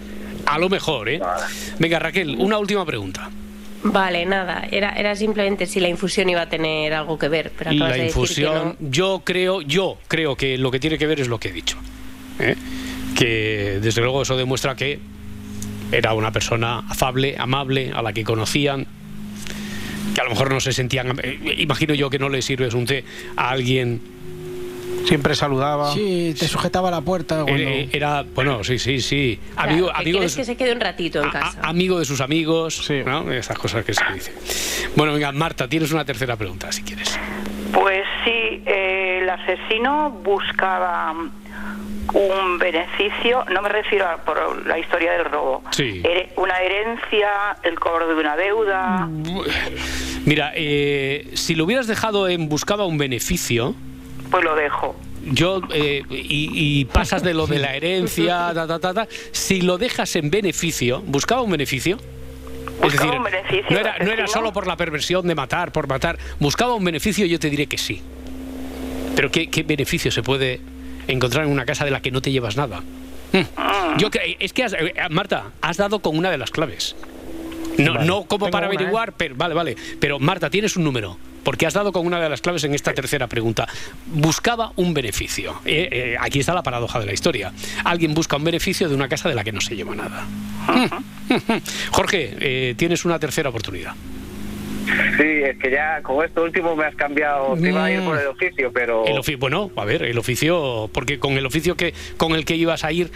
A 0.48 0.58
lo 0.58 0.68
mejor, 0.68 1.08
¿eh? 1.10 1.20
Venga, 1.78 1.98
Raquel, 1.98 2.36
una 2.38 2.56
última 2.58 2.84
pregunta. 2.86 3.30
Vale, 3.82 4.24
nada, 4.26 4.66
era, 4.70 4.92
era 4.92 5.14
simplemente 5.14 5.66
si 5.66 5.78
la 5.78 5.88
infusión 5.88 6.28
iba 6.30 6.42
a 6.42 6.48
tener 6.48 6.94
algo 6.94 7.18
que 7.18 7.28
ver. 7.28 7.52
Pero 7.56 7.70
la 7.72 7.98
infusión, 7.98 8.76
yo 8.80 9.22
creo, 9.24 9.60
yo 9.60 9.98
creo 10.08 10.36
que 10.36 10.58
lo 10.58 10.70
que 10.70 10.80
tiene 10.80 10.98
que 10.98 11.06
ver 11.06 11.20
es 11.20 11.28
lo 11.28 11.38
que 11.38 11.48
he 11.48 11.52
dicho. 11.52 11.76
¿eh? 12.40 12.56
Que 13.14 13.78
desde 13.80 14.00
luego 14.00 14.22
eso 14.22 14.36
demuestra 14.36 14.74
que 14.74 14.98
era 15.92 16.14
una 16.14 16.32
persona 16.32 16.80
afable, 16.88 17.36
amable, 17.38 17.92
a 17.94 18.00
la 18.00 18.12
que 18.12 18.24
conocían, 18.24 18.86
que 20.14 20.20
a 20.20 20.24
lo 20.24 20.30
mejor 20.30 20.50
no 20.50 20.60
se 20.60 20.72
sentían. 20.72 21.18
Eh, 21.22 21.56
imagino 21.58 21.94
yo 21.94 22.08
que 22.08 22.18
no 22.18 22.30
le 22.30 22.40
sirves 22.40 22.72
un 22.72 22.86
té 22.86 23.04
a 23.36 23.50
alguien 23.50 24.00
Siempre 25.08 25.34
saludaba. 25.34 25.92
Sí, 25.92 26.34
te 26.38 26.46
sujetaba 26.46 26.90
la 26.90 27.00
puerta. 27.00 27.44
Era, 27.48 28.24
bueno, 28.34 28.62
sí, 28.62 28.78
sí, 28.78 29.00
sí. 29.00 29.40
Amigo, 29.56 29.90
amigo 29.94 30.20
de 30.20 30.26
que 30.26 30.44
se 30.44 30.56
quede 30.56 30.72
un 30.72 30.80
ratito 30.80 31.22
en 31.22 31.30
casa. 31.30 31.58
amigo 31.62 31.98
de 31.98 32.04
sus 32.04 32.20
amigos, 32.20 32.84
sí. 32.86 33.02
¿no? 33.04 33.32
Esas 33.32 33.58
cosas 33.58 33.84
que 33.84 33.94
se 33.94 34.04
dicen. 34.12 34.34
Bueno, 34.96 35.14
venga, 35.14 35.32
Marta, 35.32 35.66
tienes 35.66 35.92
una 35.92 36.04
tercera 36.04 36.36
pregunta, 36.36 36.70
si 36.72 36.82
quieres. 36.82 37.18
Pues 37.72 38.04
sí, 38.24 38.62
eh, 38.66 39.20
el 39.22 39.30
asesino 39.30 40.10
buscaba 40.10 41.14
un 42.14 42.58
beneficio, 42.58 43.44
no 43.50 43.62
me 43.62 43.68
refiero 43.68 44.06
a 44.06 44.16
por 44.18 44.66
la 44.66 44.78
historia 44.78 45.12
del 45.12 45.26
robo, 45.26 45.62
sí. 45.70 46.02
una 46.36 46.58
herencia, 46.58 47.28
el 47.62 47.78
cobro 47.78 48.08
de 48.08 48.14
una 48.14 48.36
deuda. 48.36 49.08
Mira, 50.24 50.52
eh, 50.54 51.30
si 51.34 51.54
lo 51.54 51.64
hubieras 51.64 51.86
dejado 51.86 52.28
en 52.28 52.48
buscaba 52.48 52.86
un 52.86 52.98
beneficio, 52.98 53.74
pues 54.30 54.44
lo 54.44 54.54
dejo. 54.54 54.96
Yo 55.24 55.60
eh, 55.72 56.02
y, 56.08 56.84
pasas 56.86 57.22
de 57.22 57.34
lo 57.34 57.46
de 57.46 57.58
la 57.58 57.74
herencia, 57.74 58.52
ta, 58.54 58.66
ta, 58.66 58.94
ta, 58.94 59.08
si 59.32 59.60
lo 59.60 59.76
dejas 59.76 60.16
en 60.16 60.30
beneficio, 60.30 61.02
buscaba 61.02 61.42
un 61.42 61.50
beneficio. 61.50 61.98
Es 62.82 62.92
decir, 62.92 63.10
un 63.10 63.24
beneficio 63.24 63.66
no 63.70 63.78
era, 63.78 63.98
no 63.98 64.12
era 64.12 64.26
solo 64.28 64.52
por 64.52 64.66
la 64.66 64.76
perversión 64.76 65.26
de 65.26 65.34
matar, 65.34 65.72
por 65.72 65.88
matar. 65.88 66.16
Buscaba 66.38 66.74
un 66.74 66.84
beneficio, 66.84 67.26
yo 67.26 67.38
te 67.38 67.50
diré 67.50 67.66
que 67.66 67.76
sí. 67.76 68.00
Pero 69.16 69.30
¿qué, 69.30 69.50
qué 69.50 69.64
beneficio 69.64 70.12
se 70.12 70.22
puede 70.22 70.60
encontrar 71.08 71.44
en 71.44 71.50
una 71.50 71.64
casa 71.64 71.84
de 71.84 71.90
la 71.90 72.00
que 72.00 72.10
no 72.10 72.20
te 72.20 72.30
llevas 72.30 72.56
nada. 72.56 72.82
Hmm. 73.32 73.98
Yo 73.98 74.08
es 74.38 74.52
que 74.52 74.62
eh, 74.62 74.94
Marta, 75.10 75.50
has 75.60 75.76
dado 75.76 75.98
con 75.98 76.16
una 76.16 76.30
de 76.30 76.38
las 76.38 76.50
claves. 76.50 76.94
No, 77.78 77.94
no 77.94 78.24
como 78.24 78.50
para 78.50 78.66
¿eh? 78.66 78.68
averiguar, 78.68 79.12
pero 79.16 79.34
vale, 79.36 79.54
vale. 79.54 79.76
Pero 79.98 80.18
Marta, 80.18 80.50
tienes 80.50 80.76
un 80.76 80.84
número, 80.84 81.18
porque 81.48 81.64
has 81.64 81.72
dado 81.72 81.92
con 81.92 82.06
una 82.06 82.20
de 82.20 82.28
las 82.28 82.42
claves 82.42 82.62
en 82.64 82.74
esta 82.74 82.92
tercera 82.92 83.26
pregunta. 83.26 83.66
Buscaba 84.04 84.70
un 84.76 84.92
beneficio. 84.92 85.54
Eh, 85.64 86.14
aquí 86.20 86.40
está 86.40 86.52
la 86.52 86.62
paradoja 86.62 87.00
de 87.00 87.06
la 87.06 87.14
historia. 87.14 87.54
Alguien 87.84 88.12
busca 88.12 88.36
un 88.36 88.44
beneficio 88.44 88.86
de 88.86 88.94
una 88.94 89.08
casa 89.08 89.30
de 89.30 89.34
la 89.34 89.42
que 89.42 89.50
no 89.50 89.62
se 89.62 89.74
lleva 89.74 89.94
nada. 89.94 90.26
Jorge, 91.90 92.74
tienes 92.76 93.06
una 93.06 93.18
tercera 93.18 93.48
oportunidad. 93.48 93.94
Sí, 95.16 95.24
es 95.24 95.56
que 95.56 95.70
ya 95.70 96.02
con 96.02 96.22
esto 96.22 96.42
último 96.42 96.76
me 96.76 96.84
has 96.84 96.94
cambiado. 96.96 97.56
Te 97.56 97.70
iba 97.70 97.82
a 97.82 97.90
ir 97.90 98.02
por 98.02 98.18
el 98.18 98.26
oficio, 98.26 98.70
pero. 98.70 99.06
El 99.06 99.36
bueno, 99.38 99.70
a 99.74 99.86
ver, 99.86 100.02
el 100.02 100.18
oficio, 100.18 100.90
porque 100.92 101.18
con 101.18 101.32
el 101.38 101.46
oficio 101.46 101.78
que 101.78 101.94
con 102.18 102.32
el 102.32 102.44
que 102.44 102.56
ibas 102.56 102.84
a 102.84 102.92
ir, 102.92 103.10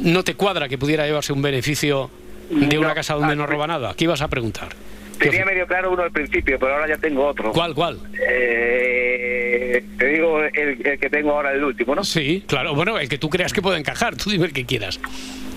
no 0.00 0.24
te 0.24 0.34
cuadra 0.34 0.68
que 0.68 0.78
pudiera 0.78 1.06
llevarse 1.06 1.32
un 1.32 1.42
beneficio 1.42 2.10
de 2.50 2.76
una 2.76 2.92
casa 2.94 3.14
donde 3.14 3.36
no 3.36 3.46
roba 3.46 3.68
nada. 3.68 3.94
¿Qué 3.94 4.02
ibas 4.02 4.20
a 4.20 4.26
preguntar? 4.26 4.70
Tenía 5.18 5.44
medio 5.44 5.66
claro 5.66 5.92
uno 5.92 6.02
al 6.02 6.10
principio, 6.10 6.58
pero 6.58 6.74
ahora 6.74 6.88
ya 6.88 6.96
tengo 6.98 7.26
otro. 7.26 7.52
¿Cuál, 7.52 7.74
cuál? 7.74 7.98
Eh, 8.28 9.84
te 9.98 10.06
digo 10.06 10.42
el, 10.42 10.98
que 10.98 11.10
tengo 11.10 11.32
ahora, 11.32 11.52
el 11.52 11.64
último, 11.64 11.94
¿no? 11.94 12.04
Sí, 12.04 12.44
claro. 12.46 12.74
Bueno, 12.74 12.98
el 12.98 13.08
que 13.08 13.18
tú 13.18 13.28
creas 13.28 13.52
que 13.52 13.62
puede 13.62 13.78
encajar. 13.78 14.16
Tú 14.16 14.30
dime 14.30 14.46
el 14.46 14.52
que 14.52 14.64
quieras. 14.64 15.00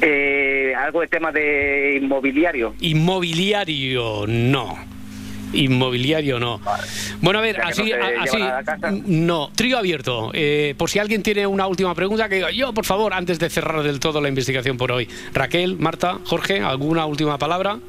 Eh, 0.01 0.73
algo 0.77 1.01
de 1.01 1.07
tema 1.07 1.31
de 1.31 1.99
inmobiliario. 2.01 2.73
Inmobiliario, 2.79 4.25
no. 4.27 4.91
Inmobiliario 5.53 6.39
no. 6.39 6.61
Bueno, 7.21 7.39
a 7.39 7.41
ver, 7.41 7.61
así, 7.61 7.91
no, 7.91 9.01
no, 9.05 9.51
trío 9.53 9.77
abierto. 9.77 10.31
Eh, 10.33 10.75
por 10.77 10.89
si 10.89 10.99
alguien 10.99 11.23
tiene 11.23 11.45
una 11.45 11.67
última 11.67 11.93
pregunta, 11.93 12.29
que 12.29 12.35
diga 12.35 12.51
yo, 12.51 12.73
por 12.73 12.85
favor, 12.85 13.13
antes 13.13 13.37
de 13.37 13.49
cerrar 13.49 13.83
del 13.83 13.99
todo 13.99 14.21
la 14.21 14.29
investigación 14.29 14.77
por 14.77 14.91
hoy. 14.91 15.09
Raquel, 15.33 15.77
Marta, 15.77 16.19
Jorge, 16.23 16.61
¿alguna 16.61 17.05
última 17.05 17.37
palabra? 17.37 17.79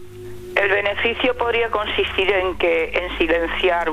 El 0.63 0.69
beneficio 0.69 1.37
podría 1.37 1.69
consistir 1.71 2.33
en 2.33 2.55
que 2.57 2.93
en 2.95 3.19
silenciar, 3.19 3.91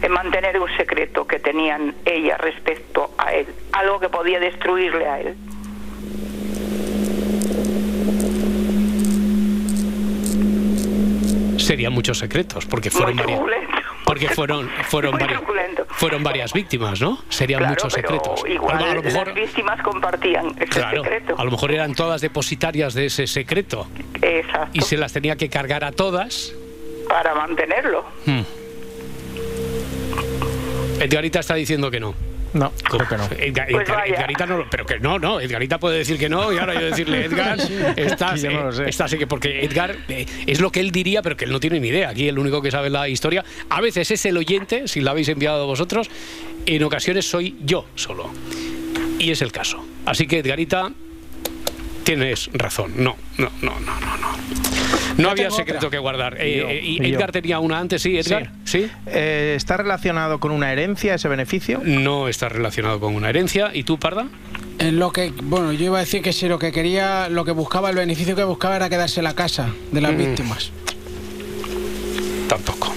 en 0.00 0.12
mantener 0.12 0.58
un 0.58 0.74
secreto 0.78 1.26
que 1.26 1.38
tenían 1.38 1.94
ella 2.06 2.38
respecto 2.38 3.10
a 3.18 3.34
él, 3.34 3.46
algo 3.72 4.00
que 4.00 4.08
podía 4.08 4.40
destruirle 4.40 5.06
a 5.06 5.20
él. 5.20 5.36
Serían 11.58 11.92
muchos 11.92 12.18
secretos, 12.18 12.64
porque 12.64 12.90
fueron 12.90 13.16
varias, 13.16 13.40
porque 14.06 14.28
fueron 14.28 14.70
fueron 14.84 15.18
varias, 15.18 15.42
fueron 15.88 16.22
varias 16.22 16.52
víctimas, 16.52 17.00
¿no? 17.00 17.18
Serían 17.28 17.64
muchos 17.68 17.92
secretos. 17.92 18.44
Igual 18.48 18.82
a 18.82 18.94
lo 18.94 19.02
mejor, 19.02 19.26
las 19.26 19.34
víctimas 19.34 19.82
compartían 19.82 20.54
ese 20.60 20.80
secreto. 20.80 21.34
A 21.36 21.44
lo 21.44 21.50
mejor 21.50 21.72
eran 21.72 21.94
todas 21.94 22.20
depositarias 22.20 22.94
de 22.94 23.06
ese 23.06 23.26
secreto. 23.26 23.88
Exacto. 24.22 24.70
Y 24.72 24.82
se 24.82 24.96
las 24.96 25.12
tenía 25.12 25.34
que 25.36 25.48
cargar 25.50 25.82
a 25.82 25.90
todas 25.90 26.54
para 27.08 27.34
mantenerlo. 27.34 28.04
Hmm. 28.24 28.42
Edgarita 31.00 31.40
está 31.40 31.54
diciendo 31.54 31.90
que 31.90 31.98
no. 31.98 32.14
No, 32.56 32.72
creo 32.84 33.06
que 33.06 33.16
no. 33.18 33.28
Pues 33.28 33.88
Edgarita 33.88 34.46
no, 34.46 34.64
pero 34.70 34.86
que 34.86 34.98
no, 34.98 35.18
no, 35.18 35.40
Edgarita 35.40 35.78
puede 35.78 35.98
decir 35.98 36.18
que 36.18 36.28
no 36.28 36.52
y 36.52 36.58
ahora 36.58 36.74
yo 36.74 36.86
decirle, 36.86 37.26
Edgar, 37.26 37.58
estás, 37.96 38.42
eh, 38.44 39.18
que 39.18 39.26
porque 39.26 39.62
Edgar 39.62 39.94
eh, 40.08 40.24
es 40.46 40.60
lo 40.60 40.72
que 40.72 40.80
él 40.80 40.90
diría, 40.90 41.20
pero 41.20 41.36
que 41.36 41.44
él 41.44 41.52
no 41.52 41.60
tiene 41.60 41.80
ni 41.80 41.88
idea. 41.88 42.08
Aquí 42.08 42.28
el 42.28 42.38
único 42.38 42.62
que 42.62 42.70
sabe 42.70 42.88
la 42.88 43.08
historia, 43.08 43.44
a 43.68 43.80
veces 43.82 44.10
es 44.10 44.24
el 44.24 44.38
oyente, 44.38 44.88
si 44.88 45.02
la 45.02 45.10
habéis 45.10 45.28
enviado 45.28 45.66
vosotros, 45.66 46.08
en 46.64 46.82
ocasiones 46.82 47.28
soy 47.28 47.56
yo 47.60 47.86
solo. 47.94 48.30
Y 49.18 49.30
es 49.30 49.42
el 49.42 49.52
caso. 49.52 49.84
Así 50.06 50.26
que 50.26 50.38
Edgarita, 50.38 50.92
tienes 52.04 52.48
razón. 52.54 52.94
No, 52.96 53.16
no, 53.36 53.50
no, 53.60 53.78
no, 53.80 54.00
no. 54.00 54.16
no. 54.16 54.75
No 55.18 55.30
había 55.30 55.50
secreto 55.50 55.90
que 55.90 55.98
guardar. 55.98 56.36
Eh, 56.38 56.80
y 56.82 57.04
Edgar 57.12 57.32
tenía 57.32 57.58
una 57.58 57.78
antes, 57.78 58.02
sí, 58.02 58.18
Edgar. 58.18 58.50
Sí. 58.64 58.90
Eh, 59.06 59.54
¿Está 59.56 59.76
relacionado 59.76 60.40
con 60.40 60.52
una 60.52 60.72
herencia 60.72 61.14
ese 61.14 61.28
beneficio? 61.28 61.80
No 61.84 62.28
está 62.28 62.48
relacionado 62.48 63.00
con 63.00 63.14
una 63.14 63.30
herencia. 63.30 63.70
¿Y 63.72 63.84
tú, 63.84 63.98
Parda? 63.98 64.26
En 64.78 64.98
lo 64.98 65.10
que, 65.12 65.32
bueno, 65.42 65.72
yo 65.72 65.86
iba 65.86 65.98
a 65.98 66.00
decir 66.00 66.22
que 66.22 66.32
si 66.32 66.48
lo 66.48 66.58
que 66.58 66.70
quería, 66.70 67.28
lo 67.28 67.44
que 67.44 67.52
buscaba, 67.52 67.90
el 67.90 67.96
beneficio 67.96 68.36
que 68.36 68.44
buscaba 68.44 68.76
era 68.76 68.88
quedarse 68.88 69.20
en 69.20 69.24
la 69.24 69.34
casa 69.34 69.70
de 69.90 70.00
las 70.00 70.12
mm. 70.12 70.18
víctimas. 70.18 70.70
Tampoco. 72.48 72.92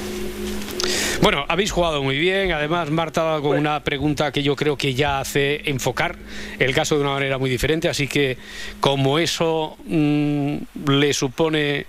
Bueno, 1.21 1.43
habéis 1.47 1.71
jugado 1.71 2.01
muy 2.01 2.17
bien. 2.17 2.51
Además, 2.51 2.89
Marta 2.91 3.39
con 3.41 3.57
una 3.57 3.83
pregunta 3.83 4.31
que 4.31 4.41
yo 4.41 4.55
creo 4.55 4.77
que 4.77 4.93
ya 4.93 5.19
hace 5.19 5.69
enfocar 5.69 6.15
el 6.59 6.73
caso 6.73 6.95
de 6.95 7.01
una 7.01 7.11
manera 7.11 7.37
muy 7.37 7.49
diferente. 7.49 7.89
Así 7.89 8.07
que, 8.07 8.37
como 8.79 9.19
eso 9.19 9.77
mm, 9.85 10.57
le 10.87 11.13
supone 11.13 11.87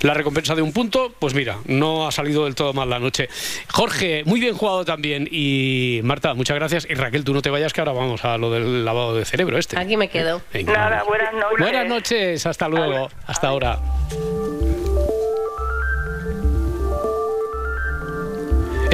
la 0.00 0.14
recompensa 0.14 0.54
de 0.54 0.62
un 0.62 0.72
punto, 0.72 1.12
pues 1.18 1.34
mira, 1.34 1.58
no 1.66 2.06
ha 2.06 2.12
salido 2.12 2.44
del 2.44 2.54
todo 2.54 2.72
mal 2.72 2.88
la 2.90 2.98
noche. 2.98 3.28
Jorge, 3.70 4.22
muy 4.24 4.40
bien 4.40 4.54
jugado 4.54 4.84
también. 4.84 5.28
Y 5.30 6.00
Marta, 6.04 6.34
muchas 6.34 6.56
gracias. 6.56 6.86
Y 6.88 6.94
Raquel, 6.94 7.24
tú 7.24 7.34
no 7.34 7.42
te 7.42 7.50
vayas, 7.50 7.72
que 7.72 7.80
ahora 7.80 7.92
vamos 7.92 8.24
a 8.24 8.38
lo 8.38 8.50
del 8.50 8.84
lavado 8.84 9.14
de 9.16 9.24
cerebro 9.24 9.58
este. 9.58 9.78
Aquí 9.78 9.96
me 9.96 10.08
quedo. 10.08 10.42
Nada, 10.64 11.04
buenas 11.04 11.32
noches. 11.34 11.58
Buenas 11.58 11.88
noches, 11.88 12.46
hasta 12.46 12.68
luego. 12.68 13.08
Hasta 13.26 13.48
ahora. 13.48 13.78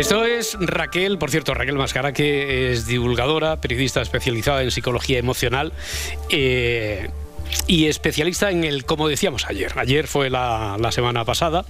Esto 0.00 0.24
es 0.24 0.56
Raquel, 0.58 1.18
por 1.18 1.30
cierto, 1.30 1.52
Raquel 1.52 1.76
Mascara, 1.76 2.14
que 2.14 2.72
es 2.72 2.86
divulgadora, 2.86 3.60
periodista 3.60 4.00
especializada 4.00 4.62
en 4.62 4.70
psicología 4.70 5.18
emocional. 5.18 5.74
Eh, 6.30 7.10
y 7.66 7.86
especialista 7.86 8.51
en 8.51 8.64
el, 8.64 8.84
como 8.84 9.09
decíamos 9.09 9.46
ayer, 9.46 9.72
ayer 9.76 10.07
fue 10.07 10.30
la, 10.30 10.76
semana 10.90 11.24
pasada, 11.24 11.64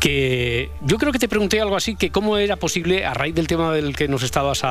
que 0.00 0.70
yo 0.82 0.98
creo 0.98 1.12
que 1.12 1.18
te 1.18 1.28
pregunté 1.28 1.60
algo 1.60 1.76
así, 1.76 1.96
que 1.96 2.10
cómo 2.10 2.36
era 2.36 2.56
posible, 2.56 3.04
a 3.04 3.14
raíz 3.14 3.34
del 3.34 3.46
tema 3.46 3.72
del 3.72 3.96
que 3.96 4.08
nos 4.08 4.22
estabas... 4.22 4.62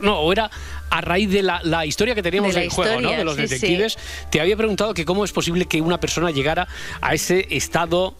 no, 0.00 0.20
o 0.20 0.32
era 0.32 0.50
a 0.90 1.00
raíz 1.00 1.30
de 1.30 1.42
la, 1.42 1.86
historia 1.86 2.14
que 2.14 2.22
teníamos 2.22 2.54
en 2.56 2.70
juego, 2.70 3.00
¿no? 3.00 3.10
De 3.10 3.24
los 3.24 3.36
detectives, 3.36 3.98
te 4.30 4.40
había 4.40 4.56
preguntado 4.56 4.94
que 4.94 5.04
cómo 5.04 5.24
es 5.24 5.32
posible 5.32 5.66
que 5.66 5.80
una 5.80 5.98
persona 5.98 6.30
llegara 6.30 6.68
a 7.00 7.14
ese 7.14 7.46
estado 7.50 8.14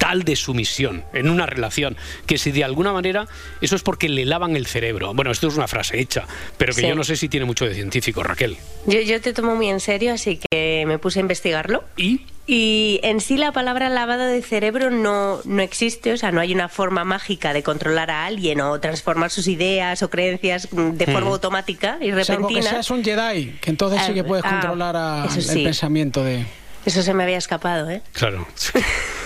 tal 0.00 0.24
de 0.24 0.34
sumisión 0.34 1.04
en 1.12 1.28
una 1.28 1.44
relación 1.44 1.96
que 2.26 2.38
si 2.38 2.50
de 2.50 2.64
alguna 2.64 2.92
manera 2.92 3.28
eso 3.60 3.76
es 3.76 3.82
porque 3.82 4.08
le 4.08 4.24
lavan 4.24 4.56
el 4.56 4.66
cerebro. 4.66 5.12
Bueno, 5.14 5.30
esto 5.30 5.46
es 5.46 5.56
una 5.56 5.68
frase 5.68 6.00
hecha, 6.00 6.26
pero 6.56 6.74
que 6.74 6.88
yo 6.88 6.94
no 6.94 7.04
sé 7.04 7.16
si 7.16 7.28
tiene 7.28 7.44
mucho 7.46 7.66
de 7.66 7.74
científico, 7.74 8.22
Raquel. 8.22 8.56
Yo, 8.86 9.20
te 9.20 9.32
tomo 9.34 9.54
muy 9.54 9.68
en 9.68 9.78
serio, 9.78 10.14
así 10.14 10.40
que 10.50 10.84
me 10.86 10.98
puse 10.98 11.18
a 11.18 11.22
investigarlo. 11.22 11.84
¿Y? 11.98 12.22
Y 12.46 12.98
en 13.02 13.20
sí 13.20 13.36
la 13.36 13.52
palabra 13.52 13.90
lavado 13.90 14.24
de 14.24 14.40
cerebro 14.40 14.90
no, 14.90 15.40
no 15.44 15.62
existe, 15.62 16.14
o 16.14 16.16
sea, 16.16 16.32
no 16.32 16.40
hay 16.40 16.54
una 16.54 16.70
forma 16.70 17.04
mágica 17.04 17.52
de 17.52 17.62
controlar 17.62 18.10
a 18.10 18.24
alguien 18.24 18.62
o 18.62 18.80
transformar 18.80 19.30
sus 19.30 19.48
ideas 19.48 20.02
o 20.02 20.08
creencias 20.08 20.68
de 20.72 21.04
forma 21.04 21.28
mm. 21.28 21.32
automática 21.34 21.98
y 22.00 22.10
repentina. 22.10 22.24
Salvo 22.24 22.48
que 22.48 22.62
seas 22.62 22.90
un 22.90 23.04
Jedi, 23.04 23.58
que 23.60 23.70
entonces 23.70 24.00
sí 24.06 24.14
que 24.14 24.24
puedes 24.24 24.44
ah, 24.46 24.50
controlar 24.50 25.28
el 25.36 25.62
pensamiento 25.62 26.24
de... 26.24 26.46
Eso 26.86 27.02
se 27.02 27.12
me 27.12 27.24
había 27.24 27.36
escapado, 27.36 27.90
¿eh? 27.90 28.02
Claro. 28.14 28.48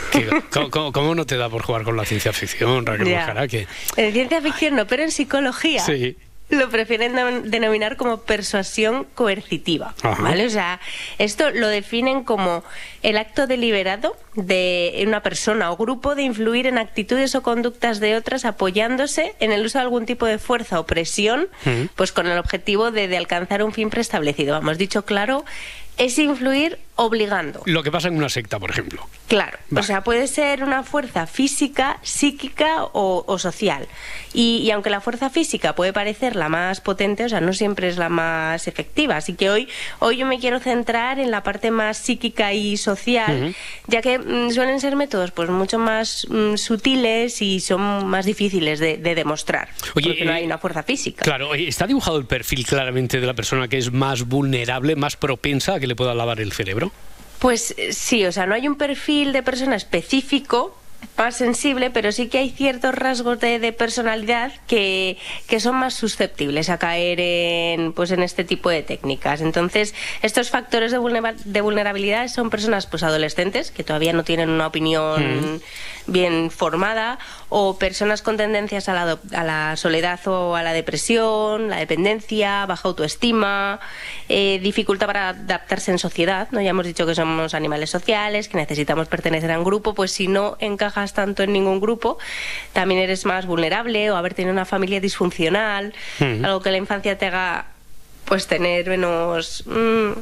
¿Cómo, 0.70 1.14
no 1.14 1.26
te 1.26 1.36
da 1.36 1.48
por 1.48 1.62
jugar 1.62 1.82
con 1.82 1.96
la 1.96 2.04
ciencia 2.04 2.32
ficción, 2.32 2.86
Raquel 2.86 3.48
Que... 3.48 3.66
En 3.96 4.12
ciencia 4.12 4.40
ficción 4.40 4.76
no, 4.76 4.86
pero 4.86 5.02
en 5.02 5.10
psicología. 5.10 5.80
Sí. 5.80 6.16
Lo 6.50 6.68
prefieren 6.68 7.14
denominar 7.50 7.96
como 7.96 8.18
persuasión 8.18 9.06
coercitiva, 9.14 9.94
¿vale? 10.02 10.44
O 10.44 10.50
sea, 10.50 10.78
esto 11.18 11.50
lo 11.50 11.68
definen 11.68 12.22
como 12.22 12.62
el 13.02 13.16
acto 13.16 13.46
deliberado 13.46 14.14
de 14.34 15.02
una 15.06 15.22
persona 15.22 15.72
o 15.72 15.76
grupo 15.78 16.14
de 16.14 16.22
influir 16.22 16.66
en 16.66 16.76
actitudes 16.76 17.34
o 17.34 17.42
conductas 17.42 17.98
de 17.98 18.14
otras 18.14 18.44
apoyándose 18.44 19.34
en 19.40 19.52
el 19.52 19.64
uso 19.64 19.78
de 19.78 19.84
algún 19.84 20.04
tipo 20.04 20.26
de 20.26 20.38
fuerza 20.38 20.78
o 20.78 20.84
presión, 20.84 21.48
pues 21.96 22.12
con 22.12 22.26
el 22.26 22.38
objetivo 22.38 22.90
de, 22.90 23.08
de 23.08 23.16
alcanzar 23.16 23.62
un 23.62 23.72
fin 23.72 23.88
preestablecido. 23.88 24.54
Hemos 24.54 24.76
dicho 24.76 25.06
claro, 25.06 25.46
es 25.96 26.18
influir 26.18 26.78
obligando. 26.96 27.62
Lo 27.66 27.82
que 27.82 27.90
pasa 27.90 28.08
en 28.08 28.16
una 28.16 28.28
secta, 28.28 28.58
por 28.58 28.70
ejemplo. 28.70 29.08
Claro, 29.26 29.58
o 29.74 29.82
sea, 29.82 30.04
puede 30.04 30.28
ser 30.28 30.62
una 30.62 30.82
fuerza 30.82 31.26
física, 31.26 31.98
psíquica 32.02 32.84
o, 32.92 33.38
social. 33.38 33.88
Y, 34.32 34.70
aunque 34.70 34.90
la 34.90 35.00
fuerza 35.00 35.30
física 35.30 35.74
puede 35.74 35.92
parecer 35.92 36.36
la 36.36 36.48
más 36.48 36.80
potente, 36.80 37.24
o 37.24 37.28
sea, 37.28 37.40
no 37.40 37.52
siempre 37.52 37.88
es 37.88 37.96
la 37.96 38.08
más 38.08 38.68
efectiva. 38.68 39.16
Así 39.16 39.34
que 39.34 39.50
hoy, 39.50 39.68
hoy 39.98 40.18
yo 40.18 40.26
me 40.26 40.38
quiero 40.38 40.60
centrar 40.60 41.18
en 41.18 41.30
la 41.30 41.42
parte 41.42 41.70
más 41.70 41.96
psíquica 41.96 42.52
y 42.52 42.76
social, 42.76 43.54
ya 43.86 44.02
que 44.02 44.18
mm, 44.18 44.50
suelen 44.50 44.80
ser 44.80 44.96
métodos 44.96 45.30
pues 45.30 45.50
mucho 45.50 45.78
más 45.78 46.26
mm, 46.28 46.56
sutiles 46.56 47.42
y 47.42 47.60
son 47.60 48.06
más 48.06 48.26
difíciles 48.26 48.78
de, 48.78 48.98
demostrar. 48.98 49.68
Oye, 49.94 50.08
porque 50.08 50.24
no 50.24 50.32
hay 50.32 50.42
eh, 50.42 50.46
una 50.46 50.58
fuerza 50.58 50.82
física. 50.82 51.22
Claro, 51.24 51.54
¿está 51.54 51.86
dibujado 51.86 52.18
el 52.18 52.26
perfil 52.26 52.66
claramente 52.66 53.20
de 53.20 53.26
la 53.26 53.34
persona 53.34 53.68
que 53.68 53.78
es 53.78 53.92
más 53.92 54.26
vulnerable, 54.26 54.96
más 54.96 55.16
propensa 55.16 55.74
a 55.74 55.80
que 55.80 55.86
le 55.86 55.96
pueda 55.96 56.14
lavar 56.14 56.40
el 56.40 56.52
cerebro? 56.52 56.83
Pues 57.38 57.74
eh, 57.76 57.92
sí, 57.92 58.24
o 58.24 58.32
sea, 58.32 58.46
no 58.46 58.54
hay 58.54 58.68
un 58.68 58.76
perfil 58.76 59.32
de 59.32 59.42
persona 59.42 59.76
específico 59.76 60.76
más 61.16 61.36
sensible, 61.36 61.90
pero 61.90 62.12
sí 62.12 62.28
que 62.28 62.38
hay 62.38 62.50
ciertos 62.50 62.94
rasgos 62.94 63.40
de, 63.40 63.72
personalidad 63.72 64.52
que, 64.66 65.18
son 65.58 65.76
más 65.76 65.94
susceptibles 65.94 66.68
a 66.68 66.78
caer 66.78 67.20
en, 67.20 67.92
pues, 67.92 68.10
en 68.10 68.22
este 68.22 68.44
tipo 68.44 68.70
de 68.70 68.82
técnicas. 68.82 69.40
Entonces, 69.40 69.94
estos 70.22 70.50
factores 70.50 70.92
de, 70.92 71.60
vulnerabilidad 71.60 72.28
son 72.28 72.50
personas 72.50 72.86
pues, 72.86 73.02
adolescentes 73.02 73.70
que 73.70 73.84
todavía 73.84 74.12
no 74.12 74.24
tienen 74.24 74.50
una 74.50 74.66
opinión 74.66 75.60
bien 76.06 76.50
formada 76.50 77.18
o 77.48 77.78
personas 77.78 78.20
con 78.20 78.36
tendencias 78.36 78.88
a 78.88 78.94
la, 78.94 79.18
a 79.32 79.44
la, 79.44 79.76
soledad 79.76 80.20
o 80.26 80.56
a 80.56 80.62
la 80.62 80.72
depresión, 80.72 81.68
la 81.68 81.76
dependencia, 81.76 82.66
baja 82.66 82.88
autoestima, 82.88 83.80
eh, 84.28 84.58
dificultad 84.62 85.06
para 85.06 85.28
adaptarse 85.30 85.90
en 85.90 85.98
sociedad. 85.98 86.48
¿no? 86.50 86.60
Ya 86.60 86.70
hemos 86.70 86.86
dicho 86.86 87.06
que 87.06 87.14
somos 87.14 87.54
animales 87.54 87.90
sociales, 87.90 88.48
que 88.48 88.56
necesitamos 88.56 89.08
pertenecer 89.08 89.50
a 89.52 89.58
un 89.58 89.64
grupo, 89.64 89.94
pues 89.94 90.12
si 90.12 90.28
no 90.28 90.56
encajas 90.94 91.12
tanto 91.12 91.42
en 91.42 91.52
ningún 91.52 91.80
grupo, 91.80 92.18
también 92.72 93.00
eres 93.00 93.26
más 93.26 93.46
vulnerable 93.46 94.10
o 94.10 94.16
haber 94.16 94.34
tenido 94.34 94.52
una 94.52 94.64
familia 94.64 95.00
disfuncional, 95.00 95.92
algo 96.20 96.60
que 96.60 96.70
la 96.70 96.78
infancia 96.78 97.18
te 97.18 97.26
haga 97.26 97.66
pues 98.24 98.46
tener 98.46 98.88
menos... 98.88 99.64
Mm, 99.66 100.12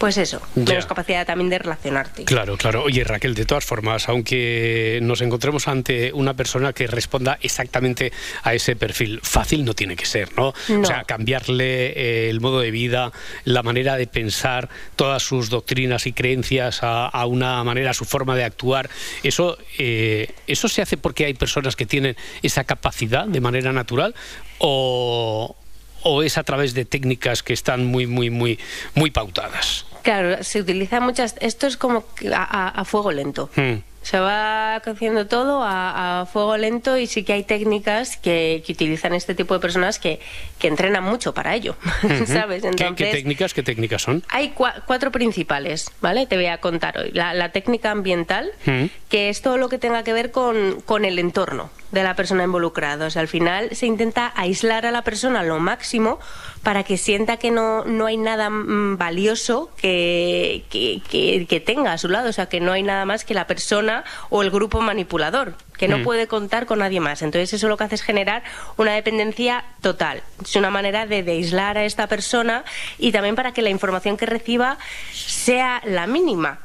pues 0.00 0.16
eso, 0.16 0.40
menos 0.54 0.86
capacidad 0.86 1.26
también 1.26 1.50
de 1.50 1.58
relacionarte. 1.58 2.24
Claro, 2.24 2.56
claro. 2.56 2.84
Oye, 2.84 3.04
Raquel, 3.04 3.34
de 3.34 3.44
todas 3.44 3.66
formas, 3.66 4.08
aunque 4.08 4.98
nos 5.02 5.20
encontremos 5.20 5.68
ante 5.68 6.10
una 6.14 6.32
persona 6.32 6.72
que 6.72 6.86
responda 6.86 7.38
exactamente 7.42 8.10
a 8.42 8.54
ese 8.54 8.76
perfil, 8.76 9.20
fácil 9.22 9.62
no 9.62 9.74
tiene 9.74 9.96
que 9.96 10.06
ser, 10.06 10.30
¿no? 10.38 10.54
O 10.80 10.84
sea, 10.86 11.04
cambiarle 11.04 11.88
eh, 11.88 12.30
el 12.30 12.40
modo 12.40 12.60
de 12.60 12.70
vida, 12.70 13.12
la 13.44 13.62
manera 13.62 13.98
de 13.98 14.06
pensar, 14.06 14.70
todas 14.96 15.22
sus 15.22 15.50
doctrinas 15.50 16.06
y 16.06 16.14
creencias 16.14 16.78
a, 16.80 17.26
una 17.26 17.62
manera, 17.62 17.90
a 17.90 17.94
su 17.94 18.06
forma 18.06 18.34
de 18.36 18.44
actuar, 18.44 18.88
eso, 19.22 19.58
eh, 19.76 20.32
¿eso 20.46 20.68
se 20.68 20.80
hace 20.80 20.96
porque 20.96 21.26
hay 21.26 21.34
personas 21.34 21.76
que 21.76 21.84
tienen 21.84 22.16
esa 22.40 22.64
capacidad 22.64 23.26
de 23.26 23.40
manera 23.42 23.70
natural 23.74 24.14
o, 24.60 25.56
o 26.04 26.22
es 26.22 26.38
a 26.38 26.42
través 26.42 26.72
de 26.72 26.86
técnicas 26.86 27.42
que 27.42 27.52
están 27.52 27.84
muy, 27.84 28.06
muy, 28.06 28.30
muy, 28.30 28.58
muy 28.94 29.10
pautadas? 29.10 29.89
Claro, 30.02 30.42
se 30.42 30.60
utiliza 30.60 31.00
muchas. 31.00 31.36
Esto 31.40 31.66
es 31.66 31.76
como 31.76 32.04
a, 32.34 32.84
fuego 32.84 33.12
lento. 33.12 33.50
Hmm. 33.56 33.82
Se 34.02 34.18
va 34.18 34.80
cociendo 34.82 35.26
todo 35.26 35.62
a, 35.62 36.26
fuego 36.32 36.56
lento 36.56 36.96
y 36.96 37.06
sí 37.06 37.22
que 37.22 37.34
hay 37.34 37.44
técnicas 37.44 38.16
que, 38.16 38.64
utilizan 38.68 39.12
este 39.14 39.34
tipo 39.34 39.52
de 39.52 39.60
personas 39.60 39.98
que, 39.98 40.20
que 40.58 40.68
entrenan 40.68 41.04
mucho 41.04 41.34
para 41.34 41.54
ello, 41.54 41.76
¿sabes? 42.26 42.62
¿Qué, 42.76 42.92
técnicas, 42.94 43.52
¿Qué 43.52 43.62
técnicas 43.62 44.02
son? 44.02 44.24
Hay 44.30 44.54
cuatro 44.86 45.12
principales, 45.12 45.90
¿vale? 46.00 46.26
Te 46.26 46.36
voy 46.36 46.46
a 46.46 46.58
contar 46.58 46.98
hoy. 46.98 47.10
La, 47.12 47.50
técnica 47.52 47.90
ambiental, 47.90 48.50
que 49.10 49.28
es 49.28 49.42
todo 49.42 49.58
lo 49.58 49.68
que 49.68 49.78
tenga 49.78 50.02
que 50.02 50.14
ver 50.14 50.30
con, 50.30 50.80
con 50.80 51.04
el 51.04 51.18
entorno 51.18 51.70
de 51.92 52.02
la 52.02 52.14
persona 52.14 52.44
involucrada. 52.44 53.06
O 53.06 53.10
sea, 53.10 53.22
al 53.22 53.28
final 53.28 53.74
se 53.74 53.86
intenta 53.86 54.32
aislar 54.36 54.86
a 54.86 54.90
la 54.90 55.02
persona 55.02 55.42
lo 55.42 55.58
máximo 55.58 56.18
para 56.62 56.84
que 56.84 56.96
sienta 56.96 57.36
que 57.38 57.50
no, 57.50 57.84
no 57.84 58.06
hay 58.06 58.16
nada 58.16 58.50
mm, 58.50 58.98
valioso 58.98 59.70
que, 59.76 60.64
que, 60.70 61.60
tenga 61.60 61.92
a 61.92 61.98
su 61.98 62.08
lado, 62.08 62.30
o 62.30 62.32
sea, 62.32 62.46
que 62.46 62.60
no 62.60 62.72
hay 62.72 62.82
nada 62.82 63.04
más 63.04 63.24
que 63.24 63.34
la 63.34 63.46
persona 63.46 64.04
o 64.28 64.42
el 64.42 64.50
grupo 64.50 64.80
manipulador, 64.80 65.54
que 65.76 65.88
no 65.88 65.98
mm. 65.98 66.04
puede 66.04 66.26
contar 66.26 66.66
con 66.66 66.80
nadie 66.80 67.00
más. 67.00 67.22
Entonces 67.22 67.52
eso 67.52 67.68
lo 67.68 67.76
que 67.76 67.84
hace 67.84 67.94
es 67.96 68.02
generar 68.02 68.42
una 68.76 68.92
dependencia 68.92 69.64
total. 69.80 70.22
Es 70.42 70.56
una 70.56 70.70
manera 70.70 71.06
de, 71.06 71.22
de 71.22 71.32
aislar 71.32 71.78
a 71.78 71.84
esta 71.84 72.06
persona 72.06 72.64
y 72.98 73.12
también 73.12 73.36
para 73.36 73.52
que 73.52 73.62
la 73.62 73.70
información 73.70 74.16
que 74.16 74.26
reciba 74.26 74.78
sea 75.12 75.82
la 75.84 76.06
mínima 76.06 76.60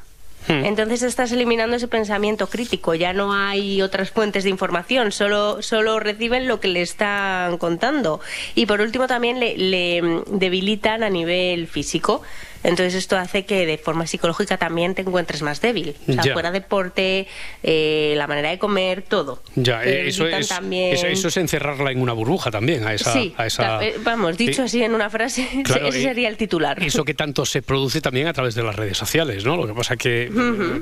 Hmm. 0.47 0.65
Entonces 0.65 1.01
estás 1.03 1.31
eliminando 1.31 1.75
ese 1.75 1.87
pensamiento 1.87 2.47
crítico, 2.47 2.93
ya 2.95 3.13
no 3.13 3.33
hay 3.33 3.81
otras 3.81 4.11
fuentes 4.11 4.43
de 4.43 4.49
información, 4.49 5.11
solo, 5.11 5.61
solo 5.61 5.99
reciben 5.99 6.47
lo 6.47 6.59
que 6.59 6.67
le 6.67 6.81
están 6.81 7.57
contando. 7.57 8.19
Y 8.53 8.65
por 8.65 8.81
último 8.81 9.07
también 9.07 9.39
le 9.39 10.23
debilitan 10.27 11.03
a 11.03 11.09
nivel 11.09 11.67
físico. 11.67 12.21
Entonces 12.65 12.95
esto 12.95 13.15
hace 13.17 13.45
que 13.45 13.65
de 13.65 13.77
forma 13.77 14.07
psicológica 14.07 14.57
también 14.57 14.95
te 14.95 15.03
encuentres 15.03 15.41
más 15.43 15.61
débil. 15.61 15.95
O 16.07 16.13
sea, 16.13 16.33
fuera 16.33 16.51
deporte, 16.51 17.27
eh, 17.61 18.13
la 18.17 18.25
manera 18.25 18.49
de 18.49 18.57
comer, 18.57 19.03
todo. 19.03 19.41
Ya, 19.55 19.83
eso 19.83 20.27
es, 20.27 20.51
eso, 20.51 21.27
es 21.27 21.37
encerrarla 21.37 21.91
en 21.91 22.01
una 22.01 22.13
burbuja 22.13 22.49
también, 22.49 22.85
a 22.85 22.93
esa... 22.93 23.13
Sí, 23.13 23.35
eh, 23.37 23.95
vamos, 24.03 24.37
dicho 24.37 24.63
así 24.63 24.81
en 24.83 24.95
una 24.95 25.09
frase, 25.09 25.47
ese 25.63 26.01
sería 26.01 26.27
el 26.27 26.37
titular. 26.37 26.81
Eso 26.81 27.05
que 27.05 27.13
tanto 27.13 27.45
se 27.45 27.61
produce 27.61 28.01
también 28.01 28.27
a 28.27 28.33
través 28.33 28.55
de 28.55 28.63
las 28.63 28.75
redes 28.75 28.97
sociales, 28.97 29.45
¿no? 29.45 29.57
Lo 29.57 29.67
que 29.67 29.73
pasa 29.73 29.95
que, 29.95 30.31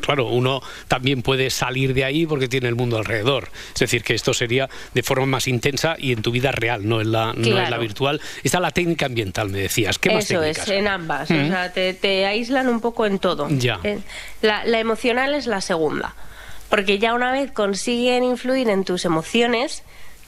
claro, 0.01 0.27
uno 0.27 0.61
también 0.87 1.21
puede 1.21 1.49
salir 1.49 1.93
de 1.93 2.05
ahí 2.05 2.25
porque 2.25 2.47
tiene 2.47 2.69
el 2.69 2.75
mundo 2.75 2.97
alrededor. 2.97 3.49
Es 3.73 3.79
decir, 3.79 4.03
que 4.03 4.13
esto 4.13 4.33
sería 4.33 4.69
de 4.93 5.03
forma 5.03 5.25
más 5.25 5.47
intensa 5.47 5.95
y 5.99 6.13
en 6.13 6.21
tu 6.21 6.31
vida 6.31 6.51
real, 6.53 6.87
no 6.87 7.01
en 7.01 7.11
la, 7.11 7.33
no 7.33 7.57
en 7.57 7.69
la 7.69 7.77
virtual. 7.77 8.21
Está 8.43 8.59
la 8.59 8.71
técnica 8.71 9.07
ambiental, 9.07 9.49
me 9.49 9.59
decías. 9.59 9.99
¿Qué 9.99 10.11
más 10.11 10.29
Eso 10.29 10.41
es, 10.43 10.67
en 10.69 10.87
ambas. 10.87 11.29
O 11.29 11.33
sea, 11.33 11.72
te, 11.73 12.25
aíslan 12.25 12.69
un 12.69 12.79
poco 12.81 13.05
en 13.05 13.19
todo. 13.19 13.47
Eh, 13.49 13.99
la, 14.41 14.65
la 14.65 14.79
emocional 14.79 15.33
es 15.35 15.47
la 15.47 15.61
segunda, 15.61 16.15
porque 16.69 16.99
ya 16.99 17.13
una 17.13 17.31
vez 17.31 17.51
consiguen 17.51 18.23
influir 18.23 18.69
en 18.69 18.83
tus 18.83 19.05
emociones, 19.05 19.83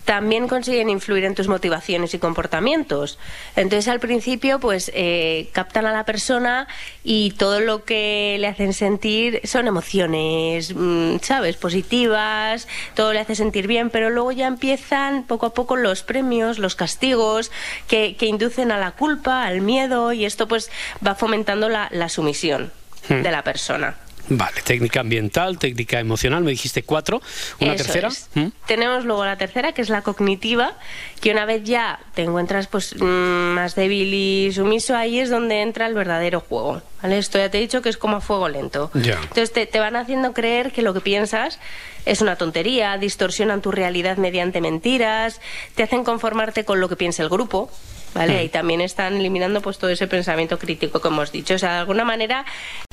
también 0.05 0.47
consiguen 0.47 0.89
influir 0.89 1.25
en 1.25 1.35
tus 1.35 1.47
motivaciones 1.47 2.13
y 2.13 2.19
comportamientos. 2.19 3.17
Entonces 3.55 3.87
al 3.87 3.99
principio 3.99 4.59
pues 4.59 4.91
eh, 4.93 5.49
captan 5.51 5.85
a 5.87 5.91
la 5.91 6.05
persona 6.05 6.67
y 7.03 7.31
todo 7.31 7.59
lo 7.59 7.83
que 7.83 8.37
le 8.39 8.47
hacen 8.47 8.73
sentir 8.73 9.41
son 9.43 9.67
emociones, 9.67 10.73
mm, 10.75 11.17
¿sabes? 11.21 11.57
Positivas, 11.57 12.67
todo 12.93 13.13
le 13.13 13.19
hace 13.19 13.35
sentir 13.35 13.67
bien, 13.67 13.89
pero 13.89 14.09
luego 14.09 14.31
ya 14.31 14.47
empiezan 14.47 15.23
poco 15.23 15.47
a 15.47 15.53
poco 15.53 15.75
los 15.75 16.03
premios, 16.03 16.59
los 16.59 16.75
castigos 16.75 17.51
que, 17.87 18.15
inducen 18.25 18.71
a 18.71 18.79
la 18.79 18.91
culpa, 18.91 19.45
al 19.45 19.61
miedo 19.61 20.11
y 20.11 20.25
esto 20.25 20.47
pues 20.47 20.71
va 21.05 21.13
fomentando 21.13 21.69
la, 21.69 22.09
sumisión 22.09 22.71
hmm. 23.07 23.21
de 23.21 23.31
la 23.31 23.43
persona. 23.43 23.95
Vale, 24.29 24.61
técnica 24.63 25.01
ambiental, 25.01 25.59
técnica 25.59 25.99
emocional, 25.99 26.43
me 26.43 26.51
dijiste 26.51 26.83
cuatro. 26.83 27.21
¿Una 27.59 27.75
tercera? 27.75 28.09
¿Mm? 28.33 28.47
Tenemos 28.65 29.05
luego 29.05 29.23
la 29.23 29.37
tercera, 29.37 29.73
que 29.73 29.81
es 29.81 29.89
la 29.89 30.01
cognitiva, 30.01 30.73
que 31.21 31.31
una 31.31 31.45
vez 31.45 31.63
ya 31.63 31.99
te 32.15 32.23
encuentras 32.23 32.67
pues 32.67 32.95
mm, 32.99 33.05
más 33.05 33.75
débil 33.75 34.13
y 34.13 34.51
sumiso, 34.51 34.95
ahí 34.95 35.19
es 35.19 35.29
donde 35.29 35.61
entra 35.61 35.85
el 35.87 35.93
verdadero 35.93 36.39
juego. 36.39 36.81
¿vale? 37.03 37.19
Esto 37.19 37.37
ya 37.37 37.49
te 37.49 37.59
he 37.59 37.61
dicho 37.61 37.81
que 37.81 37.89
es 37.89 37.97
como 37.97 38.17
a 38.17 38.21
fuego 38.21 38.49
lento. 38.49 38.89
Entonces 38.95 39.51
te, 39.51 39.67
te 39.67 39.79
van 39.79 39.95
haciendo 39.95 40.33
creer 40.33 40.71
que 40.71 40.81
lo 40.81 40.93
que 40.93 41.01
piensas 41.01 41.59
es 42.05 42.21
una 42.21 42.35
tontería, 42.35 42.97
distorsionan 42.97 43.61
tu 43.61 43.71
realidad 43.71 44.17
mediante 44.17 44.61
mentiras, 44.61 45.39
te 45.75 45.83
hacen 45.83 46.03
conformarte 46.03 46.65
con 46.65 46.79
lo 46.79 46.89
que 46.89 46.95
piensa 46.95 47.21
el 47.23 47.29
grupo. 47.29 47.69
¿Vale? 48.15 48.45
Y 48.45 48.49
también 48.49 48.81
están 48.81 49.17
eliminando 49.17 49.61
pues 49.61 49.77
todo 49.77 49.91
ese 49.91 50.07
pensamiento 50.07 50.57
crítico 50.57 51.01
que 51.01 51.09
hemos 51.09 51.31
dicho. 51.31 51.53
O 51.53 51.57
sea, 51.59 51.73
de 51.73 51.79
alguna 51.79 52.05
manera 52.05 52.45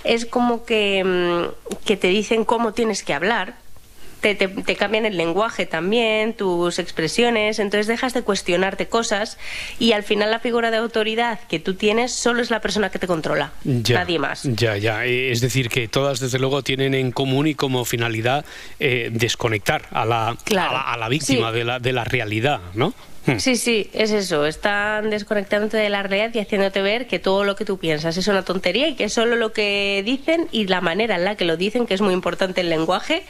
es 0.04 0.26
como 0.26 0.64
que, 0.66 1.02
mm, 1.04 1.76
que 1.86 1.96
te 1.96 2.08
dicen 2.08 2.44
cómo 2.44 2.72
tienes 2.72 3.02
que 3.04 3.14
hablar, 3.14 3.54
te, 4.22 4.34
te, 4.34 4.76
cambian 4.76 5.04
el 5.04 5.16
lenguaje 5.16 5.66
también, 5.66 6.32
tus 6.34 6.78
expresiones, 6.78 7.58
entonces 7.58 7.88
dejas 7.88 8.14
de 8.14 8.22
cuestionarte 8.22 8.86
cosas 8.86 9.36
y 9.78 9.92
al 9.92 10.04
final 10.04 10.30
la 10.30 10.38
figura 10.38 10.70
de 10.70 10.76
autoridad 10.76 11.40
que 11.48 11.58
tú 11.58 11.74
tienes 11.74 12.12
solo 12.12 12.40
es 12.40 12.50
la 12.50 12.60
persona 12.60 12.90
que 12.90 12.98
te 12.98 13.06
controla, 13.06 13.52
nadie 13.64 14.18
más. 14.18 14.44
Ya, 14.44 14.76
ya, 14.76 15.04
es 15.04 15.40
decir, 15.40 15.68
que 15.68 15.88
todas 15.88 16.20
desde 16.20 16.38
luego 16.38 16.62
tienen 16.62 16.94
en 16.94 17.10
común 17.10 17.48
y 17.48 17.54
como 17.54 17.84
finalidad 17.84 18.44
eh, 18.78 19.10
desconectar 19.12 19.82
a 19.90 20.04
la, 20.04 20.36
a 20.56 20.96
la, 20.96 21.08
víctima 21.08 21.50
de, 21.50 21.64
la, 21.64 21.80
de 21.80 21.92
la 21.92 22.04
realidad, 22.04 22.60
¿no? 22.74 22.94
Hmm. 23.26 23.38
Sí, 23.38 23.56
sí, 23.56 23.88
es 23.92 24.10
eso. 24.10 24.46
Están 24.46 25.10
desconectándote 25.10 25.76
de 25.76 25.88
la 25.90 26.02
realidad 26.02 26.34
y 26.34 26.40
haciéndote 26.40 26.82
ver 26.82 27.06
que 27.06 27.20
todo 27.20 27.44
lo 27.44 27.54
que 27.54 27.64
tú 27.64 27.78
piensas 27.78 28.16
es 28.16 28.26
una 28.26 28.44
tontería 28.44 28.88
y 28.88 28.94
que 28.94 29.08
solo 29.08 29.36
lo 29.36 29.52
que 29.52 30.02
dicen 30.04 30.48
y 30.50 30.66
la 30.66 30.80
manera 30.80 31.14
en 31.14 31.24
la 31.24 31.36
que 31.36 31.44
lo 31.44 31.56
dicen, 31.56 31.86
que 31.86 31.94
es 31.94 32.00
muy 32.00 32.14
importante 32.14 32.62
el 32.62 32.68
lenguaje, 32.68 33.22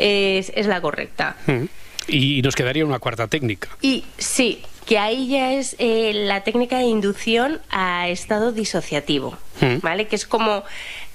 es, 0.00 0.66
la 0.66 0.80
correcta. 0.80 1.36
Hmm. 1.46 1.64
Y 2.08 2.42
nos 2.42 2.56
quedaría 2.56 2.84
una 2.84 2.98
cuarta 2.98 3.28
técnica. 3.28 3.68
Y 3.82 4.04
sí, 4.18 4.62
que 4.86 4.98
ahí 4.98 5.28
ya 5.28 5.52
es 5.52 5.76
eh, 5.78 6.12
la 6.14 6.42
técnica 6.42 6.78
de 6.78 6.84
inducción 6.84 7.60
a 7.70 8.08
estado 8.08 8.52
disociativo, 8.52 9.36
hmm. 9.60 9.76
¿vale? 9.82 10.06
Que 10.06 10.16
es 10.16 10.26
como 10.26 10.64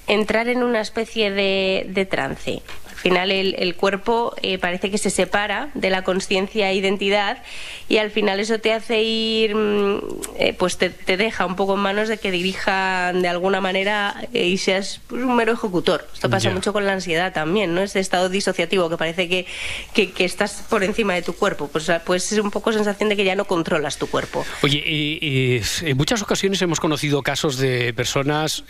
entrar 0.06 0.48
en 0.48 0.62
una 0.62 0.80
especie 0.80 1.30
de, 1.30 1.86
de 1.88 2.06
trance 2.06 2.62
final 2.96 3.30
el, 3.30 3.74
cuerpo 3.76 4.34
eh, 4.42 4.58
parece 4.58 4.90
que 4.90 4.98
se 4.98 5.10
separa 5.10 5.68
de 5.74 5.90
la 5.90 6.02
conciencia 6.02 6.70
e 6.70 6.74
identidad 6.74 7.42
y 7.88 7.98
al 7.98 8.10
final 8.10 8.40
eso 8.40 8.58
te 8.58 8.72
hace 8.72 9.02
ir, 9.02 9.54
mm, 9.54 10.00
eh, 10.38 10.54
pues 10.54 10.78
te, 10.78 10.90
deja 11.16 11.46
un 11.46 11.56
poco 11.56 11.74
en 11.74 11.80
manos 11.80 12.08
de 12.08 12.18
que 12.18 12.30
dirijan 12.30 13.22
de 13.22 13.28
alguna 13.28 13.60
manera 13.60 14.26
eh, 14.32 14.46
y 14.46 14.56
seas 14.56 15.00
pues, 15.06 15.22
un 15.22 15.36
mero 15.36 15.52
ejecutor. 15.52 16.08
Esto 16.12 16.30
pasa 16.30 16.50
mucho 16.50 16.72
con 16.72 16.86
la 16.86 16.94
ansiedad 16.94 17.32
también, 17.32 17.74
¿no? 17.74 17.82
Ese 17.82 18.00
estado 18.00 18.28
disociativo 18.28 18.88
que 18.88 18.96
parece 18.96 19.28
que, 19.28 19.46
que, 19.92 20.24
estás 20.24 20.64
por 20.68 20.82
encima 20.82 21.14
de 21.14 21.22
tu 21.22 21.34
cuerpo. 21.34 21.68
Pues, 21.68 21.90
pues 22.04 22.32
es 22.32 22.38
un 22.38 22.50
poco 22.50 22.72
sensación 22.72 23.08
de 23.08 23.16
que 23.16 23.24
ya 23.24 23.36
no 23.36 23.44
controlas 23.44 23.98
tu 23.98 24.06
cuerpo. 24.06 24.44
Oye, 24.62 25.62
en 25.82 25.96
muchas 25.96 26.22
ocasiones 26.22 26.60
hemos 26.62 26.80
conocido 26.80 27.22
casos 27.22 27.58
de 27.58 27.92
personas 27.92 28.64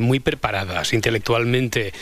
muy 0.00 0.20
preparadas 0.20 0.92
intelectualmente, 0.92 1.92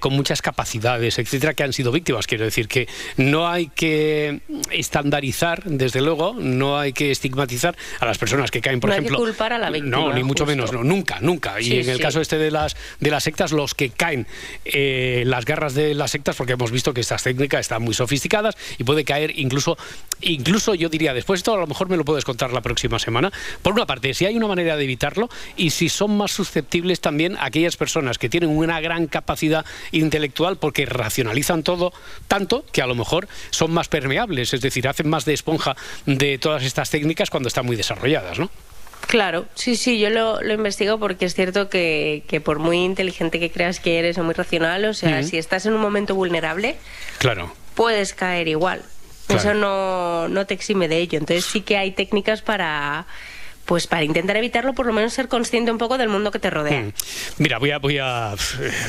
con 0.00 0.12
muchas 0.12 0.42
capacidades 0.42 0.49
capacidades, 0.50 1.18
etcétera, 1.20 1.54
que 1.54 1.62
han 1.62 1.72
sido 1.72 1.92
víctimas. 1.92 2.26
Quiero 2.26 2.44
decir 2.44 2.66
que 2.66 2.88
no 3.16 3.48
hay 3.48 3.68
que 3.68 4.40
estandarizar, 4.72 5.62
desde 5.64 6.00
luego, 6.00 6.34
no 6.36 6.76
hay 6.76 6.92
que 6.92 7.12
estigmatizar 7.12 7.76
a 8.00 8.06
las 8.06 8.18
personas 8.18 8.50
que 8.50 8.60
caen, 8.60 8.80
por 8.80 8.90
ejemplo. 8.90 9.12
No 9.12 9.18
hay 9.18 9.22
que 9.22 9.30
culpar 9.30 9.52
a 9.52 9.58
la 9.58 9.70
víctima. 9.70 9.96
No, 9.96 10.12
ni 10.12 10.24
mucho 10.24 10.44
menos, 10.46 10.72
no, 10.72 10.82
nunca, 10.82 11.18
nunca. 11.20 11.60
y 11.60 11.78
en 11.78 11.88
el 11.88 12.00
caso 12.00 12.20
este 12.20 12.36
de 12.36 12.50
las 12.50 12.76
de 12.98 13.10
las 13.10 13.22
sectas, 13.22 13.52
los 13.52 13.74
que 13.74 13.90
caen 13.90 14.26
eh, 14.64 15.22
las 15.24 15.44
garras 15.44 15.74
de 15.74 15.94
las 15.94 16.10
sectas, 16.10 16.34
porque 16.34 16.54
hemos 16.54 16.72
visto 16.72 16.92
que 16.92 17.00
estas 17.00 17.22
técnicas 17.22 17.60
están 17.60 17.82
muy 17.82 17.94
sofisticadas 17.94 18.56
y 18.76 18.82
puede 18.82 19.04
caer 19.04 19.38
incluso, 19.38 19.78
incluso 20.20 20.74
yo 20.74 20.88
diría, 20.88 21.14
después 21.14 21.40
esto 21.40 21.54
a 21.54 21.58
lo 21.58 21.68
mejor 21.68 21.88
me 21.88 21.96
lo 21.96 22.04
puedes 22.04 22.24
contar 22.24 22.52
la 22.52 22.60
próxima 22.60 22.98
semana. 22.98 23.30
Por 23.62 23.72
una 23.72 23.86
parte, 23.86 24.14
si 24.14 24.26
hay 24.26 24.36
una 24.36 24.48
manera 24.48 24.76
de 24.76 24.82
evitarlo 24.82 25.28
y 25.56 25.70
si 25.70 25.88
son 25.88 26.16
más 26.16 26.32
susceptibles 26.32 27.00
también 27.00 27.36
aquellas 27.38 27.76
personas 27.76 28.18
que 28.18 28.28
tienen 28.28 28.50
una 28.50 28.80
gran 28.80 29.06
capacidad 29.06 29.64
intelectual 29.92 30.39
porque 30.56 30.86
racionalizan 30.86 31.62
todo 31.62 31.92
tanto 32.28 32.64
que 32.72 32.82
a 32.82 32.86
lo 32.86 32.94
mejor 32.94 33.28
son 33.50 33.72
más 33.72 33.88
permeables, 33.88 34.54
es 34.54 34.60
decir, 34.60 34.88
hacen 34.88 35.08
más 35.08 35.24
de 35.24 35.34
esponja 35.34 35.76
de 36.06 36.38
todas 36.38 36.62
estas 36.64 36.90
técnicas 36.90 37.30
cuando 37.30 37.48
están 37.48 37.66
muy 37.66 37.76
desarrolladas, 37.76 38.38
¿no? 38.38 38.50
Claro, 39.06 39.46
sí, 39.54 39.76
sí, 39.76 39.98
yo 39.98 40.10
lo, 40.10 40.52
investigo 40.52 40.98
porque 40.98 41.24
es 41.24 41.34
cierto 41.34 41.68
que, 41.68 42.42
por 42.44 42.58
muy 42.58 42.78
inteligente 42.84 43.40
que 43.40 43.50
creas 43.50 43.80
que 43.80 43.98
eres 43.98 44.18
o 44.18 44.24
muy 44.24 44.34
racional, 44.34 44.84
o 44.84 44.94
sea, 44.94 45.22
si 45.22 45.38
estás 45.38 45.66
en 45.66 45.72
un 45.72 45.80
momento 45.80 46.14
vulnerable, 46.14 46.76
claro. 47.18 47.52
puedes 47.74 48.14
caer 48.14 48.46
igual. 48.46 48.82
Eso 49.28 49.54
no, 49.54 50.28
no 50.28 50.46
te 50.46 50.54
exime 50.54 50.88
de 50.88 50.98
ello. 50.98 51.18
Entonces 51.18 51.44
sí 51.44 51.60
que 51.60 51.76
hay 51.76 51.92
técnicas 51.92 52.42
para 52.42 53.06
pues 53.70 53.86
para 53.86 54.02
intentar 54.02 54.36
evitarlo, 54.36 54.72
por 54.72 54.84
lo 54.84 54.92
menos 54.92 55.12
ser 55.12 55.28
consciente 55.28 55.70
un 55.70 55.78
poco 55.78 55.96
del 55.96 56.08
mundo 56.08 56.32
que 56.32 56.40
te 56.40 56.50
rodea. 56.50 56.82
Mm. 56.82 56.92
Mira, 57.38 57.58
voy 57.60 57.70
a, 57.70 57.78
voy 57.78 57.98
a, 57.98 58.34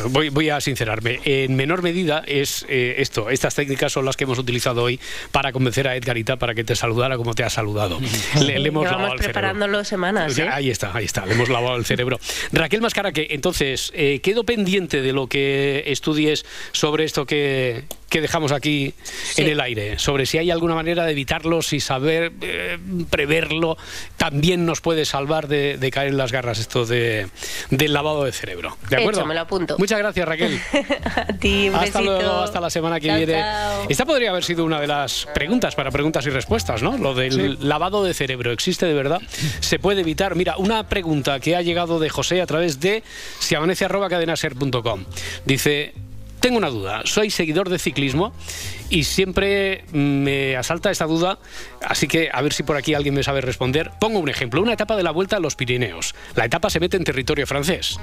voy, 0.10 0.50
a 0.50 0.60
sincerarme. 0.60 1.20
En 1.24 1.56
menor 1.56 1.84
medida 1.84 2.24
es 2.26 2.66
eh, 2.68 2.96
esto, 2.98 3.30
estas 3.30 3.54
técnicas 3.54 3.92
son 3.92 4.06
las 4.06 4.18
que 4.18 4.24
hemos 4.24 4.40
utilizado 4.40 4.82
hoy 4.82 5.00
para 5.32 5.52
convencer 5.52 5.88
a 5.88 5.96
Edgarita 5.96 6.38
para 6.38 6.56
que 6.56 6.64
te 6.64 6.76
saludara 6.76 7.16
como 7.16 7.36
te 7.36 7.44
ha 7.44 7.52
saludado. 7.52 8.00
Le, 8.44 8.56
hemos 8.56 8.86
lavado 8.86 9.14
el 9.14 9.20
preparándolo 9.20 9.84
semanas. 9.84 10.36
¿eh? 10.40 10.50
Ahí 10.52 10.72
está, 10.72 10.98
ahí 10.98 11.06
está, 11.06 11.28
le 11.28 11.34
hemos 11.34 11.50
lavado 11.50 11.76
el 11.76 11.86
cerebro. 11.86 12.20
Raquel 12.52 12.82
Mascara, 12.82 13.12
que 13.12 13.28
entonces, 13.30 13.92
eh, 13.94 14.20
quedo 14.24 14.46
pendiente 14.46 15.04
de 15.04 15.14
lo 15.14 15.28
que 15.28 15.84
estudies 15.86 16.44
sobre 16.72 17.04
esto 17.04 17.28
que, 17.28 17.84
que 18.12 18.20
dejamos 18.20 18.52
aquí 18.52 18.94
en 19.38 19.48
el 19.48 19.62
aire, 19.62 19.98
sobre 19.98 20.26
si 20.26 20.38
hay 20.38 20.52
alguna 20.52 20.76
manera 20.76 21.06
de 21.06 21.12
evitarlo, 21.14 21.62
si 21.62 21.80
saber 21.80 22.34
eh, 22.42 22.78
preverlo, 23.10 23.78
también 24.18 24.66
nos 24.72 24.80
puede 24.80 25.04
salvar 25.04 25.50
de, 25.50 25.92
caer 25.92 26.12
en 26.12 26.18
las 26.18 26.32
garras 26.32 26.58
esto 26.58 26.86
de, 26.86 27.28
del 27.72 27.92
lavado 27.92 28.24
de 28.24 28.32
cerebro. 28.32 28.78
¿De 28.90 28.96
acuerdo? 28.96 29.26
me 29.26 29.34
lo 29.36 29.42
apunto. 29.42 29.76
Muchas 29.78 30.00
gracias, 30.00 30.26
Raquel. 30.26 30.62
A 31.06 31.34
ti, 31.34 31.68
un 31.68 31.76
hasta 31.76 32.02
luego, 32.02 32.40
hasta 32.40 32.62
la 32.62 32.70
semana 32.70 32.98
que 33.02 33.14
viene. 33.14 33.44
Esta 33.90 34.06
podría 34.06 34.30
haber 34.30 34.46
sido 34.46 34.64
una 34.64 34.80
de 34.80 34.88
las 34.88 35.28
preguntas 35.34 35.76
para 35.76 35.92
preguntas 35.92 36.26
y 36.26 36.30
respuestas, 36.30 36.82
¿no? 36.82 36.98
Lo 36.98 37.14
del 37.14 37.58
lavado 37.68 38.06
de 38.06 38.14
cerebro, 38.14 38.54
¿existe 38.54 38.86
de 38.86 38.94
verdad? 38.94 39.22
¿Se 39.60 39.78
puede 39.78 40.02
evitar? 40.02 40.36
Mira, 40.36 40.56
una 40.56 40.88
pregunta 40.88 41.42
que 41.42 41.58
ha 41.58 41.62
llegado 41.62 42.00
de 42.00 42.08
José 42.08 42.42
a 42.42 42.46
través 42.46 42.80
de 42.80 43.04
siamanece.cadenaser.com. 43.40 45.04
Dice, 45.44 45.94
tengo 46.42 46.58
una 46.58 46.70
duda. 46.70 47.04
Soy 47.06 47.30
seguidor 47.30 47.70
de 47.70 47.80
ciclismo 47.80 48.34
y 48.90 49.06
siempre 49.06 49.86
me 49.94 50.58
asalta 50.58 50.92
esta 50.92 51.06
duda, 51.06 51.40
así 51.82 52.08
que 52.08 52.30
a 52.34 52.42
ver 52.42 52.52
si 52.52 52.64
por 52.64 52.76
aquí 52.76 52.94
alguien 52.94 53.14
me 53.14 53.24
sabe 53.24 53.40
responder. 53.40 53.92
Pongo 54.00 54.20
un 54.20 54.28
ejemplo. 54.28 54.62
Una 54.62 54.74
etapa 54.74 54.98
de 54.98 55.04
la 55.04 55.12
Vuelta 55.12 55.38
a 55.38 55.40
los 55.40 55.56
Pirineos. 55.56 56.14
La 56.36 56.44
etapa 56.44 56.70
se 56.70 56.82
mete 56.82 56.98
en 56.98 57.06
territorio 57.06 57.48
francés. 57.48 57.98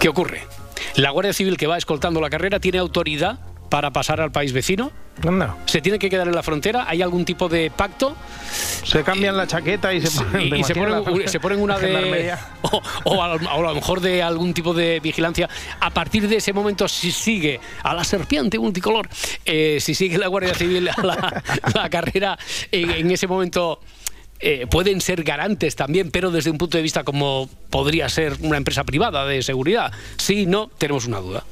¿Qué 0.00 0.08
ocurre? 0.08 0.42
La 0.96 1.10
Guardia 1.10 1.32
Civil 1.32 1.56
que 1.56 1.66
va 1.66 1.76
escoltando 1.76 2.20
la 2.20 2.30
carrera 2.30 2.60
tiene 2.60 2.78
autoridad 2.78 3.38
para 3.72 3.90
pasar 3.90 4.20
al 4.20 4.30
país 4.30 4.52
vecino? 4.52 4.92
No. 5.22 5.56
¿Se 5.64 5.80
tiene 5.80 5.98
que 5.98 6.10
quedar 6.10 6.28
en 6.28 6.34
la 6.34 6.42
frontera? 6.42 6.84
¿Hay 6.86 7.00
algún 7.00 7.24
tipo 7.24 7.48
de 7.48 7.70
pacto? 7.70 8.14
Se 8.84 9.02
cambian 9.02 9.34
la 9.34 9.46
chaqueta 9.46 9.94
y 9.94 10.02
se 10.02 10.10
ponen, 10.10 10.54
y 10.54 10.62
se 10.62 11.40
ponen, 11.40 11.58
una 11.58 11.78
de... 11.80 12.34
O, 13.04 13.22
a, 13.22 13.38
lo 13.38 13.74
mejor 13.74 14.02
de 14.02 14.22
algún 14.22 14.52
tipo 14.52 14.74
de 14.74 15.00
vigilancia. 15.00 15.48
A 15.80 15.88
partir 15.88 16.28
de 16.28 16.36
ese 16.36 16.52
momento, 16.52 16.86
si 16.86 17.10
sigue 17.10 17.60
a 17.82 17.94
la 17.94 18.04
serpiente 18.04 18.58
multicolor, 18.58 19.08
eh, 19.46 19.78
si 19.80 19.94
sigue 19.94 20.18
la 20.18 20.26
Guardia 20.26 20.52
Civil 20.52 20.90
a 20.90 21.02
la, 21.74 21.88
carrera, 21.90 22.38
en, 22.70 23.10
ese 23.10 23.26
momento... 23.26 23.80
Eh, 24.44 24.66
pueden 24.68 25.00
ser 25.00 25.22
garantes 25.22 25.76
también, 25.76 26.10
pero 26.10 26.32
desde 26.32 26.50
un 26.50 26.58
punto 26.58 26.76
de 26.76 26.82
vista 26.82 27.04
como 27.04 27.48
podría 27.70 28.08
ser 28.08 28.36
una 28.40 28.56
empresa 28.56 28.82
privada 28.82 29.24
de 29.24 29.40
seguridad. 29.40 29.92
Sí, 30.18 30.46
no, 30.46 30.68
tenemos 30.78 31.06
una 31.06 31.20
duda. 31.20 31.44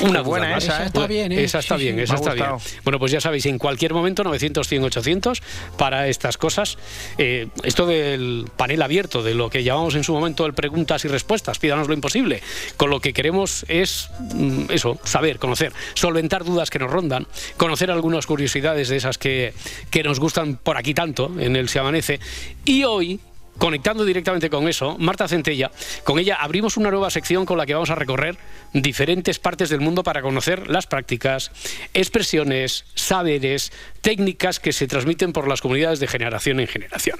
Una 0.00 0.22
buena 0.22 0.56
esa, 0.56 0.82
¿eh? 0.82 0.86
está 0.86 1.06
bien, 1.06 1.32
¿eh? 1.32 1.44
Esa 1.44 1.60
está 1.60 1.76
bien, 1.76 1.98
esa 1.98 2.16
está 2.16 2.34
bien. 2.34 2.48
Bueno, 2.82 2.98
pues 2.98 3.12
ya 3.12 3.20
sabéis, 3.20 3.46
en 3.46 3.58
cualquier 3.58 3.94
momento 3.94 4.24
900, 4.24 4.66
100, 4.66 4.84
800 4.84 5.42
para 5.76 6.08
estas 6.08 6.36
cosas. 6.36 6.78
Eh, 7.18 7.48
esto 7.62 7.86
del 7.86 8.46
panel 8.56 8.82
abierto, 8.82 9.22
de 9.22 9.34
lo 9.34 9.50
que 9.50 9.62
llamamos 9.62 9.94
en 9.94 10.04
su 10.04 10.12
momento 10.12 10.46
el 10.46 10.54
preguntas 10.54 11.04
y 11.04 11.08
respuestas, 11.08 11.58
pídanos 11.58 11.88
lo 11.88 11.94
imposible. 11.94 12.42
Con 12.76 12.90
lo 12.90 13.00
que 13.00 13.12
queremos 13.12 13.64
es 13.68 14.10
mm, 14.34 14.64
eso, 14.70 14.98
saber, 15.04 15.38
conocer, 15.38 15.72
solventar 15.94 16.44
dudas 16.44 16.70
que 16.70 16.78
nos 16.78 16.90
rondan, 16.90 17.26
conocer 17.56 17.90
algunas 17.90 18.26
curiosidades 18.26 18.88
de 18.88 18.96
esas 18.96 19.18
que, 19.18 19.54
que 19.90 20.02
nos 20.02 20.20
gustan 20.20 20.56
por 20.56 20.76
aquí 20.76 20.94
tanto 20.94 21.32
en 21.38 21.56
el 21.56 21.68
Se 21.68 21.78
Amanece. 21.78 22.20
Y 22.64 22.84
hoy 22.84 23.20
conectando 23.58 24.04
directamente 24.04 24.50
con 24.50 24.68
eso, 24.68 24.96
Marta 24.98 25.28
Centella, 25.28 25.70
con 26.02 26.18
ella 26.18 26.36
abrimos 26.40 26.76
una 26.76 26.90
nueva 26.90 27.10
sección 27.10 27.46
con 27.46 27.58
la 27.58 27.66
que 27.66 27.74
vamos 27.74 27.90
a 27.90 27.94
recorrer 27.94 28.36
diferentes 28.72 29.38
partes 29.38 29.68
del 29.68 29.80
mundo 29.80 30.02
para 30.02 30.22
conocer 30.22 30.68
las 30.68 30.86
prácticas, 30.86 31.52
expresiones, 31.94 32.84
saberes, 32.94 33.72
técnicas 34.00 34.60
que 34.60 34.72
se 34.72 34.86
transmiten 34.86 35.32
por 35.32 35.48
las 35.48 35.60
comunidades 35.60 36.00
de 36.00 36.08
generación 36.08 36.60
en 36.60 36.66
generación. 36.66 37.18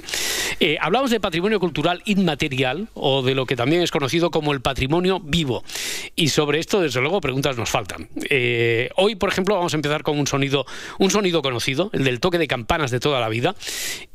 Eh, 0.61 0.77
hablamos 0.81 1.11
de 1.11 1.21
patrimonio 1.21 1.61
cultural 1.61 2.03
inmaterial 2.05 2.89
o 2.95 3.23
de 3.23 3.35
lo 3.35 3.47
que 3.47 3.57
también 3.57 3.83
es 3.83 3.91
conocido 3.91 4.31
como 4.31 4.53
el 4.53 4.61
patrimonio 4.61 5.21
vivo. 5.21 5.65
Y 6.17 6.29
sobre 6.29 6.59
esto, 6.59 6.81
desde 6.81 7.01
luego, 7.01 7.21
preguntas 7.21 7.57
nos 7.57 7.71
faltan. 7.71 8.09
Eh, 8.29 8.91
hoy, 8.97 9.15
por 9.15 9.31
ejemplo, 9.31 9.55
vamos 9.55 9.75
a 9.75 9.77
empezar 9.77 10.03
con 10.03 10.19
un 10.19 10.27
sonido, 10.27 10.67
un 10.99 11.11
sonido 11.11 11.43
conocido, 11.43 11.91
el 11.93 12.05
del 12.05 12.21
toque 12.21 12.39
de 12.39 12.49
campanas 12.49 12.91
de 12.91 13.01
toda 13.01 13.21
la 13.21 13.29
vida, 13.29 13.55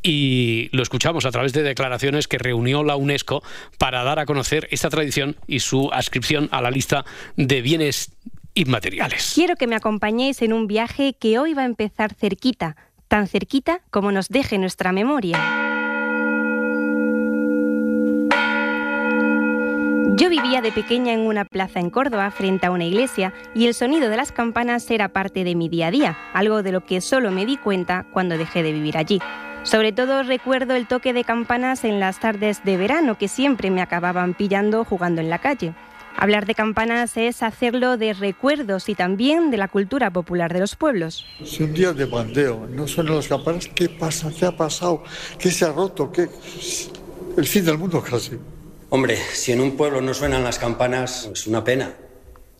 y 0.03 0.69
lo 0.71 0.83
escuchamos 0.83 1.25
a 1.25 1.31
través 1.31 1.53
de 1.53 1.63
declaraciones 1.63 2.08
que 2.27 2.37
reunió 2.37 2.83
la 2.83 2.95
UNESCO 2.95 3.43
para 3.77 4.03
dar 4.03 4.19
a 4.19 4.25
conocer 4.25 4.67
esta 4.71 4.89
tradición 4.89 5.35
y 5.47 5.59
su 5.59 5.89
adscripción 5.91 6.49
a 6.51 6.61
la 6.61 6.71
lista 6.71 7.05
de 7.35 7.61
bienes 7.61 8.11
inmateriales. 8.53 9.31
Quiero 9.35 9.55
que 9.55 9.67
me 9.67 9.75
acompañéis 9.75 10.41
en 10.41 10.53
un 10.53 10.67
viaje 10.67 11.13
que 11.13 11.39
hoy 11.39 11.53
va 11.53 11.63
a 11.63 11.65
empezar 11.65 12.13
cerquita, 12.13 12.75
tan 13.07 13.27
cerquita 13.27 13.81
como 13.89 14.11
nos 14.11 14.29
deje 14.29 14.57
nuestra 14.57 14.91
memoria. 14.91 15.39
Yo 20.15 20.29
vivía 20.29 20.59
de 20.61 20.73
pequeña 20.73 21.13
en 21.13 21.21
una 21.21 21.45
plaza 21.45 21.79
en 21.79 21.89
Córdoba 21.89 22.29
frente 22.31 22.65
a 22.65 22.71
una 22.71 22.83
iglesia 22.83 23.33
y 23.55 23.67
el 23.67 23.73
sonido 23.73 24.09
de 24.09 24.17
las 24.17 24.33
campanas 24.33 24.91
era 24.91 25.13
parte 25.13 25.45
de 25.45 25.55
mi 25.55 25.69
día 25.69 25.87
a 25.87 25.91
día, 25.91 26.17
algo 26.33 26.61
de 26.61 26.73
lo 26.73 26.83
que 26.83 26.99
solo 26.99 27.31
me 27.31 27.45
di 27.45 27.55
cuenta 27.55 28.05
cuando 28.11 28.37
dejé 28.37 28.61
de 28.61 28.73
vivir 28.73 28.97
allí. 28.97 29.21
Sobre 29.63 29.91
todo 29.91 30.23
recuerdo 30.23 30.75
el 30.75 30.87
toque 30.87 31.13
de 31.13 31.23
campanas 31.23 31.83
en 31.83 31.99
las 31.99 32.19
tardes 32.19 32.63
de 32.63 32.77
verano 32.77 33.17
que 33.17 33.27
siempre 33.27 33.69
me 33.69 33.81
acababan 33.81 34.33
pillando 34.33 34.85
jugando 34.85 35.21
en 35.21 35.29
la 35.29 35.39
calle. 35.39 35.73
Hablar 36.17 36.45
de 36.45 36.55
campanas 36.55 37.17
es 37.17 37.43
hacerlo 37.43 37.97
de 37.97 38.13
recuerdos 38.13 38.89
y 38.89 38.95
también 38.95 39.51
de 39.51 39.57
la 39.57 39.67
cultura 39.67 40.11
popular 40.11 40.53
de 40.53 40.59
los 40.59 40.75
pueblos. 40.75 41.25
Si 41.45 41.63
un 41.63 41.73
día 41.73 41.93
de 41.93 42.05
bandeo 42.05 42.67
no 42.69 42.87
suenan 42.87 43.17
las 43.17 43.27
campanas, 43.27 43.67
¿qué 43.67 43.89
pasa? 43.89 44.31
¿Qué 44.37 44.45
ha 44.45 44.55
pasado? 44.55 45.03
¿Qué 45.37 45.51
se 45.51 45.65
ha 45.65 45.71
roto? 45.71 46.11
¿Qué... 46.11 46.27
El 47.37 47.45
fin 47.45 47.63
del 47.63 47.77
mundo 47.77 48.01
casi. 48.01 48.37
Hombre, 48.89 49.17
si 49.17 49.51
en 49.51 49.61
un 49.61 49.77
pueblo 49.77 50.01
no 50.01 50.13
suenan 50.13 50.43
las 50.43 50.57
campanas, 50.57 51.29
es 51.31 51.47
una 51.47 51.63
pena. 51.63 51.93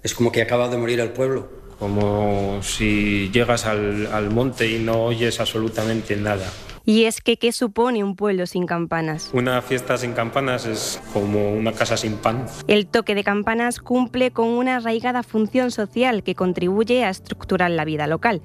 Es 0.04 0.14
como 0.14 0.32
que 0.32 0.42
acaba 0.42 0.70
de 0.70 0.78
morir 0.78 1.00
el 1.00 1.10
pueblo. 1.10 1.50
Como 1.80 2.62
si 2.62 3.30
llegas 3.34 3.66
al, 3.66 4.08
al 4.08 4.30
monte 4.30 4.70
y 4.70 4.80
no 4.80 5.06
oyes 5.06 5.40
absolutamente 5.40 6.16
nada. 6.16 6.46
Y 6.90 7.04
es 7.04 7.22
que, 7.22 7.38
¿qué 7.38 7.52
supone 7.52 8.04
un 8.04 8.16
pueblo 8.16 8.48
sin 8.48 8.66
campanas? 8.66 9.30
Una 9.32 9.62
fiesta 9.62 9.96
sin 9.96 10.14
campanas 10.14 10.66
es 10.66 11.00
como 11.14 11.52
una 11.54 11.72
casa 11.72 11.98
sin 11.98 12.18
pan. 12.18 12.48
El 12.68 12.88
toque 12.88 13.14
de 13.14 13.24
campanas 13.24 13.80
cumple 13.80 14.32
con 14.32 14.48
una 14.48 14.78
arraigada 14.78 15.22
función 15.22 15.70
social 15.70 16.24
que 16.24 16.34
contribuye 16.34 17.06
a 17.06 17.12
estructurar 17.12 17.70
la 17.70 17.86
vida 17.86 18.08
local. 18.08 18.42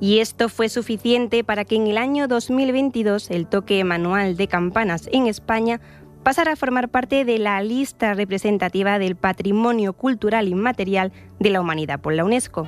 Y 0.00 0.20
esto 0.20 0.48
fue 0.48 0.70
suficiente 0.70 1.44
para 1.44 1.66
que 1.66 1.76
en 1.76 1.86
el 1.86 1.98
año 1.98 2.28
2022 2.28 3.30
el 3.30 3.46
toque 3.46 3.84
manual 3.84 4.38
de 4.38 4.48
campanas 4.48 5.10
en 5.12 5.26
España 5.26 5.78
pasara 6.22 6.52
a 6.52 6.56
formar 6.56 6.88
parte 6.88 7.26
de 7.26 7.36
la 7.36 7.62
lista 7.62 8.14
representativa 8.14 8.98
del 8.98 9.16
patrimonio 9.16 9.92
cultural 9.92 10.48
inmaterial 10.48 11.12
de 11.40 11.50
la 11.50 11.60
humanidad 11.60 12.00
por 12.00 12.14
la 12.14 12.24
UNESCO. 12.24 12.66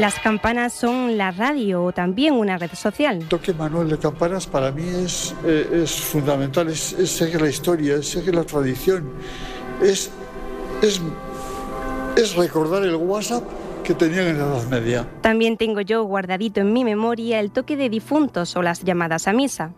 Las 0.00 0.18
campanas 0.18 0.72
son 0.72 1.18
la 1.18 1.30
radio 1.30 1.84
o 1.84 1.92
también 1.92 2.32
una 2.32 2.56
red 2.56 2.70
social. 2.72 3.18
El 3.18 3.28
toque 3.28 3.52
manual 3.52 3.90
de 3.90 3.98
campanas 3.98 4.46
para 4.46 4.72
mí 4.72 4.82
es, 4.82 5.34
eh, 5.44 5.82
es 5.84 5.90
fundamental, 5.92 6.68
es, 6.68 6.80
seguir 6.80 7.42
la 7.42 7.50
historia, 7.50 7.96
es 7.96 8.08
seguir 8.08 8.34
la 8.34 8.44
tradición, 8.44 9.10
es, 9.82 10.10
es, 10.80 11.02
es 12.16 12.34
recordar 12.34 12.82
el 12.84 12.96
WhatsApp 12.96 13.44
que 13.84 13.92
tenían 13.92 14.28
en 14.28 14.38
la 14.38 14.46
Edad 14.46 14.64
Media. 14.70 15.06
También 15.20 15.58
tengo 15.58 15.82
yo 15.82 16.02
guardadito 16.04 16.62
en 16.62 16.72
mi 16.72 16.82
memoria 16.82 17.38
el 17.38 17.50
toque 17.50 17.76
de 17.76 17.90
difuntos 17.90 18.56
o 18.56 18.62
las 18.62 18.82
llamadas 18.82 19.28
a 19.28 19.34
misa. 19.34 19.74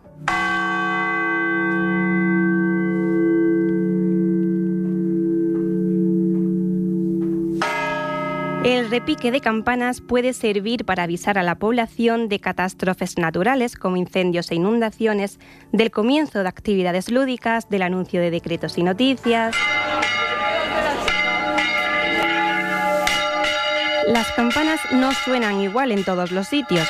El 8.63 8.89
repique 8.89 9.29
de 9.29 9.41
campanas 9.41 9.99
puede 9.99 10.31
servir 10.31 10.85
para 10.85 11.03
avisar 11.03 11.37
a 11.37 11.43
la 11.43 11.55
población 11.55 12.29
de 12.29 12.39
catástrofes 12.39 13.17
naturales 13.17 13.75
como 13.75 13.97
incendios 13.97 14.49
e 14.51 14.55
inundaciones, 14.55 15.37
del 15.73 15.91
comienzo 15.91 16.41
de 16.41 16.47
actividades 16.47 17.11
lúdicas, 17.11 17.67
del 17.69 17.81
anuncio 17.81 18.21
de 18.21 18.31
decretos 18.31 18.77
y 18.77 18.83
noticias. 18.83 19.53
Las 24.07 24.31
campanas 24.31 24.79
no 24.93 25.11
suenan 25.11 25.59
igual 25.59 25.91
en 25.91 26.05
todos 26.05 26.31
los 26.31 26.47
sitios. 26.47 26.87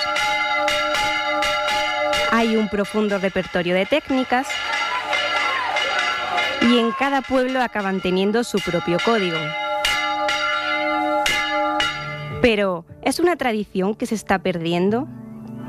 Hay 2.32 2.55
un 2.55 2.69
profundo 2.69 3.17
repertorio 3.17 3.74
de 3.74 3.88
técnicas 3.88 4.47
y 6.61 6.78
en 6.78 6.91
cada 6.91 7.21
pueblo 7.21 7.63
acaban 7.63 7.99
teniendo 7.99 8.43
su 8.43 8.59
propio 8.59 8.99
código. 9.03 9.62
Pero, 12.44 12.86
¿es 13.04 13.22
una 13.22 13.38
tradición 13.38 13.96
que 13.96 14.06
se 14.06 14.16
está 14.16 14.39
perdiendo? 14.39 15.08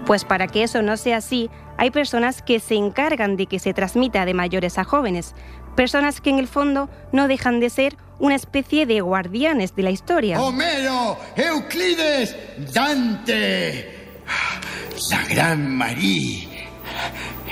Pues 0.07 0.25
para 0.25 0.49
que 0.49 0.65
eso 0.65 0.83
no 0.83 0.97
sea 0.97 1.19
así, 1.19 1.49
hay 1.79 1.93
personas 1.93 2.43
que 2.43 2.59
se 2.59 2.75
encargan 2.75 3.37
de 3.37 3.47
que 3.47 3.61
se 3.61 3.73
transmita 3.73 4.25
de 4.25 4.35
mayores 4.35 4.77
a 4.77 4.83
jóvenes, 4.83 5.37
personas 5.77 6.21
que 6.21 6.31
en 6.31 6.41
el 6.41 6.49
fondo 6.49 6.91
no 7.13 7.29
dejan 7.29 7.61
de 7.61 7.71
ser 7.71 7.97
una 8.19 8.35
especie 8.35 8.87
de 8.87 9.01
guardianes 9.03 9.77
de 9.77 9.85
la 9.85 9.93
historia. 9.93 10.43
Homero, 10.43 11.17
Euclides, 11.37 12.37
Dante, 12.75 14.23
la 15.11 15.25
gran 15.33 15.77
María 15.77 16.49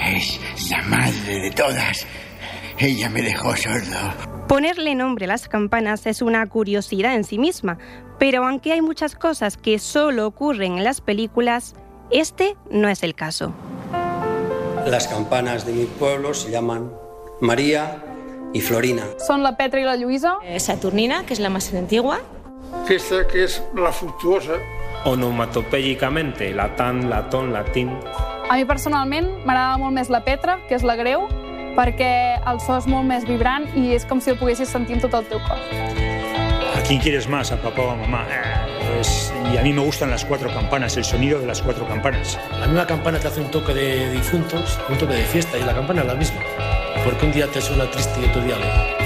es 0.05 0.41
la 0.69 0.83
madre 0.83 1.39
de 1.43 1.51
todas. 1.53 2.09
Ella 2.77 3.09
me 3.09 3.23
dejó 3.23 3.55
sordo. 3.55 4.33
Ponerle 4.49 4.95
nombre 4.97 5.27
a 5.27 5.29
las 5.29 5.49
campanas 5.49 6.07
es 6.07 6.21
una 6.21 6.45
curiosidad 6.47 7.15
en 7.15 7.25
sí 7.25 7.39
misma, 7.39 7.79
pero 8.23 8.47
aunque 8.47 8.73
hay 8.73 8.83
muchas 8.83 9.17
cosas 9.17 9.57
que 9.57 9.81
solo 9.81 10.29
ocurren 10.29 10.79
en 10.79 10.85
las 10.85 11.01
películas, 11.01 11.75
este 12.13 12.57
no 12.71 12.89
es 12.89 13.03
el 13.03 13.17
caso. 13.17 13.53
Las 14.87 15.09
campanas 15.09 15.67
de 15.67 15.73
mi 15.73 15.87
pueblo 15.87 16.33
se 16.33 16.53
llaman 16.53 16.93
María 17.41 18.01
y 18.53 18.61
Florina. 18.61 19.03
Son 19.27 19.43
la 19.43 19.57
Petra 19.57 19.81
y 19.81 19.83
la 19.83 19.97
Lluïsa. 19.97 20.37
Eh, 20.45 20.61
Saturnina, 20.61 21.27
que 21.27 21.33
es 21.33 21.41
la 21.41 21.51
más 21.51 21.75
antigua. 21.75 22.21
Esta 22.89 23.27
que 23.27 23.43
es 23.43 23.61
la 23.75 23.91
fructuosa. 23.91 24.53
Onomatopèyicamente, 25.05 26.55
latant, 26.55 27.11
laton, 27.11 27.53
latín. 27.53 27.91
A 28.49 28.55
mi 28.55 28.65
personalment 28.65 29.33
m'agrada 29.43 29.83
molt 29.83 29.99
més 29.99 30.15
la 30.15 30.23
Petra, 30.23 30.61
que 30.69 30.79
és 30.79 30.87
la 30.87 30.95
greu, 30.95 31.27
perquè 31.75 32.39
el 32.47 32.63
so 32.63 32.79
és 32.79 32.87
molt 32.87 33.03
més 33.03 33.27
vibrant 33.27 33.67
i 33.75 33.97
és 33.97 34.07
com 34.07 34.23
si 34.23 34.31
el 34.31 34.39
poguessis 34.39 34.71
sentir 34.71 35.01
en 35.01 35.09
tot 35.09 35.19
el 35.19 35.27
teu 35.27 35.43
cor. 35.43 36.22
¿A 36.93 36.95
quién 36.95 37.05
quieres 37.05 37.27
más? 37.27 37.51
¿A 37.51 37.57
papá 37.57 37.81
o 37.81 37.91
a 37.93 37.97
mamá? 37.97 38.27
Pues, 38.95 39.33
y 39.51 39.57
a 39.57 39.63
mí 39.63 39.73
me 39.73 39.81
gustan 39.81 40.11
las 40.11 40.27
cuatro 40.27 40.53
campanas, 40.53 40.95
el 40.99 41.05
sonido 41.05 41.41
de 41.41 41.47
las 41.47 41.63
cuatro 41.63 41.89
campanas. 41.89 42.39
La 42.61 42.67
misma 42.67 42.87
campana 42.87 43.19
te 43.19 43.29
hace 43.29 43.41
un 43.41 43.51
toque 43.51 43.73
de 43.73 44.11
difuntos, 44.11 44.79
un 44.91 44.99
toque 44.99 45.15
de 45.15 45.25
fiesta, 45.25 45.57
y 45.57 45.63
la 45.63 45.73
campana 45.73 46.03
es 46.03 46.07
la 46.09 46.15
misma. 46.15 46.41
Porque 47.03 47.25
un 47.25 47.33
día 47.33 47.47
te 47.47 47.63
suena 47.63 47.91
triste 47.91 48.21
y 48.21 48.29
otro 48.29 48.43
día 48.43 48.57
alegre. 48.57 49.02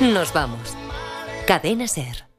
Nos 0.00 0.32
vamos. 0.32 0.76
Cadena 1.46 1.86
Ser. 1.86 2.29